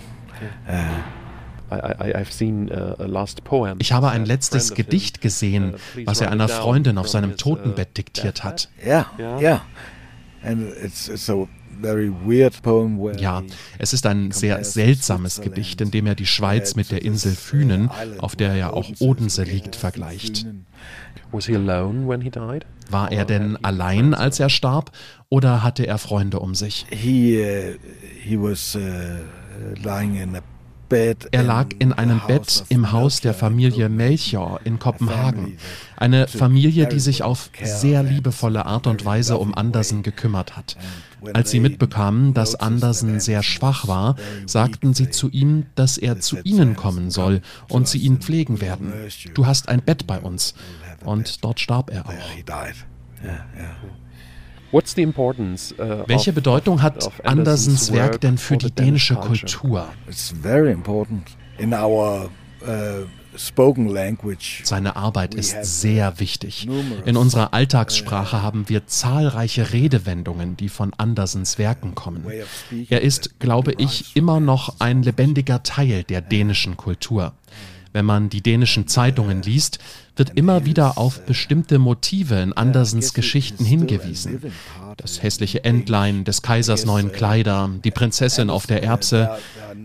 I, 1.71 1.75
I, 1.75 2.15
I've 2.15 2.31
seen 2.31 2.69
uh, 2.71 2.95
a 2.99 3.05
last 3.05 3.43
poem. 3.43 3.77
Ich 3.79 3.91
habe 3.91 4.09
ein 4.09 4.25
letztes 4.25 4.73
Gedicht 4.73 5.21
gesehen, 5.21 5.73
uh, 5.73 5.77
was 6.05 6.21
er 6.21 6.31
einer 6.31 6.47
Freundin 6.47 6.97
auf 6.97 7.07
seinem 7.07 7.31
his, 7.31 7.39
uh, 7.45 7.55
Totenbett 7.55 7.97
diktiert 7.97 8.43
hat. 8.43 8.69
Yeah, 8.85 9.05
Yeah. 9.17 9.39
yeah. 9.41 9.61
And 10.43 10.67
it's, 10.83 11.07
it's 11.07 11.27
a 11.29 11.47
very 11.81 12.11
weird 12.25 12.61
poem 12.61 12.99
where 12.99 13.19
Ja, 13.19 13.41
he- 13.41 13.47
es 13.79 13.93
ist 13.93 14.05
ein 14.05 14.31
sehr 14.31 14.63
seltsames 14.63 15.41
Gedicht, 15.41 15.81
in 15.81 15.89
dem 15.91 16.05
er 16.05 16.13
die 16.15 16.27
Schweiz 16.27 16.75
mit 16.75 16.91
der 16.91 17.01
Insel 17.03 17.33
Fünen, 17.35 17.89
auf 18.19 18.35
der 18.35 18.55
ja 18.55 18.71
auch 18.71 18.89
Odense 18.99 19.43
liegt, 19.43 19.75
vergleicht. 19.75 20.45
Was 21.31 21.47
he 21.47 21.55
alone 21.55 22.07
when 22.07 22.21
he 22.21 22.29
died? 22.29 22.65
War 22.91 23.11
er 23.11 23.25
denn 23.25 23.57
allein, 23.63 24.13
als 24.13 24.39
er 24.39 24.49
starb, 24.49 24.91
oder 25.29 25.63
hatte 25.63 25.85
er 25.87 25.97
Freunde 25.97 26.39
um 26.39 26.53
sich? 26.53 26.85
He 26.91 27.41
uh, 27.41 27.73
he 28.23 28.37
was 28.39 28.75
uh, 28.75 28.79
lying 29.83 30.15
in 30.15 30.29
a 30.35 30.41
bed. 30.41 30.43
Er 30.89 31.43
lag 31.43 31.67
in 31.79 31.93
einem 31.93 32.21
Bett 32.27 32.63
im 32.69 32.91
Haus 32.91 33.21
der 33.21 33.33
Familie 33.33 33.89
Melchior 33.89 34.59
in 34.63 34.79
Kopenhagen. 34.79 35.57
Eine 35.97 36.27
Familie, 36.27 36.87
die 36.87 36.99
sich 36.99 37.23
auf 37.23 37.49
sehr 37.61 38.03
liebevolle 38.03 38.65
Art 38.65 38.87
und 38.87 39.05
Weise 39.05 39.37
um 39.37 39.55
Andersen 39.55 40.03
gekümmert 40.03 40.55
hat. 40.55 40.77
Als 41.33 41.51
sie 41.51 41.59
mitbekamen, 41.59 42.33
dass 42.33 42.55
Andersen 42.55 43.19
sehr 43.19 43.41
schwach 43.41 43.87
war, 43.87 44.15
sagten 44.45 44.93
sie 44.93 45.09
zu 45.09 45.29
ihm, 45.29 45.65
dass 45.75 45.97
er 45.97 46.19
zu 46.19 46.37
ihnen 46.43 46.75
kommen 46.75 47.09
soll 47.09 47.41
und 47.69 47.87
sie 47.87 47.99
ihn 47.99 48.19
pflegen 48.19 48.61
werden. 48.61 48.93
Du 49.33 49.45
hast 49.45 49.69
ein 49.69 49.81
Bett 49.81 50.05
bei 50.07 50.19
uns. 50.19 50.53
Und 51.03 51.43
dort 51.43 51.59
starb 51.59 51.91
er 51.91 52.07
auch. 52.07 52.13
he 52.35 52.43
died. 52.43 52.75
Welche 54.75 56.29
of, 56.29 56.35
Bedeutung 56.35 56.81
hat 56.81 57.09
Andersens 57.25 57.91
Werk 57.91 58.13
work 58.13 58.21
denn 58.21 58.37
für 58.37 58.57
die 58.57 58.71
dänische? 58.71 59.15
Kultur? 59.15 59.87
It's 60.07 60.33
very 60.41 60.71
important 60.71 61.37
in 61.57 61.73
our 61.73 62.29
uh. 62.61 63.05
Seine 64.63 64.95
Arbeit 64.95 65.35
ist 65.35 65.81
sehr 65.81 66.19
wichtig. 66.19 66.67
In 67.05 67.17
unserer 67.17 67.53
Alltagssprache 67.53 68.41
haben 68.41 68.69
wir 68.69 68.87
zahlreiche 68.87 69.73
Redewendungen, 69.73 70.55
die 70.57 70.69
von 70.69 70.93
Andersens 70.97 71.57
Werken 71.57 71.95
kommen. 71.95 72.25
Er 72.89 73.01
ist, 73.01 73.39
glaube 73.39 73.73
ich, 73.77 74.15
immer 74.15 74.39
noch 74.39 74.79
ein 74.79 75.03
lebendiger 75.03 75.63
Teil 75.63 76.03
der 76.03 76.21
dänischen 76.21 76.77
Kultur. 76.77 77.33
Wenn 77.91 78.05
man 78.05 78.29
die 78.29 78.41
dänischen 78.41 78.87
Zeitungen 78.87 79.41
liest, 79.41 79.79
wird 80.15 80.31
immer 80.35 80.65
wieder 80.65 80.97
auf 80.97 81.25
bestimmte 81.25 81.79
Motive 81.79 82.35
in 82.35 82.53
Andersens 82.53 83.13
Geschichten 83.13 83.65
hingewiesen. 83.65 84.51
Das 84.97 85.21
hässliche 85.21 85.63
Entlein, 85.63 86.23
des 86.23 86.41
Kaisers 86.41 86.85
neuen 86.85 87.11
Kleider, 87.11 87.69
die 87.83 87.91
Prinzessin 87.91 88.49
auf 88.49 88.65
der 88.65 88.83
Erbse. 88.83 89.37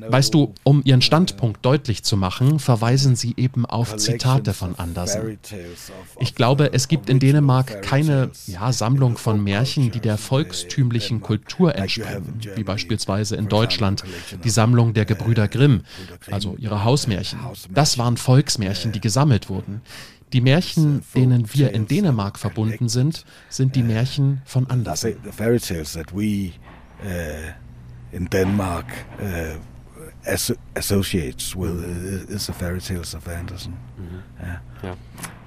Weißt 0.09 0.33
du, 0.35 0.55
um 0.62 0.83
ihren 0.85 1.03
Standpunkt 1.03 1.64
deutlich 1.64 2.05
zu 2.05 2.16
machen, 2.16 2.59
verweisen 2.59 3.16
sie 3.16 3.35
eben 3.37 3.66
auf 3.66 3.97
Zitate 3.97 4.55
von 4.55 4.78
Andersen. 4.78 5.39
Ich 6.20 6.35
glaube, 6.35 6.72
es 6.72 6.89
gibt 6.89 7.11
in 7.11 7.18
Dänemark 7.18 7.83
keine 7.83 8.31
ja, 8.47 8.72
Sammlung 8.72 9.18
von 9.18 9.43
Märchen, 9.43 9.91
die 9.91 10.01
der 10.01 10.16
volkstümlichen 10.16 11.20
Kultur 11.20 11.74
entspringen, 11.74 12.41
wie 12.55 12.64
beispielsweise 12.64 13.37
in 13.37 13.49
Deutschland 13.49 14.05
die 14.45 14.51
Sammlung 14.51 14.95
der 14.95 15.05
Gebrüder 15.05 15.49
Grimm, 15.49 15.83
also 16.31 16.57
ihre 16.59 16.85
Hausmärchen. 16.85 17.41
Das 17.72 17.99
waren 17.99 18.16
Volksmärchen, 18.16 18.93
die 18.93 19.01
gesammelt 19.01 19.49
wurden. 19.49 19.81
Die 20.33 20.41
Märchen, 20.41 21.03
denen 21.14 21.53
wir 21.53 21.72
in 21.72 21.87
Dänemark 21.87 22.39
verbunden 22.39 22.89
sind, 22.89 23.24
sind 23.49 23.74
die 23.74 23.83
Märchen 23.83 24.43
von 24.45 24.68
Andersen. 24.70 25.16
The 25.24 25.33
fairy 25.33 25.59
tales 25.59 25.93
that 25.95 26.12
we 26.14 26.53
uh, 27.03 27.53
in 28.12 28.26
Denmark 28.26 28.87
as 30.24 30.53
associates 30.74 31.57
with 31.57 31.83
is 32.28 32.47
the 32.47 32.53
fairy 32.53 32.81
tales 32.81 33.14
of 33.14 33.26
Andersen. 33.28 33.74
Yeah. 34.41 34.61
Ja. 34.83 34.91
What 34.91 35.39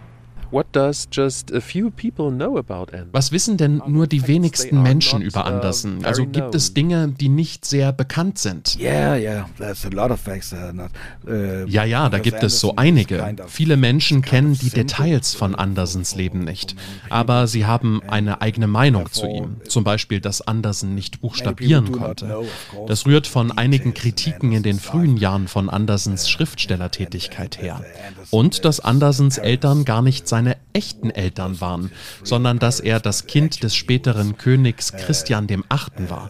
Was 3.12 3.32
wissen 3.32 3.58
denn 3.58 3.82
nur 3.88 4.08
die 4.08 4.28
wenigsten 4.28 4.82
Menschen 4.84 5.22
über 5.22 5.46
Andersen? 5.46 6.06
Also 6.06 6.26
gibt 6.26 6.54
es 6.56 6.74
Dinge, 6.74 7.08
die 7.10 7.30
nicht 7.30 7.66
sehr 7.66 7.92
bekannt 7.92 8.38
sind? 8.38 8.78
Yeah, 8.80 9.16
yeah, 9.16 9.50
there's 9.58 9.86
a 9.86 9.90
lot 9.90 10.12
of 10.12 10.20
facts 10.20 10.52
that 10.52 10.60
are 10.60 10.74
not. 10.74 10.90
Uh, 11.28 11.66
Ja, 11.68 11.84
ja, 11.86 12.10
da 12.10 12.20
gibt 12.20 12.44
es 12.44 12.60
so 12.60 12.76
einige. 12.76 13.36
Viele 13.48 13.78
Menschen 13.78 14.22
kennen 14.22 14.54
of 14.54 14.60
die 14.60 14.70
Details 14.70 15.34
von 15.34 15.56
Andersens 15.56 16.16
Leben 16.16 16.44
nicht. 16.44 16.76
Aber 17.10 17.48
sie 17.48 17.66
haben 17.66 18.02
eine 18.08 18.42
eigene 18.42 18.68
Meinung 18.68 19.12
zu 19.12 19.26
ihm. 19.28 19.58
Zum 19.68 19.84
Beispiel, 19.84 20.20
dass 20.20 20.42
Andersen 20.42 20.94
nicht 20.94 21.22
buchstabieren 21.22 21.92
konnte. 21.92 22.44
Das 22.88 23.06
rührt 23.06 23.28
von 23.28 23.52
einigen 23.52 23.90
in 23.90 23.94
Kritiken 23.94 24.52
in 24.52 24.64
den 24.64 24.80
frühen. 24.80 25.18
Jahren 25.18 25.48
von 25.48 25.70
Andersens 25.70 26.30
Schriftstellertätigkeit 26.30 27.62
her. 27.62 27.82
Andersen 28.08 28.28
Und 28.30 28.66
dass 28.66 28.80
Andersens. 28.80 29.38
Eltern 29.38 29.86
gar 29.86 30.02
nicht 30.02 30.28
seine 30.44 30.58
echten 30.74 31.10
Eltern 31.10 31.62
waren, 31.62 31.92
sondern 32.24 32.60
dass 32.60 32.80
er 32.80 33.00
das 33.00 33.28
Kind 33.28 33.64
des 33.64 33.76
späteren 33.76 34.38
Königs 34.38 34.92
Christian 34.92 35.48
dem 35.48 35.64
Achten 35.70 36.10
war. 36.10 36.30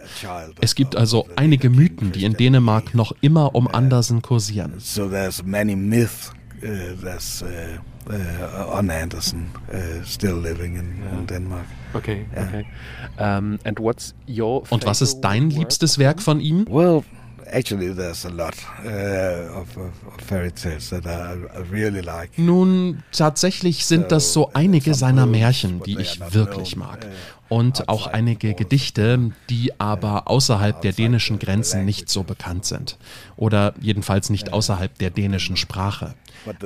Es 0.61 0.75
gibt 0.75 0.95
also 0.95 1.27
einige 1.35 1.69
Mythen, 1.69 2.11
die 2.11 2.25
in 2.25 2.33
Dänemark 2.33 2.93
noch 2.93 3.13
immer 3.21 3.55
um 3.55 3.67
Andersen 3.67 4.21
kursieren. 4.21 4.73
So 4.77 5.07
there's 5.09 5.43
many 5.43 5.75
myths 5.75 6.31
uh, 6.63 6.67
that's 7.03 7.41
uh, 7.41 8.11
uh, 8.11 8.77
on 8.77 8.89
Andersen 8.89 9.47
uh, 9.69 10.03
still 10.05 10.39
living 10.39 10.75
in, 10.75 11.01
in 11.11 11.27
Denmark. 11.27 11.65
Okay, 11.93 12.25
okay. 12.35 12.65
Um, 13.17 13.59
and 13.63 13.79
what's 13.79 14.13
your 14.27 14.63
Und 14.69 14.85
was 14.85 15.01
ist 15.01 15.21
dein 15.21 15.49
liebstes 15.49 15.97
Werk 15.97 16.21
von 16.21 16.39
ihm? 16.39 16.65
Well, 16.69 17.03
actually, 17.53 17.93
there's 17.93 18.25
a 18.25 18.29
lot 18.29 18.55
uh, 18.85 19.59
of, 19.59 19.77
of, 19.77 19.93
fairy 20.27 20.51
tales 20.51 20.89
that 20.89 21.05
I, 21.05 21.35
I 21.55 21.61
really 21.71 22.01
like. 22.01 22.37
Nun, 22.37 23.03
tatsächlich 23.11 23.85
sind 23.85 24.11
das 24.11 24.33
so 24.33 24.51
einige 24.53 24.93
seiner 24.93 25.25
Märchen, 25.25 25.81
die 25.83 25.99
ich 25.99 26.19
wirklich 26.33 26.75
mag. 26.75 27.05
Und 27.49 27.87
auch 27.87 28.07
einige 28.07 28.55
Gedichte, 28.55 29.31
die 29.49 29.79
aber 29.79 30.27
außerhalb 30.27 30.81
der 30.81 30.91
dänischen 30.91 31.37
Grenzen 31.37 31.85
nicht 31.85 32.09
so 32.09 32.23
bekannt 32.23 32.65
sind. 32.65 32.97
Oder 33.35 33.75
jedenfalls 33.79 34.31
nicht 34.31 34.53
außerhalb 34.53 34.97
der 34.97 35.11
dänischen 35.11 35.55
Sprache. 35.55 36.15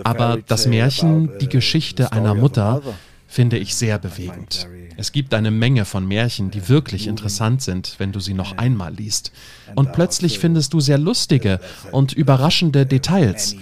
Aber 0.05 0.37
das 0.47 0.65
Märchen, 0.65 1.37
die 1.39 1.49
Geschichte 1.49 2.13
einer 2.13 2.33
Mutter, 2.35 2.81
finde 3.27 3.57
ich 3.57 3.75
sehr 3.75 3.99
bewegend. 3.99 4.67
Es 4.95 5.11
gibt 5.11 5.33
eine 5.33 5.51
Menge 5.51 5.85
von 5.85 6.07
Märchen, 6.07 6.49
die 6.49 6.69
wirklich 6.69 7.05
interessant 7.05 7.61
sind, 7.61 7.95
wenn 7.99 8.11
du 8.11 8.19
sie 8.19 8.33
noch 8.33 8.57
einmal 8.57 8.93
liest. 8.93 9.31
Und 9.75 9.93
plötzlich 9.93 10.39
findest 10.39 10.73
du 10.73 10.79
sehr 10.79 10.97
lustige 10.97 11.59
und 11.91 12.13
überraschende 12.13 12.85
Details. 12.85 13.55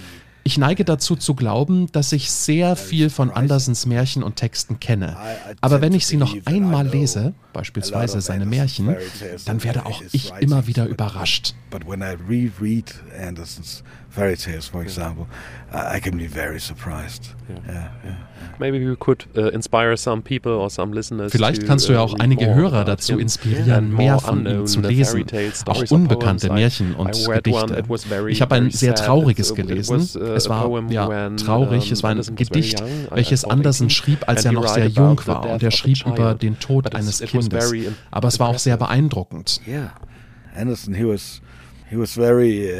Ich 0.46 0.58
neige 0.58 0.84
dazu 0.84 1.16
zu 1.16 1.34
glauben, 1.34 1.90
dass 1.90 2.12
ich 2.12 2.30
sehr 2.30 2.76
viel 2.76 3.10
von 3.10 3.32
Andersens 3.32 3.84
Märchen 3.84 4.22
und 4.22 4.36
Texten 4.36 4.78
kenne. 4.78 5.16
Aber 5.60 5.80
wenn 5.80 5.92
ich 5.92 6.06
sie 6.06 6.16
noch 6.16 6.36
einmal 6.44 6.86
lese, 6.86 7.34
beispielsweise 7.52 8.20
seine 8.20 8.46
Märchen, 8.46 8.94
dann 9.44 9.64
werde 9.64 9.86
auch 9.86 10.00
ich 10.12 10.32
immer 10.38 10.68
wieder 10.68 10.86
überrascht. 10.86 11.56
But 11.68 11.84
when 11.84 12.00
I 12.00 12.14
reread 12.28 12.94
Anderson's 13.20 13.82
fairy 14.08 14.36
tales, 14.36 14.68
for 14.68 14.82
example, 14.82 15.26
I, 15.72 15.96
I 15.96 16.00
can 16.00 16.16
be 16.16 16.28
very 16.28 16.60
surprised. 16.60 17.34
Yeah, 17.48 17.90
yeah. 18.04 18.16
Maybe 18.58 18.78
we 18.88 18.96
could 18.96 19.26
uh, 19.36 19.48
inspire 19.48 19.96
some 19.96 20.22
people 20.22 20.52
or 20.52 20.70
some 20.70 20.94
listeners. 20.94 21.32
Vielleicht 21.32 21.62
to, 21.62 21.66
kannst 21.66 21.88
du 21.88 21.92
ja 21.92 21.98
uh, 22.00 22.04
auch 22.04 22.12
read 22.12 22.22
einige 22.22 22.46
more 22.46 22.56
Hörer 22.56 22.84
dazu 22.84 23.14
him 23.14 23.20
inspirieren, 23.20 23.94
mehr 23.94 24.18
von 24.20 24.40
ihm 24.40 24.46
unknown, 24.46 24.66
zu 24.66 24.78
uh, 24.78 24.82
lesen. 24.82 25.10
fairy 25.10 25.24
tales, 25.24 25.66
Auch 25.66 25.82
unbekannte 25.90 26.46
poems. 26.46 26.58
I- 26.58 26.62
Märchen 26.62 26.94
und 26.94 27.12
Gedichte. 27.12 27.84
Ich 28.28 28.40
habe 28.42 28.54
ein 28.54 28.70
sehr 28.70 28.96
sad. 28.96 29.06
trauriges 29.06 29.54
gelesen. 29.54 30.08
Es 30.36 30.48
war 30.48 30.90
ja 30.90 31.30
traurig. 31.36 31.90
Es 31.90 32.02
war 32.02 32.10
ein 32.10 32.22
Gedicht, 32.36 32.80
I- 32.80 32.84
welches 33.10 33.44
Andersen 33.44 33.86
18, 33.86 33.90
schrieb, 33.90 34.28
als 34.28 34.44
er 34.44 34.52
noch 34.52 34.68
sehr 34.68 34.88
jung 34.88 35.20
war. 35.26 35.48
Und 35.50 35.62
er 35.62 35.70
schrieb 35.70 36.06
über 36.06 36.34
den 36.34 36.58
Tod 36.58 36.94
eines 36.94 37.20
Kindes. 37.20 37.72
Aber 38.10 38.28
es 38.28 38.38
war 38.38 38.48
auch 38.48 38.58
sehr 38.58 38.76
beeindruckend. 38.76 39.60
Yeah, 39.66 39.92
Anderson, 40.54 40.94
he 40.94 41.04
was 41.04 41.40
he 41.88 41.96
was 41.96 42.14
very 42.14 42.68
uh, 42.72 42.76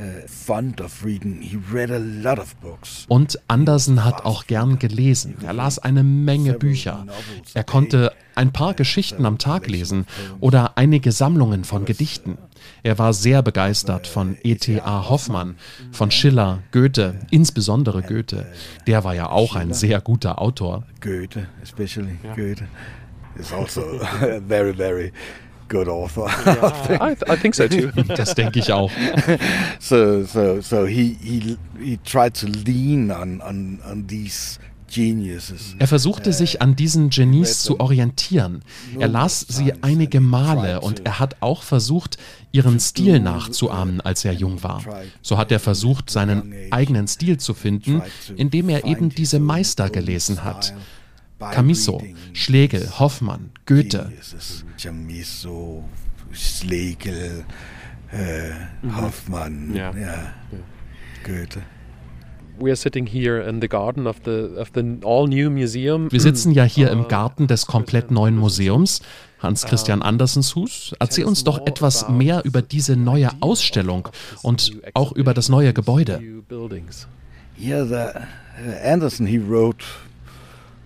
uh, 0.00 0.26
fond 0.26 0.80
of 0.80 1.04
reading. 1.04 1.40
He 1.42 1.58
read 1.72 1.90
a 1.90 1.98
lot 1.98 2.38
of 2.38 2.54
books. 2.56 3.04
Und 3.08 3.38
Andersen 3.48 4.04
hat 4.04 4.24
auch 4.24 4.46
gern 4.46 4.78
gelesen. 4.78 5.36
Er 5.44 5.52
las 5.52 5.78
eine 5.78 6.02
Menge 6.02 6.54
Bücher. 6.54 7.04
Er 7.54 7.64
konnte 7.64 8.12
ein 8.34 8.52
paar 8.52 8.74
Geschichten 8.74 9.26
am 9.26 9.38
Tag 9.38 9.66
lesen 9.68 10.06
oder 10.40 10.72
einige 10.76 11.12
Sammlungen 11.12 11.64
von 11.64 11.84
Gedichten. 11.84 12.38
Er 12.82 12.98
war 12.98 13.12
sehr 13.12 13.42
begeistert 13.42 14.06
von 14.06 14.36
E.T.A. 14.42 15.08
Hoffmann, 15.08 15.56
von 15.92 16.10
Schiller, 16.10 16.62
Goethe, 16.72 17.18
insbesondere 17.30 18.02
Goethe. 18.02 18.46
Der 18.86 19.04
war 19.04 19.14
ja 19.14 19.30
auch 19.30 19.56
ein 19.56 19.72
sehr 19.72 20.00
guter 20.00 20.40
Autor. 20.40 20.84
Goethe, 21.00 21.46
especially 21.62 22.18
Goethe, 22.34 22.68
is 23.38 23.52
also 23.52 24.00
a 24.00 24.40
very 24.40 24.72
very 24.72 25.12
good 25.68 25.88
author. 25.88 26.28
I, 27.00 27.14
th 27.14 27.28
I 27.28 27.36
think 27.36 27.54
so 27.54 27.68
too. 27.68 27.90
Das 28.16 28.34
denke 28.34 28.58
ich 28.58 28.72
auch. 28.72 28.90
so 29.78 30.22
so 30.24 30.60
so 30.60 30.86
he 30.86 31.16
he 31.20 31.56
he 31.78 31.98
tried 32.04 32.34
to 32.34 32.46
lean 32.46 33.10
on 33.10 33.40
on 33.40 33.80
on 33.90 34.06
these. 34.06 34.58
Er 35.78 35.86
versuchte 35.86 36.32
sich 36.32 36.62
an 36.62 36.76
diesen 36.76 37.10
Genies 37.10 37.62
zu 37.62 37.80
orientieren. 37.80 38.62
Er 38.98 39.08
las 39.08 39.40
sie 39.40 39.72
einige 39.82 40.20
Male 40.20 40.80
und 40.80 41.04
er 41.04 41.18
hat 41.18 41.36
auch 41.40 41.62
versucht, 41.62 42.18
ihren 42.52 42.80
Stil 42.80 43.20
nachzuahmen, 43.20 44.00
als 44.00 44.24
er 44.24 44.32
jung 44.32 44.62
war. 44.62 44.82
So 45.22 45.38
hat 45.38 45.52
er 45.52 45.60
versucht, 45.60 46.10
seinen 46.10 46.52
eigenen 46.70 47.08
Stil 47.08 47.38
zu 47.38 47.54
finden, 47.54 48.02
indem 48.36 48.68
er 48.68 48.84
eben 48.84 49.10
diese 49.10 49.40
Meister 49.40 49.90
gelesen 49.90 50.44
hat. 50.44 50.74
Camiso, 51.38 52.02
Schlegel, 52.32 52.88
Hoffmann, 52.98 53.50
Goethe. 53.66 54.10
Chamisso, 54.78 55.84
Schlegel, 56.32 57.44
Hoffmann, 58.96 59.74
Goethe. 61.24 61.62
We 62.58 62.70
are 62.70 62.76
sitting 62.76 63.06
here 63.06 63.40
in 63.46 63.60
the 63.60 63.68
garden 63.68 64.06
of 64.06 64.16
the 64.24 64.58
of 64.58 64.70
the 64.74 64.98
all 65.04 65.28
new 65.28 65.50
museum. 65.50 66.10
Wir 66.10 66.20
sitzen 66.20 66.52
ja 66.52 66.64
hier 66.64 66.90
im 66.90 67.08
Garten 67.08 67.46
des 67.46 67.66
komplett 67.66 68.10
neuen 68.10 68.36
Museums. 68.36 69.02
Hans 69.38 69.66
Christian 69.66 70.00
Andersens 70.00 70.54
Hus, 70.54 70.94
erzähl 70.98 71.26
uns 71.26 71.44
doch 71.44 71.66
etwas 71.66 72.08
mehr 72.08 72.42
über 72.44 72.62
diese 72.62 72.96
neue 72.96 73.30
Ausstellung 73.40 74.08
und 74.42 74.72
auch 74.94 75.12
über 75.12 75.34
das 75.34 75.50
neue 75.50 75.74
Gebäude. 75.74 76.20
Yeah, 77.58 77.84
the, 77.84 77.94
uh, 77.94 78.72
Anderson 78.82 79.26
he 79.26 79.38
wrote 79.38 79.84
uh, 79.84 79.84
in 79.84 79.84
a 79.84 79.84
letter. 79.84 80.85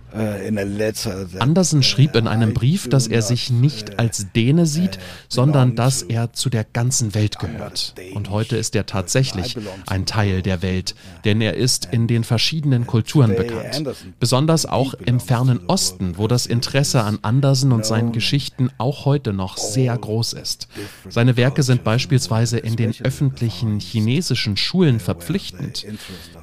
Andersen 1.39 1.83
schrieb 1.83 2.15
in 2.15 2.27
einem 2.27 2.53
Brief, 2.53 2.89
dass 2.89 3.07
er 3.07 3.21
sich 3.21 3.49
nicht 3.49 3.99
als 3.99 4.27
Däne 4.35 4.65
sieht, 4.65 4.99
sondern 5.29 5.75
dass 5.75 6.01
er 6.01 6.33
zu 6.33 6.49
der 6.49 6.63
ganzen 6.65 7.15
Welt 7.15 7.39
gehört. 7.39 7.95
Und 8.13 8.29
heute 8.29 8.57
ist 8.57 8.75
er 8.75 8.85
tatsächlich 8.85 9.57
ein 9.87 10.05
Teil 10.05 10.41
der 10.41 10.61
Welt, 10.61 10.95
denn 11.23 11.41
er 11.41 11.55
ist 11.55 11.87
in 11.91 12.07
den 12.07 12.23
verschiedenen 12.23 12.87
Kulturen 12.87 13.35
bekannt. 13.35 13.83
Besonders 14.19 14.65
auch 14.65 14.93
im 14.93 15.19
fernen 15.19 15.61
Osten, 15.67 16.17
wo 16.17 16.27
das 16.27 16.45
Interesse 16.45 17.03
an 17.03 17.19
Andersen 17.21 17.71
und 17.71 17.85
seinen 17.85 18.11
Geschichten 18.11 18.69
auch 18.77 19.05
heute 19.05 19.33
noch 19.33 19.57
sehr 19.57 19.97
groß 19.97 20.33
ist. 20.33 20.67
Seine 21.09 21.37
Werke 21.37 21.63
sind 21.63 21.83
beispielsweise 21.83 22.57
in 22.57 22.75
den 22.75 22.93
öffentlichen 23.03 23.79
chinesischen 23.79 24.57
Schulen 24.57 24.99
verpflichtend. 24.99 25.85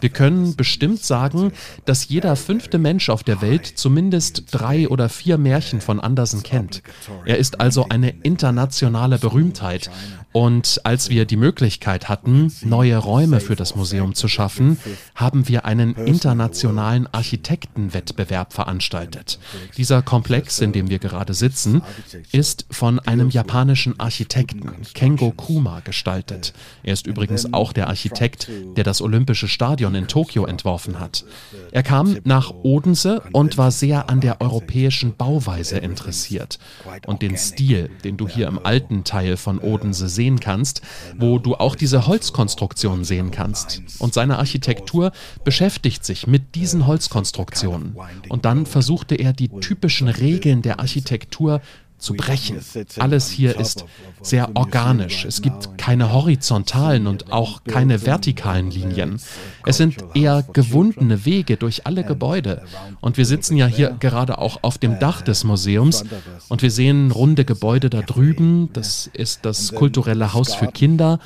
Wir 0.00 0.10
können 0.10 0.56
bestimmt 0.56 1.02
sagen, 1.02 1.52
dass 1.84 2.08
jeder 2.08 2.36
fünfte 2.36 2.78
Mensch 2.78 3.08
auf 3.10 3.22
der 3.22 3.42
Welt 3.42 3.57
Welt 3.58 3.78
zumindest 3.78 4.44
drei 4.52 4.88
oder 4.88 5.08
vier 5.08 5.38
Märchen 5.38 5.80
von 5.80 6.00
Andersen 6.00 6.42
kennt. 6.42 6.82
Er 7.24 7.38
ist 7.38 7.60
also 7.60 7.86
eine 7.88 8.10
internationale 8.10 9.18
Berühmtheit. 9.18 9.90
Und 10.32 10.80
als 10.84 11.08
wir 11.08 11.24
die 11.24 11.36
Möglichkeit 11.36 12.08
hatten, 12.08 12.52
neue 12.62 12.96
Räume 12.98 13.40
für 13.40 13.56
das 13.56 13.74
Museum 13.76 14.14
zu 14.14 14.28
schaffen, 14.28 14.78
haben 15.14 15.48
wir 15.48 15.64
einen 15.64 15.94
internationalen 15.94 17.06
Architektenwettbewerb 17.12 18.52
veranstaltet. 18.52 19.38
Dieser 19.76 20.02
Komplex, 20.02 20.60
in 20.60 20.72
dem 20.72 20.90
wir 20.90 20.98
gerade 20.98 21.32
sitzen, 21.32 21.82
ist 22.30 22.66
von 22.70 22.98
einem 23.00 23.30
japanischen 23.30 23.98
Architekten, 23.98 24.70
Kengo 24.92 25.32
Kuma, 25.32 25.80
gestaltet. 25.80 26.52
Er 26.82 26.92
ist 26.92 27.06
übrigens 27.06 27.54
auch 27.54 27.72
der 27.72 27.88
Architekt, 27.88 28.50
der 28.76 28.84
das 28.84 29.00
Olympische 29.00 29.48
Stadion 29.48 29.94
in 29.94 30.08
Tokio 30.08 30.44
entworfen 30.44 31.00
hat. 31.00 31.24
Er 31.72 31.82
kam 31.82 32.18
nach 32.24 32.50
Odense 32.50 33.22
und 33.32 33.56
war 33.56 33.70
sehr 33.70 34.10
an 34.10 34.20
der 34.20 34.40
europäischen 34.40 35.16
Bauweise 35.16 35.78
interessiert 35.78 36.58
und 37.06 37.22
den 37.22 37.36
Stil, 37.36 37.90
den 38.04 38.16
du 38.16 38.28
hier 38.28 38.46
im 38.46 38.58
alten 38.64 39.04
Teil 39.04 39.36
von 39.36 39.58
Odense 39.58 40.08
sehen 40.18 40.40
kannst, 40.40 40.82
wo 41.16 41.38
du 41.38 41.54
auch 41.54 41.76
diese 41.76 42.08
Holzkonstruktionen 42.08 43.04
sehen 43.04 43.30
kannst. 43.30 43.82
Und 44.00 44.14
seine 44.14 44.38
Architektur 44.38 45.12
beschäftigt 45.44 46.04
sich 46.04 46.26
mit 46.26 46.56
diesen 46.56 46.88
Holzkonstruktionen. 46.88 47.96
Und 48.28 48.44
dann 48.44 48.66
versuchte 48.66 49.14
er 49.14 49.32
die 49.32 49.48
typischen 49.48 50.08
Regeln 50.08 50.62
der 50.62 50.80
Architektur 50.80 51.60
zu 51.98 52.14
brechen. 52.14 52.58
Alles 52.98 53.28
hier 53.28 53.58
ist 53.58 53.84
sehr 54.22 54.50
organisch. 54.54 55.24
Es 55.24 55.42
gibt 55.42 55.78
keine 55.78 56.12
horizontalen 56.12 57.06
und 57.06 57.32
auch 57.32 57.64
keine 57.64 58.04
vertikalen 58.06 58.70
Linien. 58.70 59.20
Es 59.66 59.76
sind 59.76 59.96
eher 60.14 60.44
gewundene 60.52 61.24
Wege 61.24 61.56
durch 61.56 61.86
alle 61.86 62.04
Gebäude. 62.04 62.62
Und 63.00 63.16
wir 63.16 63.26
sitzen 63.26 63.56
ja 63.56 63.66
hier 63.66 63.96
gerade 63.98 64.38
auch 64.38 64.60
auf 64.62 64.78
dem 64.78 64.98
Dach 64.98 65.22
des 65.22 65.44
Museums 65.44 66.04
und 66.48 66.62
wir 66.62 66.70
sehen 66.70 67.10
runde 67.10 67.44
Gebäude 67.44 67.90
da 67.90 68.02
drüben. 68.02 68.70
Das 68.72 69.08
ist 69.12 69.44
das 69.44 69.72
kulturelle 69.74 70.32
Haus 70.32 70.54
für 70.54 70.68
Kinder 70.68 71.18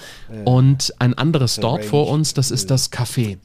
und 0.44 0.94
ein 0.98 1.14
anderes 1.14 1.56
dort 1.56 1.84
vor 1.84 2.08
uns, 2.08 2.34
das 2.34 2.50
ist 2.50 2.70
das 2.70 2.90
Café. 2.92 3.38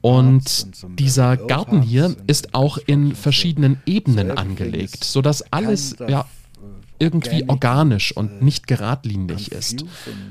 Und 0.00 0.66
dieser 0.98 1.36
Garten 1.36 1.82
hier 1.82 2.16
ist 2.26 2.54
auch 2.54 2.78
in 2.78 3.14
verschiedenen 3.14 3.80
Ebenen 3.86 4.30
angelegt, 4.30 5.04
sodass 5.04 5.42
alles 5.52 5.96
ja 6.08 6.26
irgendwie 7.02 7.48
organisch 7.48 8.16
und 8.16 8.42
nicht 8.42 8.68
geradlinig 8.68 9.50
ist. 9.50 9.84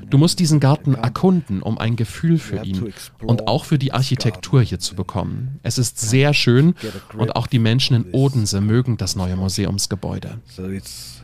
Du 0.09 0.17
musst 0.17 0.39
diesen 0.39 0.61
Garten 0.61 0.95
erkunden, 0.95 1.61
um 1.61 1.77
ein 1.77 1.97
Gefühl 1.97 2.39
für 2.39 2.63
ihn 2.63 2.93
und 3.21 3.47
auch 3.47 3.65
für 3.65 3.77
die 3.77 3.91
Architektur 3.91 4.61
hier 4.61 4.79
zu 4.79 4.95
bekommen. 4.95 5.59
Es 5.63 5.77
ist 5.77 5.99
sehr 5.99 6.33
schön 6.33 6.75
und 7.17 7.35
auch 7.35 7.47
die 7.47 7.59
Menschen 7.59 7.97
in 7.97 8.13
Odense 8.13 8.61
mögen 8.61 8.95
das 8.95 9.17
neue 9.17 9.35
Museumsgebäude. 9.35 10.39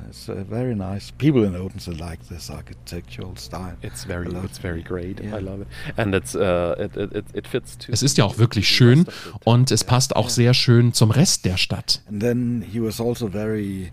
It's 0.07 0.29
uh, 0.29 0.45
very 0.49 0.75
nice. 0.75 1.11
People 1.11 1.45
in 1.45 1.55
Odense 1.55 1.91
like 1.91 2.19
this 2.29 2.49
architectural 2.49 3.35
style. 3.37 3.75
It's 3.81 4.05
very, 4.05 4.27
it's 4.43 4.57
very 4.57 4.81
great. 4.81 5.19
Yeah. 5.19 5.37
I 5.37 5.41
love 5.41 5.61
it. 5.61 5.67
And 5.97 6.13
it's, 6.13 6.35
uh, 6.35 6.75
it, 6.77 6.95
it, 6.95 7.25
it 7.33 7.47
fits 7.47 7.77
to 7.77 7.91
es 7.91 8.03
ist 8.03 8.17
ja 8.17 8.25
auch 8.25 8.37
wirklich 8.37 8.69
schön 8.69 9.05
und 9.43 9.71
es 9.71 9.83
passt 9.83 10.15
auch 10.15 10.29
sehr 10.29 10.53
schön 10.53 10.93
zum 10.93 11.11
Rest 11.11 11.45
der 11.45 11.57
Stadt. 11.57 12.01
And 12.09 12.21
then 12.21 12.63
he 12.71 12.81
was 12.81 13.01
also 13.01 13.27
very 13.27 13.91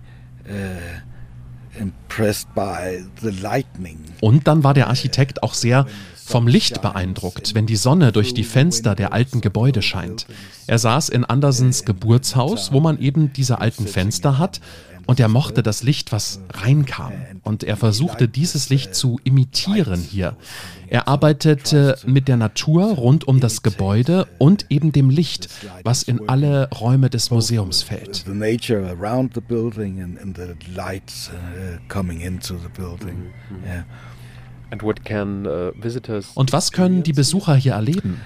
uh, 0.48 0.52
und 4.20 4.46
dann 4.46 4.64
war 4.64 4.74
der 4.74 4.88
Architekt 4.88 5.42
auch 5.42 5.54
sehr 5.54 5.86
vom 6.24 6.46
Licht 6.46 6.80
beeindruckt, 6.80 7.54
wenn 7.54 7.66
die 7.66 7.76
Sonne 7.76 8.10
durch 8.12 8.32
die 8.32 8.44
Fenster 8.44 8.94
der 8.94 9.12
alten 9.12 9.40
Gebäude 9.40 9.82
scheint. 9.82 10.26
Er 10.66 10.78
saß 10.78 11.10
in 11.10 11.24
Andersens 11.24 11.84
Geburtshaus, 11.84 12.72
wo 12.72 12.80
man 12.80 12.98
eben 12.98 13.32
diese 13.32 13.60
alten 13.60 13.86
Fenster 13.86 14.38
hat 14.38 14.60
und 15.06 15.20
er 15.20 15.28
mochte 15.28 15.62
das 15.62 15.82
Licht, 15.82 16.12
was 16.12 16.40
reinkam. 16.52 17.12
Und 17.42 17.64
er 17.64 17.76
versuchte 17.76 18.28
dieses 18.28 18.70
Licht 18.70 18.94
zu 18.94 19.20
imitieren 19.24 20.00
hier. 20.00 20.36
Er 20.86 21.08
arbeitete 21.08 21.98
mit 22.06 22.28
der 22.28 22.36
Natur 22.36 22.84
rund 22.94 23.26
um 23.26 23.40
das 23.40 23.62
Gebäude 23.62 24.26
und 24.38 24.66
eben 24.70 24.92
dem 24.92 25.10
Licht, 25.10 25.48
was 25.82 26.02
in 26.02 26.28
alle 26.28 26.68
Räume 26.70 27.10
des 27.10 27.30
Museums 27.30 27.82
fällt. 27.82 28.24
Uh, 28.26 28.34
Und 36.34 36.52
was 36.52 36.72
können 36.72 37.02
die 37.02 37.12
Besucher 37.12 37.54
hier 37.54 37.72
erleben? 37.72 38.20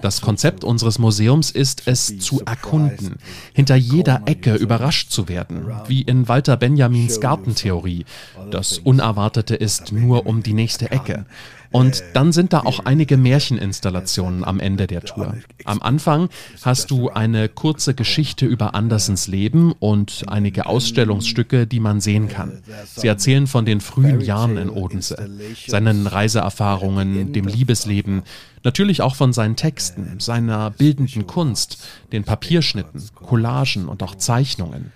Das 0.00 0.20
Konzept 0.22 0.64
unseres 0.64 0.98
Museums 0.98 1.50
ist 1.50 1.82
es 1.86 2.18
zu 2.18 2.42
erkunden, 2.46 3.16
hinter 3.52 3.74
jeder 3.74 4.22
Ecke 4.24 4.54
überrascht 4.54 5.10
zu 5.10 5.28
werden, 5.28 5.66
wie 5.88 6.02
in 6.02 6.26
Walter 6.28 6.56
Benjamins 6.56 7.20
Gartentheorie. 7.20 8.06
Das 8.50 8.78
Unerwartete 8.78 9.54
ist 9.54 9.92
nur 9.92 10.26
um 10.26 10.42
die 10.42 10.54
nächste 10.54 10.90
Ecke. 10.90 11.26
Und 11.74 12.04
dann 12.12 12.30
sind 12.30 12.52
da 12.52 12.60
auch 12.60 12.84
einige 12.84 13.16
Märcheninstallationen 13.16 14.44
am 14.44 14.60
Ende 14.60 14.86
der 14.86 15.00
Tour. 15.00 15.34
Am 15.64 15.82
Anfang 15.82 16.28
hast 16.62 16.92
du 16.92 17.10
eine 17.10 17.48
kurze 17.48 17.94
Geschichte 17.94 18.46
über 18.46 18.76
Andersens 18.76 19.26
Leben 19.26 19.72
und 19.80 20.22
einige 20.28 20.66
Ausstellungsstücke, 20.66 21.66
die 21.66 21.80
man 21.80 22.00
sehen 22.00 22.28
kann. 22.28 22.62
Sie 22.94 23.08
erzählen 23.08 23.48
von 23.48 23.64
den 23.64 23.80
frühen 23.80 24.20
Jahren 24.20 24.56
in 24.56 24.70
Odense, 24.70 25.28
seinen 25.66 26.06
Reiseerfahrungen, 26.06 27.32
dem 27.32 27.48
Liebesleben, 27.48 28.22
natürlich 28.62 29.02
auch 29.02 29.16
von 29.16 29.32
seinen 29.32 29.56
Texten, 29.56 30.20
seiner 30.20 30.70
bildenden 30.70 31.26
Kunst, 31.26 31.84
den 32.12 32.22
Papierschnitten, 32.22 33.02
Collagen 33.16 33.88
und 33.88 34.00
auch 34.04 34.14
Zeichnungen. 34.14 34.92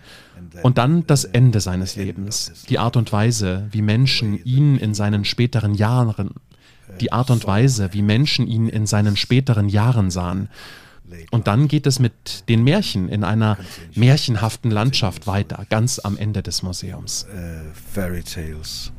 Und 0.62 0.79
dann 0.79 1.05
das 1.09 1.24
Ende 1.24 1.61
seines 1.61 1.97
Lebens, 1.97 2.53
die 2.68 2.79
Art 2.79 2.97
und 2.97 3.12
Weise, 3.12 3.66
wie 3.72 3.83
Menschen 3.83 4.39
ihn 4.45 4.76
in 4.76 4.95
seinen 4.95 5.24
späteren 5.24 5.74
Jahren 5.74 6.31
die 7.01 7.12
Art 7.12 7.30
und 7.30 7.46
Weise, 7.46 7.92
wie 7.92 8.03
Menschen 8.03 8.46
ihn 8.46 8.68
in 8.68 8.86
seinen 8.86 9.16
späteren 9.16 9.68
Jahren 9.68 10.11
sahen. 10.11 10.49
Und 11.30 11.46
dann 11.46 11.68
geht 11.68 11.86
es 11.86 11.99
mit 11.99 12.49
den 12.49 12.64
Märchen 12.64 13.09
in 13.09 13.24
einer 13.24 13.57
märchenhaften 13.94 14.70
Landschaft 14.70 15.26
weiter, 15.26 15.64
ganz 15.70 15.99
am 15.99 16.18
Ende 16.18 16.42
des 16.42 16.62
Museums. 16.62 17.26
Uh, 17.32 17.72
fairy 17.72 18.22
tales 18.22 18.92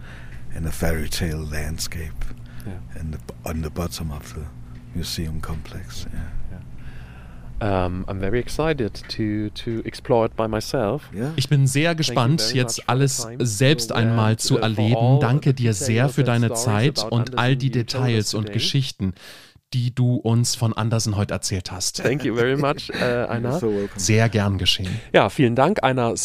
in 0.56 0.66
a 0.66 0.72
fairy 0.72 1.10
tale 1.10 1.44
landscape 1.44 2.26
yeah. 2.66 3.02
in 3.02 3.12
the, 3.12 3.20
on 3.44 3.62
the 3.64 3.70
bottom 3.70 4.12
of 4.12 4.34
the 4.34 4.46
museum 4.96 5.40
complex. 5.42 6.06
Yeah. 6.12 6.39
Um, 7.62 8.06
I'm 8.08 8.20
very 8.20 8.40
excited 8.40 9.04
to, 9.10 9.50
to 9.64 9.86
explore 9.86 10.26
it 10.26 10.36
by 10.36 10.48
myself. 10.48 11.10
Ich 11.36 11.50
bin 11.50 11.68
sehr 11.68 11.94
gespannt, 11.94 12.54
jetzt 12.54 12.88
alles 12.90 13.28
selbst 13.40 13.92
einmal 13.92 14.38
zu 14.38 14.58
erleben. 14.58 15.20
Danke 15.20 15.54
dir 15.54 15.74
sehr 15.74 16.10
für 16.10 16.24
deine 16.24 16.54
Zeit 16.54 17.06
und 17.10 17.38
all 17.38 17.56
die 17.56 17.72
Details 17.72 18.34
und 18.34 18.52
Geschichten 18.52 19.14
die 19.74 19.94
du 19.94 20.16
uns 20.16 20.56
von 20.56 20.74
Andersen 20.74 21.16
heute 21.16 21.36
erzählt 21.36 21.72
hast. 21.72 22.02
Thank 22.02 22.24
you 22.24 22.36
very 22.36 22.58
much, 22.58 22.90
äh, 22.90 23.26
Einer. 23.26 23.62
Sehr 23.96 24.28
gern 24.30 24.58
geschehen. 24.58 25.00
Ja, 25.14 25.30
vielen 25.30 25.56
Dank, 25.56 25.84
Einer 25.84 26.18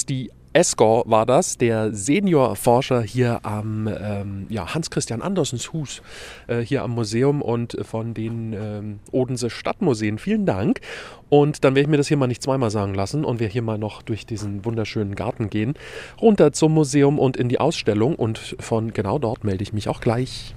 Esgor 0.54 1.02
war 1.06 1.26
das, 1.26 1.58
der 1.58 1.92
Seniorforscher 1.92 3.02
hier 3.02 3.40
am 3.42 3.88
ähm, 3.88 4.46
ja, 4.48 4.72
Hans-Christian 4.72 5.20
Andersens 5.20 5.72
Hus 5.72 6.00
äh, 6.46 6.60
hier 6.60 6.84
am 6.84 6.92
Museum 6.92 7.42
und 7.42 7.76
von 7.82 8.14
den 8.14 8.52
ähm, 8.52 9.00
Odense 9.10 9.50
Stadtmuseen. 9.50 10.18
Vielen 10.18 10.46
Dank. 10.46 10.80
Und 11.28 11.64
dann 11.64 11.74
werde 11.74 11.82
ich 11.82 11.90
mir 11.90 11.96
das 11.96 12.06
hier 12.06 12.16
mal 12.16 12.28
nicht 12.28 12.42
zweimal 12.42 12.70
sagen 12.70 12.94
lassen 12.94 13.24
und 13.24 13.40
wir 13.40 13.48
hier 13.48 13.62
mal 13.62 13.78
noch 13.78 14.02
durch 14.02 14.26
diesen 14.26 14.64
wunderschönen 14.64 15.16
Garten 15.16 15.50
gehen, 15.50 15.74
runter 16.22 16.52
zum 16.52 16.72
Museum 16.72 17.18
und 17.18 17.36
in 17.36 17.48
die 17.48 17.58
Ausstellung. 17.58 18.14
Und 18.14 18.38
von 18.60 18.92
genau 18.92 19.18
dort 19.18 19.42
melde 19.42 19.64
ich 19.64 19.72
mich 19.72 19.88
auch 19.88 20.00
gleich. 20.00 20.54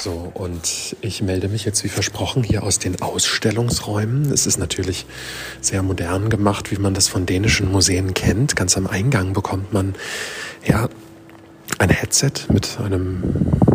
So, 0.00 0.32
und 0.32 0.96
ich 1.02 1.20
melde 1.20 1.48
mich 1.48 1.66
jetzt 1.66 1.84
wie 1.84 1.90
versprochen 1.90 2.42
hier 2.42 2.62
aus 2.62 2.78
den 2.78 3.02
Ausstellungsräumen. 3.02 4.32
Es 4.32 4.46
ist 4.46 4.56
natürlich 4.56 5.04
sehr 5.60 5.82
modern 5.82 6.30
gemacht, 6.30 6.70
wie 6.70 6.76
man 6.76 6.94
das 6.94 7.06
von 7.06 7.26
dänischen 7.26 7.70
Museen 7.70 8.14
kennt. 8.14 8.56
Ganz 8.56 8.78
am 8.78 8.86
Eingang 8.86 9.34
bekommt 9.34 9.74
man 9.74 9.94
ja 10.66 10.88
ein 11.78 11.90
Headset 11.90 12.32
mit 12.48 12.78
einem, 12.80 13.22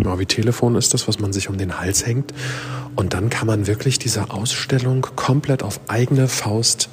ja, 0.03 0.17
wie 0.17 0.25
Telefon 0.25 0.73
ist 0.73 0.95
das, 0.95 1.07
was 1.07 1.19
man 1.19 1.31
sich 1.31 1.47
um 1.47 1.59
den 1.59 1.79
Hals 1.79 2.07
hängt. 2.07 2.33
Und 2.95 3.13
dann 3.13 3.29
kann 3.29 3.45
man 3.45 3.67
wirklich 3.67 3.99
diese 3.99 4.31
Ausstellung 4.31 5.05
komplett 5.15 5.61
auf 5.61 5.79
eigene 5.89 6.27
Faust 6.27 6.89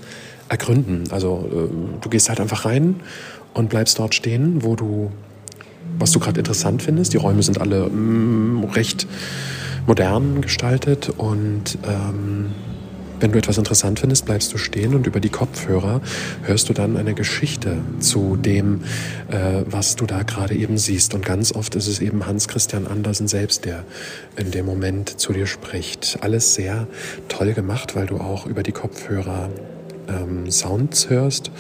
ergründen. 0.51 1.05
Also 1.11 1.49
äh, 1.51 2.01
du 2.03 2.09
gehst 2.11 2.29
halt 2.29 2.39
einfach 2.39 2.67
rein 2.67 3.01
und 3.55 3.71
bleibst 3.71 3.99
dort 3.99 4.15
stehen, 4.15 4.63
wo 4.63 4.77
du 4.77 5.11
was 5.99 6.13
du 6.13 6.21
gerade 6.21 6.41
interessant 6.41 6.83
findest. 6.83 7.13
Die 7.13 7.19
Räume 7.19 7.43
sind 7.43 7.61
alle 7.61 7.89
mm, 7.89 8.65
recht 8.73 9.07
modern 9.87 10.41
gestaltet 10.41 11.11
und 11.17 11.79
ähm, 11.87 12.51
wenn 13.23 13.31
du 13.31 13.39
etwas 13.39 13.57
interessant 13.57 14.01
findest, 14.01 14.25
bleibst 14.25 14.53
du 14.53 14.59
stehen 14.59 14.97
und 14.97 15.07
über 15.07 15.21
die 15.21 15.29
Kopfhörer 15.29 16.01
hörst 16.43 16.69
du 16.69 16.73
dann 16.73 16.97
eine 16.97 17.15
Geschichte 17.15 17.79
zu 18.01 18.37
dem, 18.37 18.83
äh, 19.31 19.63
was 19.65 19.95
du 19.95 20.07
da 20.07 20.25
gerade 20.25 20.57
eben 20.57 20.77
siehst. 20.77 21.15
Und 21.15 21.25
ganz 21.25 21.53
oft 21.55 21.77
ist 21.77 21.87
es 21.87 22.01
eben 22.01 22.27
Hans 22.27 22.49
Christian 22.49 22.89
Andersen 22.89 23.29
selbst, 23.29 23.65
der 23.65 23.85
in 24.37 24.51
dem 24.51 24.67
Moment 24.67 25.21
zu 25.21 25.33
dir 25.33 25.47
spricht. 25.47 26.19
Alles 26.21 26.57
sehr 26.57 26.89
toll 27.29 27.53
gemacht, 27.53 27.95
weil 27.95 28.07
du 28.07 28.17
auch 28.17 28.47
über 28.47 28.65
die 28.65 28.73
Kopfhörer 28.73 29.51
ähm, 30.09 30.51
Sounds 30.51 31.09
hörst 31.09 31.53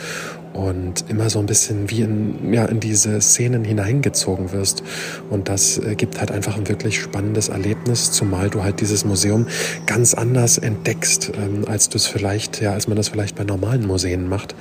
und 0.53 1.05
immer 1.09 1.31
so 1.31 1.39
ein 1.39 1.47
bisschen 1.47 1.91
wie 1.91 2.03
in, 2.03 2.53
ja, 2.53 2.65
in 2.67 2.81
diese 2.81 3.21
Szenen 3.21 3.65
hineingezogen 3.65 4.53
wirst. 4.53 4.83
Und 5.31 5.49
das 5.49 5.79
äh, 5.79 5.95
gibt 5.95 6.21
halt 6.21 6.31
einfach 6.31 6.57
ein 6.57 6.69
wirklich 6.69 7.01
spannendes 7.01 7.49
Erlebnis, 7.49 8.13
zumal 8.13 8.51
du 8.51 8.63
halt 8.63 8.81
dieses 8.81 9.05
Museum 9.05 9.47
ganz 9.87 10.15
anders 10.15 10.59
entdeckst, 10.59 11.33
ähm, 11.37 11.65
als 11.67 11.89
du 11.89 11.97
es 11.97 12.07
vielleicht, 12.07 12.61
ja, 12.61 12.73
als 12.73 12.89
man 12.89 12.97
das 12.97 13.09
vielleicht 13.09 13.37
bei 13.37 13.45
normalen 13.45 13.87
Museen 13.87 14.29
macht. 14.29 14.55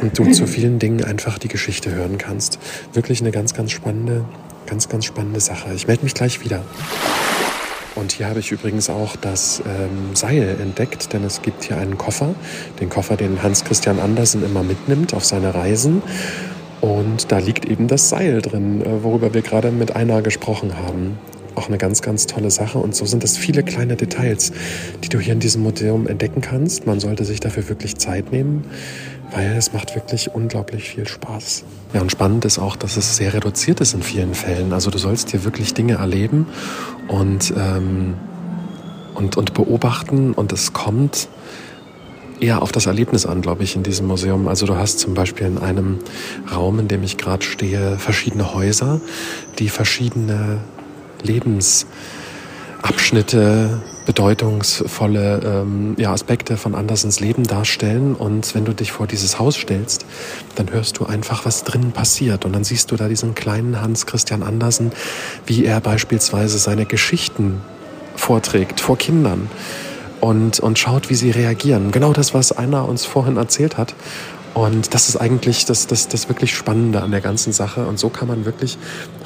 Und 0.00 0.18
du 0.18 0.30
zu 0.32 0.46
vielen 0.46 0.78
Dingen 0.78 1.04
einfach 1.04 1.38
die 1.38 1.48
Geschichte 1.48 1.94
hören 1.94 2.18
kannst. 2.18 2.58
Wirklich 2.92 3.20
eine 3.20 3.30
ganz, 3.30 3.54
ganz 3.54 3.72
spannende, 3.72 4.24
ganz, 4.66 4.88
ganz 4.88 5.04
spannende 5.04 5.40
Sache. 5.40 5.72
Ich 5.74 5.86
melde 5.86 6.04
mich 6.04 6.14
gleich 6.14 6.44
wieder. 6.44 6.62
Und 7.94 8.12
hier 8.12 8.28
habe 8.28 8.40
ich 8.40 8.50
übrigens 8.50 8.90
auch 8.90 9.16
das 9.16 9.62
ähm, 9.66 10.14
Seil 10.14 10.56
entdeckt, 10.60 11.12
denn 11.12 11.22
es 11.24 11.42
gibt 11.42 11.64
hier 11.64 11.76
einen 11.76 11.96
Koffer, 11.96 12.34
den 12.80 12.88
Koffer, 12.88 13.16
den 13.16 13.42
Hans 13.42 13.64
Christian 13.64 14.00
Andersen 14.00 14.44
immer 14.44 14.62
mitnimmt 14.62 15.14
auf 15.14 15.24
seine 15.24 15.54
Reisen. 15.54 16.02
Und 16.80 17.30
da 17.30 17.38
liegt 17.38 17.64
eben 17.64 17.86
das 17.86 18.08
Seil 18.08 18.42
drin, 18.42 18.82
äh, 18.82 19.02
worüber 19.02 19.32
wir 19.32 19.42
gerade 19.42 19.70
mit 19.70 19.94
Einer 19.94 20.22
gesprochen 20.22 20.76
haben. 20.76 21.18
Auch 21.54 21.68
eine 21.68 21.78
ganz, 21.78 22.02
ganz 22.02 22.26
tolle 22.26 22.50
Sache. 22.50 22.78
Und 22.78 22.96
so 22.96 23.06
sind 23.06 23.22
es 23.22 23.36
viele 23.38 23.62
kleine 23.62 23.94
Details, 23.94 24.52
die 25.04 25.08
du 25.08 25.20
hier 25.20 25.32
in 25.32 25.40
diesem 25.40 25.62
Museum 25.62 26.08
entdecken 26.08 26.40
kannst. 26.40 26.86
Man 26.86 26.98
sollte 26.98 27.24
sich 27.24 27.38
dafür 27.38 27.68
wirklich 27.68 27.96
Zeit 27.96 28.32
nehmen 28.32 28.64
weil 29.34 29.56
es 29.56 29.72
macht 29.72 29.94
wirklich 29.94 30.32
unglaublich 30.32 30.88
viel 30.90 31.08
Spaß. 31.08 31.64
Ja, 31.92 32.00
und 32.00 32.10
spannend 32.10 32.44
ist 32.44 32.58
auch, 32.58 32.76
dass 32.76 32.96
es 32.96 33.16
sehr 33.16 33.34
reduziert 33.34 33.80
ist 33.80 33.92
in 33.92 34.02
vielen 34.02 34.34
Fällen. 34.34 34.72
Also 34.72 34.90
du 34.90 34.98
sollst 34.98 35.30
hier 35.30 35.44
wirklich 35.44 35.74
Dinge 35.74 35.94
erleben 35.94 36.46
und, 37.08 37.52
ähm, 37.56 38.14
und, 39.14 39.36
und 39.36 39.52
beobachten 39.52 40.32
und 40.32 40.52
es 40.52 40.72
kommt 40.72 41.28
eher 42.40 42.62
auf 42.62 42.70
das 42.70 42.86
Erlebnis 42.86 43.26
an, 43.26 43.42
glaube 43.42 43.64
ich, 43.64 43.74
in 43.74 43.82
diesem 43.82 44.06
Museum. 44.06 44.46
Also 44.46 44.66
du 44.66 44.76
hast 44.76 45.00
zum 45.00 45.14
Beispiel 45.14 45.46
in 45.46 45.58
einem 45.58 45.98
Raum, 46.54 46.78
in 46.78 46.88
dem 46.88 47.02
ich 47.02 47.16
gerade 47.16 47.44
stehe, 47.44 47.98
verschiedene 47.98 48.54
Häuser, 48.54 49.00
die 49.58 49.68
verschiedene 49.68 50.60
Lebensabschnitte 52.84 53.80
bedeutungsvolle 54.04 55.40
ähm, 55.42 55.94
ja, 55.96 56.12
Aspekte 56.12 56.58
von 56.58 56.74
Andersens 56.74 57.18
Leben 57.18 57.44
darstellen. 57.44 58.14
Und 58.14 58.54
wenn 58.54 58.66
du 58.66 58.74
dich 58.74 58.92
vor 58.92 59.06
dieses 59.06 59.38
Haus 59.38 59.56
stellst, 59.56 60.04
dann 60.56 60.70
hörst 60.70 60.98
du 60.98 61.06
einfach, 61.06 61.46
was 61.46 61.64
drinnen 61.64 61.92
passiert. 61.92 62.44
Und 62.44 62.52
dann 62.52 62.64
siehst 62.64 62.90
du 62.90 62.96
da 62.96 63.08
diesen 63.08 63.34
kleinen 63.34 63.80
Hans 63.80 64.04
Christian 64.04 64.42
Andersen, 64.42 64.92
wie 65.46 65.64
er 65.64 65.80
beispielsweise 65.80 66.58
seine 66.58 66.84
Geschichten 66.84 67.62
vorträgt 68.16 68.80
vor 68.80 68.98
Kindern 68.98 69.48
und, 70.20 70.60
und 70.60 70.78
schaut, 70.78 71.08
wie 71.08 71.14
sie 71.14 71.30
reagieren. 71.30 71.90
Genau 71.90 72.12
das, 72.12 72.34
was 72.34 72.52
einer 72.52 72.86
uns 72.86 73.06
vorhin 73.06 73.38
erzählt 73.38 73.78
hat. 73.78 73.94
Und 74.54 74.94
das 74.94 75.08
ist 75.08 75.16
eigentlich 75.16 75.66
das, 75.66 75.88
das, 75.88 76.06
das 76.06 76.28
wirklich 76.28 76.54
Spannende 76.54 77.02
an 77.02 77.10
der 77.10 77.20
ganzen 77.20 77.52
Sache. 77.52 77.86
Und 77.86 77.98
so 77.98 78.08
kann 78.08 78.28
man 78.28 78.44
wirklich 78.44 78.78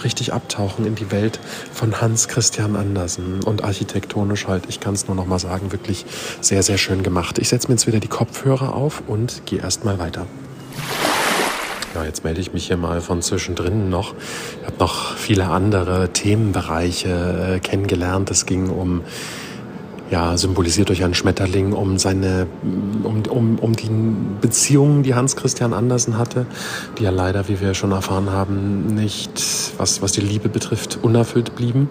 richtig 0.03 0.33
abtauchen 0.33 0.87
in 0.87 0.95
die 0.95 1.11
Welt 1.11 1.39
von 1.73 2.01
Hans 2.01 2.29
Christian 2.29 2.77
Andersen. 2.77 3.45
Und 3.45 3.63
architektonisch 3.63 4.49
halt, 4.49 4.65
ich 4.69 4.81
kann 4.81 4.95
es 4.95 5.07
nur 5.07 5.15
noch 5.15 5.27
mal 5.27 5.39
sagen, 5.39 5.71
wirklich 5.71 6.07
sehr, 6.41 6.63
sehr 6.63 6.79
schön 6.79 7.03
gemacht. 7.03 7.39
Ich 7.39 7.51
setze 7.51 7.69
mir 7.69 7.75
jetzt 7.75 7.87
wieder 7.87 8.01
die 8.01 8.09
Kopfhörer 8.09 8.75
auf 8.75 9.03
und 9.07 9.43
gehe 9.45 9.61
erstmal 9.61 9.99
weiter. 9.99 10.27
Ja, 11.95 12.05
jetzt 12.05 12.25
melde 12.25 12.41
ich 12.41 12.55
mich 12.55 12.67
hier 12.67 12.77
mal 12.77 13.01
von 13.03 13.21
zwischendrin 13.21 13.91
noch. 13.91 14.15
Ich 14.61 14.67
habe 14.67 14.77
noch 14.79 15.17
viele 15.17 15.47
andere 15.47 16.11
Themenbereiche 16.13 17.57
äh, 17.57 17.61
kennengelernt. 17.61 18.31
Es 18.31 18.47
ging 18.47 18.71
um 18.71 19.03
ja, 20.11 20.37
symbolisiert 20.37 20.89
durch 20.89 21.05
einen 21.05 21.15
Schmetterling, 21.15 21.73
um 21.73 21.99
seine, 21.99 22.47
um, 23.03 23.23
um, 23.29 23.59
um 23.59 23.77
die 23.77 23.91
Beziehungen, 24.41 25.03
die 25.03 25.15
Hans 25.15 25.37
Christian 25.37 25.75
Andersen 25.75 26.17
hatte, 26.17 26.47
die 26.99 27.05
ja 27.05 27.11
leider, 27.11 27.49
wie 27.49 27.61
wir 27.61 27.75
schon 27.75 27.93
erfahren 27.93 28.31
haben, 28.31 28.95
nicht, 28.95 29.43
was, 29.77 30.01
was 30.01 30.13
die 30.13 30.23
Liebe 30.23 30.49
betrifft, 30.49 30.99
unerfüllt 31.03 31.57
blieben. 31.57 31.91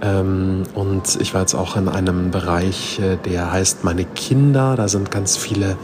Ähm, 0.00 0.64
und 0.74 1.18
ich 1.20 1.34
war 1.34 1.42
jetzt 1.42 1.54
auch 1.54 1.76
in 1.76 1.88
einem 1.88 2.30
Bereich, 2.30 3.00
äh, 3.00 3.16
der 3.16 3.52
heißt 3.52 3.84
Meine 3.84 4.04
Kinder. 4.04 4.74
Da 4.76 4.88
sind 4.88 5.10
ganz 5.10 5.36
viele, 5.36 5.76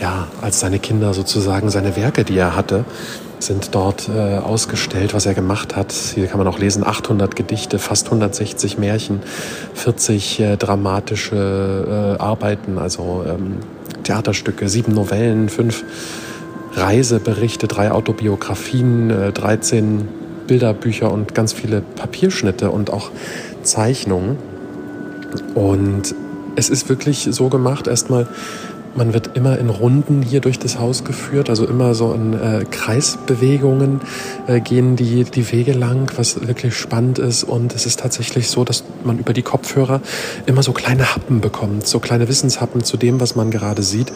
ja, 0.00 0.28
als 0.40 0.60
seine 0.60 0.78
Kinder 0.78 1.14
sozusagen 1.14 1.70
seine 1.70 1.96
Werke, 1.96 2.24
die 2.24 2.36
er 2.36 2.56
hatte 2.56 2.84
sind 3.40 3.74
dort 3.74 4.08
äh, 4.08 4.38
ausgestellt, 4.38 5.14
was 5.14 5.26
er 5.26 5.34
gemacht 5.34 5.76
hat. 5.76 5.92
Hier 5.92 6.26
kann 6.26 6.38
man 6.38 6.46
auch 6.46 6.58
lesen, 6.58 6.86
800 6.86 7.34
Gedichte, 7.34 7.78
fast 7.78 8.06
160 8.06 8.78
Märchen, 8.78 9.20
40 9.74 10.40
äh, 10.40 10.56
dramatische 10.56 12.16
äh, 12.18 12.22
Arbeiten, 12.22 12.78
also 12.78 13.24
ähm, 13.26 13.56
Theaterstücke, 14.04 14.68
sieben 14.68 14.92
Novellen, 14.92 15.48
fünf 15.48 15.84
Reiseberichte, 16.74 17.66
drei 17.66 17.90
Autobiografien, 17.90 19.10
äh, 19.10 19.32
13 19.32 20.08
Bilderbücher 20.46 21.10
und 21.10 21.34
ganz 21.34 21.52
viele 21.52 21.80
Papierschnitte 21.80 22.70
und 22.70 22.92
auch 22.92 23.10
Zeichnungen. 23.62 24.36
Und 25.54 26.14
es 26.56 26.68
ist 26.70 26.88
wirklich 26.88 27.28
so 27.30 27.48
gemacht, 27.48 27.86
erstmal 27.86 28.26
man 28.94 29.12
wird 29.12 29.36
immer 29.36 29.58
in 29.58 29.70
Runden 29.70 30.22
hier 30.22 30.40
durch 30.40 30.58
das 30.58 30.78
Haus 30.78 31.04
geführt, 31.04 31.48
also 31.48 31.66
immer 31.66 31.94
so 31.94 32.12
in 32.12 32.34
äh, 32.34 32.64
Kreisbewegungen 32.70 34.00
äh, 34.46 34.60
gehen 34.60 34.96
die, 34.96 35.24
die 35.24 35.50
Wege 35.52 35.72
lang, 35.72 36.10
was 36.16 36.46
wirklich 36.46 36.74
spannend 36.74 37.18
ist. 37.18 37.44
Und 37.44 37.74
es 37.74 37.86
ist 37.86 38.00
tatsächlich 38.00 38.48
so, 38.48 38.64
dass 38.64 38.84
man 39.04 39.18
über 39.18 39.32
die 39.32 39.42
Kopfhörer 39.42 40.00
immer 40.46 40.62
so 40.62 40.72
kleine 40.72 41.14
Happen 41.14 41.40
bekommt, 41.40 41.86
so 41.86 42.00
kleine 42.00 42.28
Wissenshappen 42.28 42.82
zu 42.82 42.96
dem, 42.96 43.20
was 43.20 43.36
man 43.36 43.50
gerade 43.50 43.82
sieht. 43.82 44.12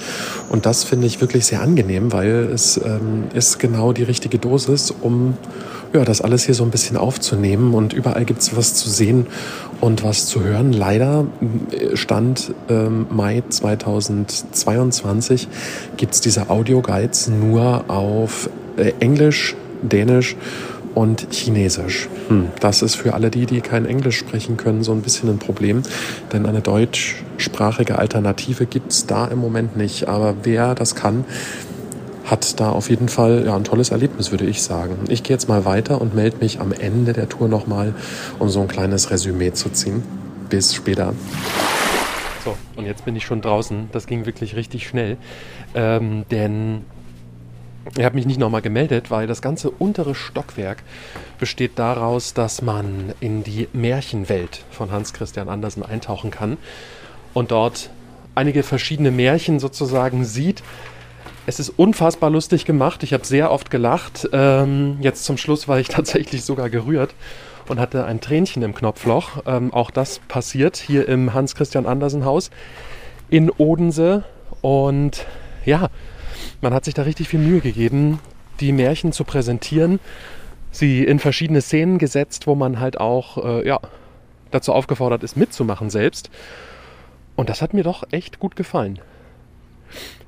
Und 0.48 0.66
das 0.66 0.84
finde 0.84 1.06
ich 1.06 1.20
wirklich 1.20 1.46
sehr 1.46 1.62
angenehm, 1.62 2.12
weil 2.12 2.50
es 2.52 2.76
ähm, 2.78 3.24
ist 3.32 3.58
genau 3.58 3.92
die 3.92 4.02
richtige 4.02 4.38
Dosis, 4.38 4.92
um 5.00 5.36
ja, 5.94 6.04
das 6.04 6.20
alles 6.20 6.44
hier 6.44 6.54
so 6.54 6.64
ein 6.64 6.70
bisschen 6.70 6.96
aufzunehmen 6.96 7.72
und 7.72 7.92
überall 7.92 8.24
gibt 8.24 8.42
es 8.42 8.56
was 8.56 8.74
zu 8.74 8.90
sehen 8.90 9.28
und 9.80 10.02
was 10.02 10.26
zu 10.26 10.42
hören. 10.42 10.72
Leider 10.72 11.26
äh, 11.70 11.96
stand 11.96 12.52
ähm, 12.68 13.06
Mai 13.10 13.44
2022 13.48 15.46
gibt 15.96 16.14
es 16.14 16.20
diese 16.20 16.50
Audioguides 16.50 17.28
nur 17.28 17.84
auf 17.88 18.50
äh, 18.76 18.92
Englisch, 18.98 19.54
Dänisch 19.82 20.34
und 20.96 21.28
Chinesisch. 21.30 22.08
Hm, 22.28 22.48
das 22.58 22.82
ist 22.82 22.96
für 22.96 23.14
alle 23.14 23.30
die, 23.30 23.46
die 23.46 23.60
kein 23.60 23.86
Englisch 23.86 24.18
sprechen 24.18 24.56
können, 24.56 24.82
so 24.82 24.92
ein 24.92 25.02
bisschen 25.02 25.28
ein 25.28 25.38
Problem, 25.38 25.82
denn 26.32 26.46
eine 26.46 26.60
deutschsprachige 26.60 27.98
Alternative 27.98 28.66
gibt 28.66 28.90
es 28.90 29.06
da 29.06 29.26
im 29.26 29.38
Moment 29.38 29.76
nicht. 29.76 30.08
Aber 30.08 30.34
wer 30.42 30.74
das 30.74 30.96
kann, 30.96 31.24
hat 32.24 32.58
da 32.60 32.70
auf 32.70 32.88
jeden 32.90 33.08
Fall 33.08 33.44
ja, 33.46 33.54
ein 33.54 33.64
tolles 33.64 33.90
Erlebnis, 33.90 34.30
würde 34.30 34.46
ich 34.46 34.62
sagen. 34.62 34.96
Ich 35.08 35.22
gehe 35.22 35.34
jetzt 35.34 35.48
mal 35.48 35.64
weiter 35.64 36.00
und 36.00 36.14
melde 36.14 36.38
mich 36.38 36.60
am 36.60 36.72
Ende 36.72 37.12
der 37.12 37.28
Tour 37.28 37.48
nochmal, 37.48 37.94
um 38.38 38.48
so 38.48 38.60
ein 38.60 38.68
kleines 38.68 39.10
Resümee 39.10 39.52
zu 39.52 39.70
ziehen. 39.70 40.02
Bis 40.48 40.74
später. 40.74 41.14
So, 42.44 42.56
und 42.76 42.86
jetzt 42.86 43.04
bin 43.04 43.16
ich 43.16 43.24
schon 43.24 43.40
draußen. 43.40 43.88
Das 43.92 44.06
ging 44.06 44.26
wirklich 44.26 44.56
richtig 44.56 44.86
schnell. 44.86 45.16
Ähm, 45.74 46.24
denn 46.30 46.82
ich 47.96 48.04
habe 48.04 48.14
mich 48.14 48.26
nicht 48.26 48.40
nochmal 48.40 48.62
gemeldet, 48.62 49.10
weil 49.10 49.26
das 49.26 49.42
ganze 49.42 49.70
untere 49.70 50.14
Stockwerk 50.14 50.82
besteht 51.38 51.78
daraus, 51.78 52.32
dass 52.32 52.62
man 52.62 53.12
in 53.20 53.44
die 53.44 53.68
Märchenwelt 53.72 54.64
von 54.70 54.90
Hans 54.90 55.12
Christian 55.12 55.48
Andersen 55.50 55.82
eintauchen 55.82 56.30
kann 56.30 56.56
und 57.34 57.50
dort 57.50 57.90
einige 58.34 58.62
verschiedene 58.62 59.10
Märchen 59.10 59.60
sozusagen 59.60 60.24
sieht, 60.24 60.62
es 61.46 61.60
ist 61.60 61.70
unfassbar 61.70 62.30
lustig 62.30 62.64
gemacht. 62.64 63.02
Ich 63.02 63.12
habe 63.12 63.24
sehr 63.24 63.50
oft 63.50 63.70
gelacht. 63.70 64.28
Ähm, 64.32 64.98
jetzt 65.00 65.24
zum 65.24 65.36
Schluss 65.36 65.68
war 65.68 65.78
ich 65.78 65.88
tatsächlich 65.90 66.44
sogar 66.44 66.70
gerührt 66.70 67.14
und 67.68 67.78
hatte 67.78 68.04
ein 68.04 68.20
Tränchen 68.20 68.62
im 68.62 68.74
Knopfloch. 68.74 69.42
Ähm, 69.46 69.72
auch 69.72 69.90
das 69.90 70.20
passiert 70.20 70.76
hier 70.76 71.08
im 71.08 71.34
Hans-Christian 71.34 71.86
Andersen-Haus 71.86 72.50
in 73.28 73.50
Odense. 73.50 74.24
Und 74.62 75.26
ja, 75.64 75.88
man 76.60 76.72
hat 76.72 76.84
sich 76.84 76.94
da 76.94 77.02
richtig 77.02 77.28
viel 77.28 77.40
Mühe 77.40 77.60
gegeben, 77.60 78.20
die 78.60 78.72
Märchen 78.72 79.12
zu 79.12 79.24
präsentieren, 79.24 80.00
sie 80.70 81.04
in 81.04 81.18
verschiedene 81.18 81.60
Szenen 81.60 81.98
gesetzt, 81.98 82.46
wo 82.46 82.54
man 82.54 82.80
halt 82.80 82.98
auch 82.98 83.44
äh, 83.44 83.66
ja, 83.66 83.80
dazu 84.50 84.72
aufgefordert 84.72 85.22
ist, 85.22 85.36
mitzumachen 85.36 85.90
selbst. 85.90 86.30
Und 87.36 87.48
das 87.48 87.60
hat 87.60 87.74
mir 87.74 87.82
doch 87.82 88.04
echt 88.12 88.38
gut 88.38 88.56
gefallen. 88.56 89.00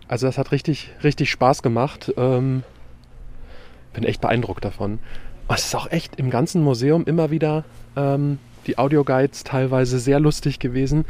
Also 0.08 0.26
das 0.26 0.38
hat 0.38 0.52
richtig, 0.52 0.90
richtig 1.02 1.30
Spaß 1.30 1.62
gemacht. 1.62 2.12
Ähm, 2.16 2.62
bin 3.92 4.04
echt 4.04 4.20
beeindruckt 4.20 4.64
davon. 4.64 4.98
es 5.48 5.66
ist 5.66 5.74
auch 5.74 5.90
echt 5.90 6.16
im 6.16 6.30
ganzen 6.30 6.62
Museum 6.62 7.04
immer 7.06 7.30
wieder 7.30 7.64
ähm, 7.96 8.38
die 8.66 8.78
Audioguides 8.78 9.44
teilweise 9.44 9.98
sehr 9.98 10.20
lustig 10.20 10.58
gewesen. 10.58 11.04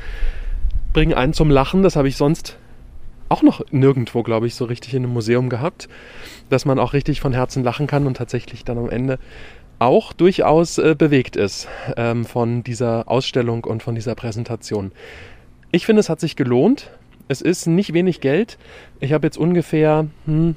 bringen 0.92 1.14
einen 1.14 1.32
zum 1.32 1.50
Lachen. 1.50 1.82
Das 1.82 1.96
habe 1.96 2.08
ich 2.08 2.16
sonst 2.16 2.56
auch 3.28 3.42
noch 3.42 3.64
nirgendwo, 3.70 4.22
glaube 4.22 4.46
ich, 4.46 4.54
so 4.54 4.64
richtig 4.64 4.94
in 4.94 5.04
einem 5.04 5.12
Museum 5.12 5.48
gehabt, 5.48 5.88
dass 6.48 6.64
man 6.64 6.78
auch 6.78 6.92
richtig 6.92 7.20
von 7.20 7.32
Herzen 7.32 7.64
lachen 7.64 7.86
kann 7.86 8.06
und 8.06 8.16
tatsächlich 8.16 8.64
dann 8.64 8.78
am 8.78 8.88
Ende 8.88 9.18
auch 9.78 10.12
durchaus 10.12 10.78
äh, 10.78 10.94
bewegt 10.96 11.36
ist 11.36 11.68
ähm, 11.96 12.24
von 12.24 12.62
dieser 12.62 13.08
Ausstellung 13.08 13.64
und 13.64 13.82
von 13.82 13.94
dieser 13.94 14.14
Präsentation. 14.14 14.92
Ich 15.70 15.84
finde, 15.84 16.00
es 16.00 16.08
hat 16.08 16.20
sich 16.20 16.36
gelohnt. 16.36 16.90
Es 17.28 17.40
ist 17.40 17.66
nicht 17.66 17.92
wenig 17.92 18.20
Geld. 18.20 18.58
Ich 19.00 19.12
habe 19.12 19.26
jetzt 19.26 19.38
ungefähr 19.38 20.06
hm, 20.26 20.56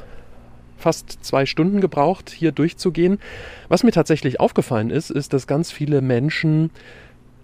fast 0.78 1.24
zwei 1.24 1.46
Stunden 1.46 1.82
gebraucht, 1.82 2.30
hier 2.30 2.52
durchzugehen. 2.52 3.20
Was 3.68 3.84
mir 3.84 3.92
tatsächlich 3.92 4.40
aufgefallen 4.40 4.90
ist, 4.90 5.10
ist, 5.10 5.34
dass 5.34 5.48
ganz 5.48 5.72
viele 5.72 6.02
Menschen 6.02 6.72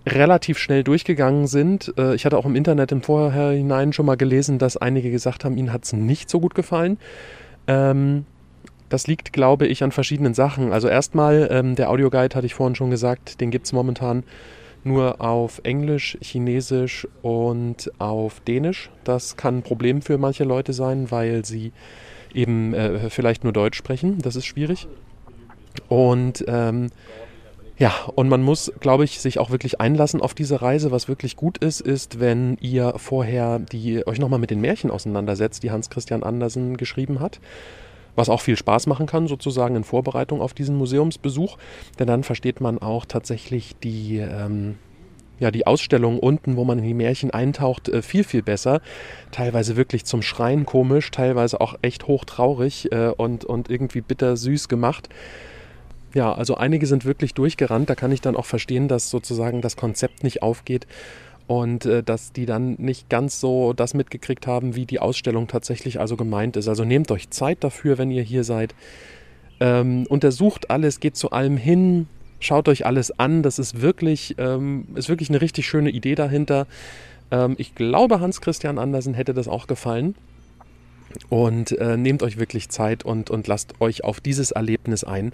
relativ 0.07 0.57
schnell 0.57 0.83
durchgegangen 0.83 1.47
sind. 1.47 1.93
Äh, 1.97 2.15
ich 2.15 2.25
hatte 2.25 2.37
auch 2.37 2.45
im 2.45 2.55
Internet 2.55 2.91
im 2.91 3.01
Vorhinein 3.01 3.93
schon 3.93 4.05
mal 4.05 4.17
gelesen, 4.17 4.59
dass 4.59 4.77
einige 4.77 5.11
gesagt 5.11 5.43
haben, 5.43 5.57
ihnen 5.57 5.73
hat 5.73 5.83
es 5.83 5.93
nicht 5.93 6.29
so 6.29 6.39
gut 6.39 6.55
gefallen. 6.55 6.97
Ähm, 7.67 8.25
das 8.89 9.07
liegt, 9.07 9.33
glaube 9.33 9.65
ich, 9.65 9.83
an 9.83 9.91
verschiedenen 9.91 10.35
Sachen. 10.35 10.71
Also 10.71 10.87
erstmal, 10.87 11.47
ähm, 11.51 11.75
der 11.75 11.89
Audioguide 11.89 12.35
hatte 12.35 12.45
ich 12.45 12.53
vorhin 12.53 12.75
schon 12.75 12.91
gesagt, 12.91 13.41
den 13.41 13.49
gibt 13.49 13.65
es 13.65 13.73
momentan 13.73 14.23
nur 14.85 15.21
auf 15.21 15.61
Englisch, 15.63 16.17
Chinesisch 16.21 17.07
und 17.21 17.91
auf 17.99 18.39
Dänisch. 18.41 18.89
Das 19.03 19.35
kann 19.37 19.57
ein 19.57 19.63
Problem 19.63 20.01
für 20.01 20.17
manche 20.17 20.43
Leute 20.43 20.73
sein, 20.73 21.11
weil 21.11 21.45
sie 21.45 21.71
eben 22.33 22.73
äh, 22.73 23.09
vielleicht 23.09 23.43
nur 23.43 23.53
Deutsch 23.53 23.77
sprechen. 23.77 24.19
Das 24.21 24.35
ist 24.35 24.45
schwierig. 24.45 24.87
Und 25.89 26.45
ähm, 26.47 26.89
ja, 27.77 27.93
und 28.15 28.29
man 28.29 28.41
muss, 28.41 28.71
glaube 28.79 29.03
ich, 29.03 29.19
sich 29.19 29.37
auch 29.37 29.49
wirklich 29.49 29.81
einlassen 29.81 30.21
auf 30.21 30.33
diese 30.33 30.61
Reise. 30.61 30.91
Was 30.91 31.09
wirklich 31.09 31.35
gut 31.35 31.57
ist, 31.57 31.81
ist, 31.81 32.21
wenn 32.21 32.57
ihr 32.61 32.93
vorher 32.97 33.59
die, 33.59 34.05
euch 34.07 34.19
nochmal 34.19 34.39
mit 34.39 34.49
den 34.49 34.61
Märchen 34.61 34.91
auseinandersetzt, 34.91 35.61
die 35.63 35.71
Hans 35.71 35.89
Christian 35.89 36.23
Andersen 36.23 36.77
geschrieben 36.77 37.19
hat. 37.19 37.39
Was 38.15 38.29
auch 38.29 38.41
viel 38.41 38.57
Spaß 38.57 38.87
machen 38.87 39.05
kann, 39.05 39.27
sozusagen 39.27 39.75
in 39.75 39.83
Vorbereitung 39.83 40.41
auf 40.41 40.53
diesen 40.53 40.77
Museumsbesuch. 40.77 41.57
Denn 41.99 42.07
dann 42.07 42.23
versteht 42.23 42.61
man 42.61 42.79
auch 42.79 43.05
tatsächlich 43.05 43.75
die, 43.83 44.17
ähm, 44.17 44.75
ja, 45.39 45.51
die 45.51 45.67
Ausstellung 45.67 46.19
unten, 46.19 46.55
wo 46.55 46.63
man 46.63 46.79
in 46.79 46.85
die 46.85 46.93
Märchen 46.93 47.31
eintaucht, 47.31 47.89
äh, 47.89 48.01
viel, 48.01 48.23
viel 48.23 48.41
besser. 48.41 48.81
Teilweise 49.31 49.75
wirklich 49.75 50.05
zum 50.05 50.21
Schreien 50.21 50.65
komisch, 50.65 51.11
teilweise 51.11 51.59
auch 51.59 51.75
echt 51.81 52.07
hochtraurig 52.07 52.91
äh, 52.91 53.09
und, 53.09 53.43
und 53.43 53.69
irgendwie 53.69 54.01
bittersüß 54.01 54.69
gemacht. 54.69 55.09
Ja, 56.13 56.33
also 56.33 56.55
einige 56.55 56.87
sind 56.87 57.03
wirklich 57.03 57.33
durchgerannt. 57.33 57.89
Da 57.89 57.95
kann 57.95 58.13
ich 58.13 58.21
dann 58.21 58.37
auch 58.37 58.45
verstehen, 58.45 58.87
dass 58.87 59.09
sozusagen 59.09 59.59
das 59.59 59.75
Konzept 59.75 60.23
nicht 60.23 60.41
aufgeht 60.41 60.87
und 61.47 61.85
äh, 61.85 62.03
dass 62.03 62.31
die 62.31 62.45
dann 62.45 62.75
nicht 62.79 63.09
ganz 63.09 63.39
so 63.39 63.73
das 63.73 63.93
mitgekriegt 63.93 64.47
haben, 64.47 64.75
wie 64.75 64.85
die 64.85 64.99
Ausstellung 64.99 65.47
tatsächlich 65.47 65.99
also 65.99 66.17
gemeint 66.17 66.57
ist. 66.57 66.67
Also 66.67 66.83
nehmt 66.83 67.11
euch 67.11 67.29
Zeit 67.29 67.63
dafür, 67.63 67.97
wenn 67.97 68.11
ihr 68.11 68.23
hier 68.23 68.43
seid. 68.43 68.73
Ähm, 69.59 70.05
untersucht 70.09 70.69
alles, 70.69 70.99
geht 70.99 71.15
zu 71.15 71.31
allem 71.31 71.57
hin, 71.57 72.07
schaut 72.39 72.67
euch 72.67 72.85
alles 72.85 73.17
an. 73.19 73.43
Das 73.43 73.59
ist 73.59 73.81
wirklich, 73.81 74.35
ähm, 74.37 74.87
ist 74.95 75.09
wirklich 75.09 75.29
eine 75.29 75.41
richtig 75.41 75.67
schöne 75.67 75.91
Idee 75.91 76.15
dahinter. 76.15 76.67
Ähm, 77.31 77.55
ich 77.57 77.75
glaube, 77.75 78.19
Hans 78.19 78.41
Christian 78.41 78.79
Andersen 78.79 79.13
hätte 79.13 79.33
das 79.33 79.47
auch 79.47 79.67
gefallen. 79.67 80.15
Und 81.29 81.71
äh, 81.77 81.95
nehmt 81.95 82.23
euch 82.23 82.37
wirklich 82.37 82.67
Zeit 82.67 83.05
und, 83.05 83.29
und 83.29 83.47
lasst 83.47 83.79
euch 83.79 84.03
auf 84.03 84.19
dieses 84.19 84.51
Erlebnis 84.51 85.05
ein. 85.05 85.31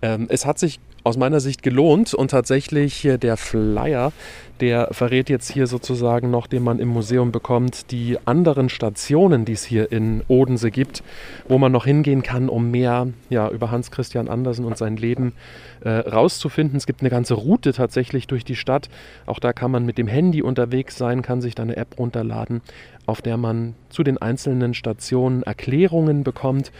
Ähm, 0.00 0.26
es 0.30 0.46
hat 0.46 0.58
sich 0.58 0.80
aus 1.08 1.16
meiner 1.16 1.40
Sicht 1.40 1.62
gelohnt 1.62 2.12
und 2.12 2.30
tatsächlich 2.30 3.08
der 3.22 3.38
Flyer, 3.38 4.12
der 4.60 4.88
verrät 4.92 5.30
jetzt 5.30 5.50
hier 5.50 5.66
sozusagen 5.66 6.30
noch, 6.30 6.46
den 6.46 6.62
man 6.62 6.80
im 6.80 6.88
Museum 6.88 7.32
bekommt, 7.32 7.90
die 7.92 8.18
anderen 8.26 8.68
Stationen, 8.68 9.46
die 9.46 9.54
es 9.54 9.64
hier 9.64 9.90
in 9.90 10.22
Odense 10.28 10.70
gibt, 10.70 11.02
wo 11.48 11.56
man 11.56 11.72
noch 11.72 11.86
hingehen 11.86 12.22
kann, 12.22 12.50
um 12.50 12.70
mehr 12.70 13.08
ja, 13.30 13.48
über 13.48 13.70
Hans 13.70 13.90
Christian 13.90 14.28
Andersen 14.28 14.66
und 14.66 14.76
sein 14.76 14.98
Leben 14.98 15.32
äh, 15.80 15.88
rauszufinden. 15.88 16.76
Es 16.76 16.84
gibt 16.84 17.00
eine 17.00 17.08
ganze 17.10 17.32
Route 17.32 17.72
tatsächlich 17.72 18.26
durch 18.26 18.44
die 18.44 18.56
Stadt. 18.56 18.90
Auch 19.24 19.38
da 19.38 19.54
kann 19.54 19.70
man 19.70 19.86
mit 19.86 19.96
dem 19.96 20.08
Handy 20.08 20.42
unterwegs 20.42 20.98
sein, 20.98 21.22
kann 21.22 21.40
sich 21.40 21.54
da 21.54 21.62
eine 21.62 21.78
App 21.78 21.98
runterladen, 21.98 22.60
auf 23.06 23.22
der 23.22 23.38
man 23.38 23.74
zu 23.88 24.02
den 24.02 24.18
einzelnen 24.18 24.74
Stationen 24.74 25.42
Erklärungen 25.42 26.22
bekommt 26.22 26.70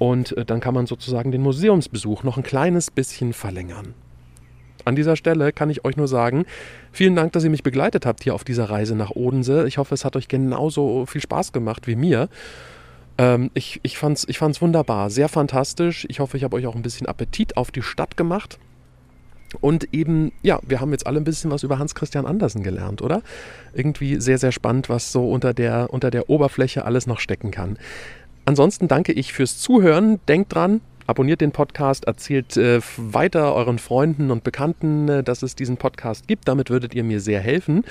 und 0.00 0.34
äh, 0.38 0.46
dann 0.46 0.60
kann 0.60 0.72
man 0.72 0.86
sozusagen 0.86 1.30
den 1.30 1.42
Museumsbesuch 1.42 2.24
noch 2.24 2.38
ein 2.38 2.42
kleines 2.42 2.90
bisschen 2.90 3.34
verlängern. 3.34 3.92
An 4.86 4.96
dieser 4.96 5.14
Stelle 5.14 5.52
kann 5.52 5.68
ich 5.68 5.84
euch 5.84 5.98
nur 5.98 6.08
sagen, 6.08 6.46
vielen 6.90 7.14
Dank, 7.14 7.32
dass 7.34 7.44
ihr 7.44 7.50
mich 7.50 7.62
begleitet 7.62 8.06
habt 8.06 8.24
hier 8.24 8.34
auf 8.34 8.42
dieser 8.42 8.70
Reise 8.70 8.96
nach 8.96 9.10
Odense. 9.10 9.68
Ich 9.68 9.76
hoffe, 9.76 9.92
es 9.92 10.06
hat 10.06 10.16
euch 10.16 10.28
genauso 10.28 11.04
viel 11.04 11.20
Spaß 11.20 11.52
gemacht 11.52 11.86
wie 11.86 11.96
mir. 11.96 12.30
Ähm, 13.18 13.50
ich 13.52 13.78
ich 13.82 14.02
es 14.02 14.26
ich 14.26 14.38
fand's 14.38 14.62
wunderbar, 14.62 15.10
sehr 15.10 15.28
fantastisch. 15.28 16.06
Ich 16.08 16.18
hoffe, 16.18 16.38
ich 16.38 16.44
habe 16.44 16.56
euch 16.56 16.66
auch 16.66 16.76
ein 16.76 16.82
bisschen 16.82 17.06
Appetit 17.06 17.58
auf 17.58 17.70
die 17.70 17.82
Stadt 17.82 18.16
gemacht. 18.16 18.58
Und 19.60 19.92
eben, 19.92 20.32
ja, 20.42 20.60
wir 20.66 20.80
haben 20.80 20.92
jetzt 20.92 21.06
alle 21.06 21.18
ein 21.18 21.24
bisschen 21.24 21.50
was 21.50 21.64
über 21.64 21.78
Hans 21.78 21.94
Christian 21.94 22.24
Andersen 22.24 22.62
gelernt, 22.62 23.02
oder? 23.02 23.22
Irgendwie 23.74 24.20
sehr, 24.20 24.38
sehr 24.38 24.52
spannend, 24.52 24.88
was 24.88 25.10
so 25.10 25.28
unter 25.28 25.52
der, 25.52 25.92
unter 25.92 26.10
der 26.10 26.30
Oberfläche 26.30 26.84
alles 26.84 27.06
noch 27.06 27.18
stecken 27.18 27.50
kann. 27.50 27.76
Ansonsten 28.44 28.88
danke 28.88 29.12
ich 29.12 29.32
fürs 29.32 29.58
Zuhören. 29.58 30.20
Denkt 30.26 30.54
dran, 30.54 30.80
abonniert 31.06 31.40
den 31.40 31.52
Podcast, 31.52 32.06
erzählt 32.06 32.56
äh, 32.56 32.80
weiter 32.96 33.54
euren 33.54 33.78
Freunden 33.78 34.30
und 34.30 34.44
Bekannten, 34.44 35.08
äh, 35.08 35.22
dass 35.22 35.42
es 35.42 35.54
diesen 35.54 35.76
Podcast 35.76 36.26
gibt. 36.26 36.48
Damit 36.48 36.70
würdet 36.70 36.94
ihr 36.94 37.04
mir 37.04 37.20
sehr 37.20 37.40
helfen. 37.40 37.84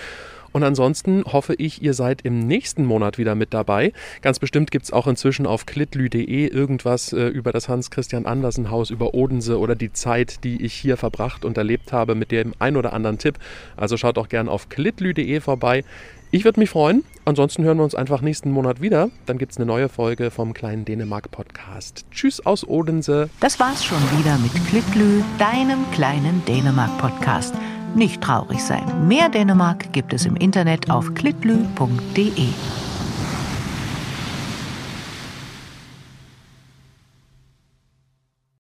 Und 0.52 0.64
ansonsten 0.64 1.24
hoffe 1.26 1.54
ich, 1.56 1.84
ihr 1.84 1.94
seid 1.94 2.22
im 2.24 2.40
nächsten 2.40 2.86
Monat 2.86 3.18
wieder 3.18 3.36
mit 3.36 3.54
dabei. 3.54 3.94
Ganz 4.22 4.40
bestimmt 4.40 4.72
gibt 4.72 4.86
es 4.86 4.92
auch 4.94 5.08
inzwischen 5.08 5.46
auf 5.46 5.66
klitlü.de 5.66 6.48
irgendwas 6.48 7.14
äh, 7.14 7.28
über 7.28 7.52
das 7.52 7.70
Hans-Christian 7.70 8.26
Andersen-Haus, 8.26 8.90
über 8.90 9.14
Odense 9.14 9.60
oder 9.60 9.76
die 9.76 9.94
Zeit, 9.94 10.44
die 10.44 10.64
ich 10.64 10.74
hier 10.74 10.98
verbracht 10.98 11.46
und 11.46 11.58
erlebt 11.58 11.94
habe 11.94 12.16
mit 12.16 12.32
dem 12.32 12.54
ein 12.58 12.78
oder 12.78 12.94
anderen 12.94 13.20
Tipp. 13.20 13.38
Also 13.78 13.98
schaut 13.98 14.18
auch 14.18 14.30
gerne 14.30 14.50
auf 14.50 14.70
klitlü.de 14.70 15.40
vorbei. 15.40 15.84
Ich 16.32 16.46
würde 16.46 16.60
mich 16.60 16.70
freuen. 16.70 17.04
Ansonsten 17.26 17.64
hören 17.64 17.78
wir 17.78 17.84
uns 17.84 17.96
einfach 17.96 18.22
nächsten 18.22 18.52
Monat 18.52 18.82
wieder. 18.82 19.10
Dann 19.26 19.40
gibt 19.40 19.52
es 19.52 19.58
eine 19.58 19.66
neue 19.66 19.90
Folge 19.90 20.30
vom 20.30 20.54
kleinen 20.54 20.86
Dänemark-Podcast. 20.86 22.06
Tschüss 22.12 22.46
aus 22.46 22.68
Odense. 22.68 23.30
Das 23.40 23.60
war's 23.60 23.84
schon 23.84 24.02
wieder 24.20 24.38
mit 24.38 24.54
Klitlü, 24.68 25.24
deinem 25.40 25.90
kleinen 25.92 26.44
Dänemark-Podcast. 26.46 27.56
Nicht 27.96 28.22
traurig 28.22 28.60
sein. 28.60 29.08
Mehr 29.08 29.30
Dänemark 29.30 29.92
gibt 29.92 30.14
es 30.14 30.28
im 30.28 30.36
Internet 30.36 30.92
auf 30.92 31.16
klitlü.de. 31.16 32.50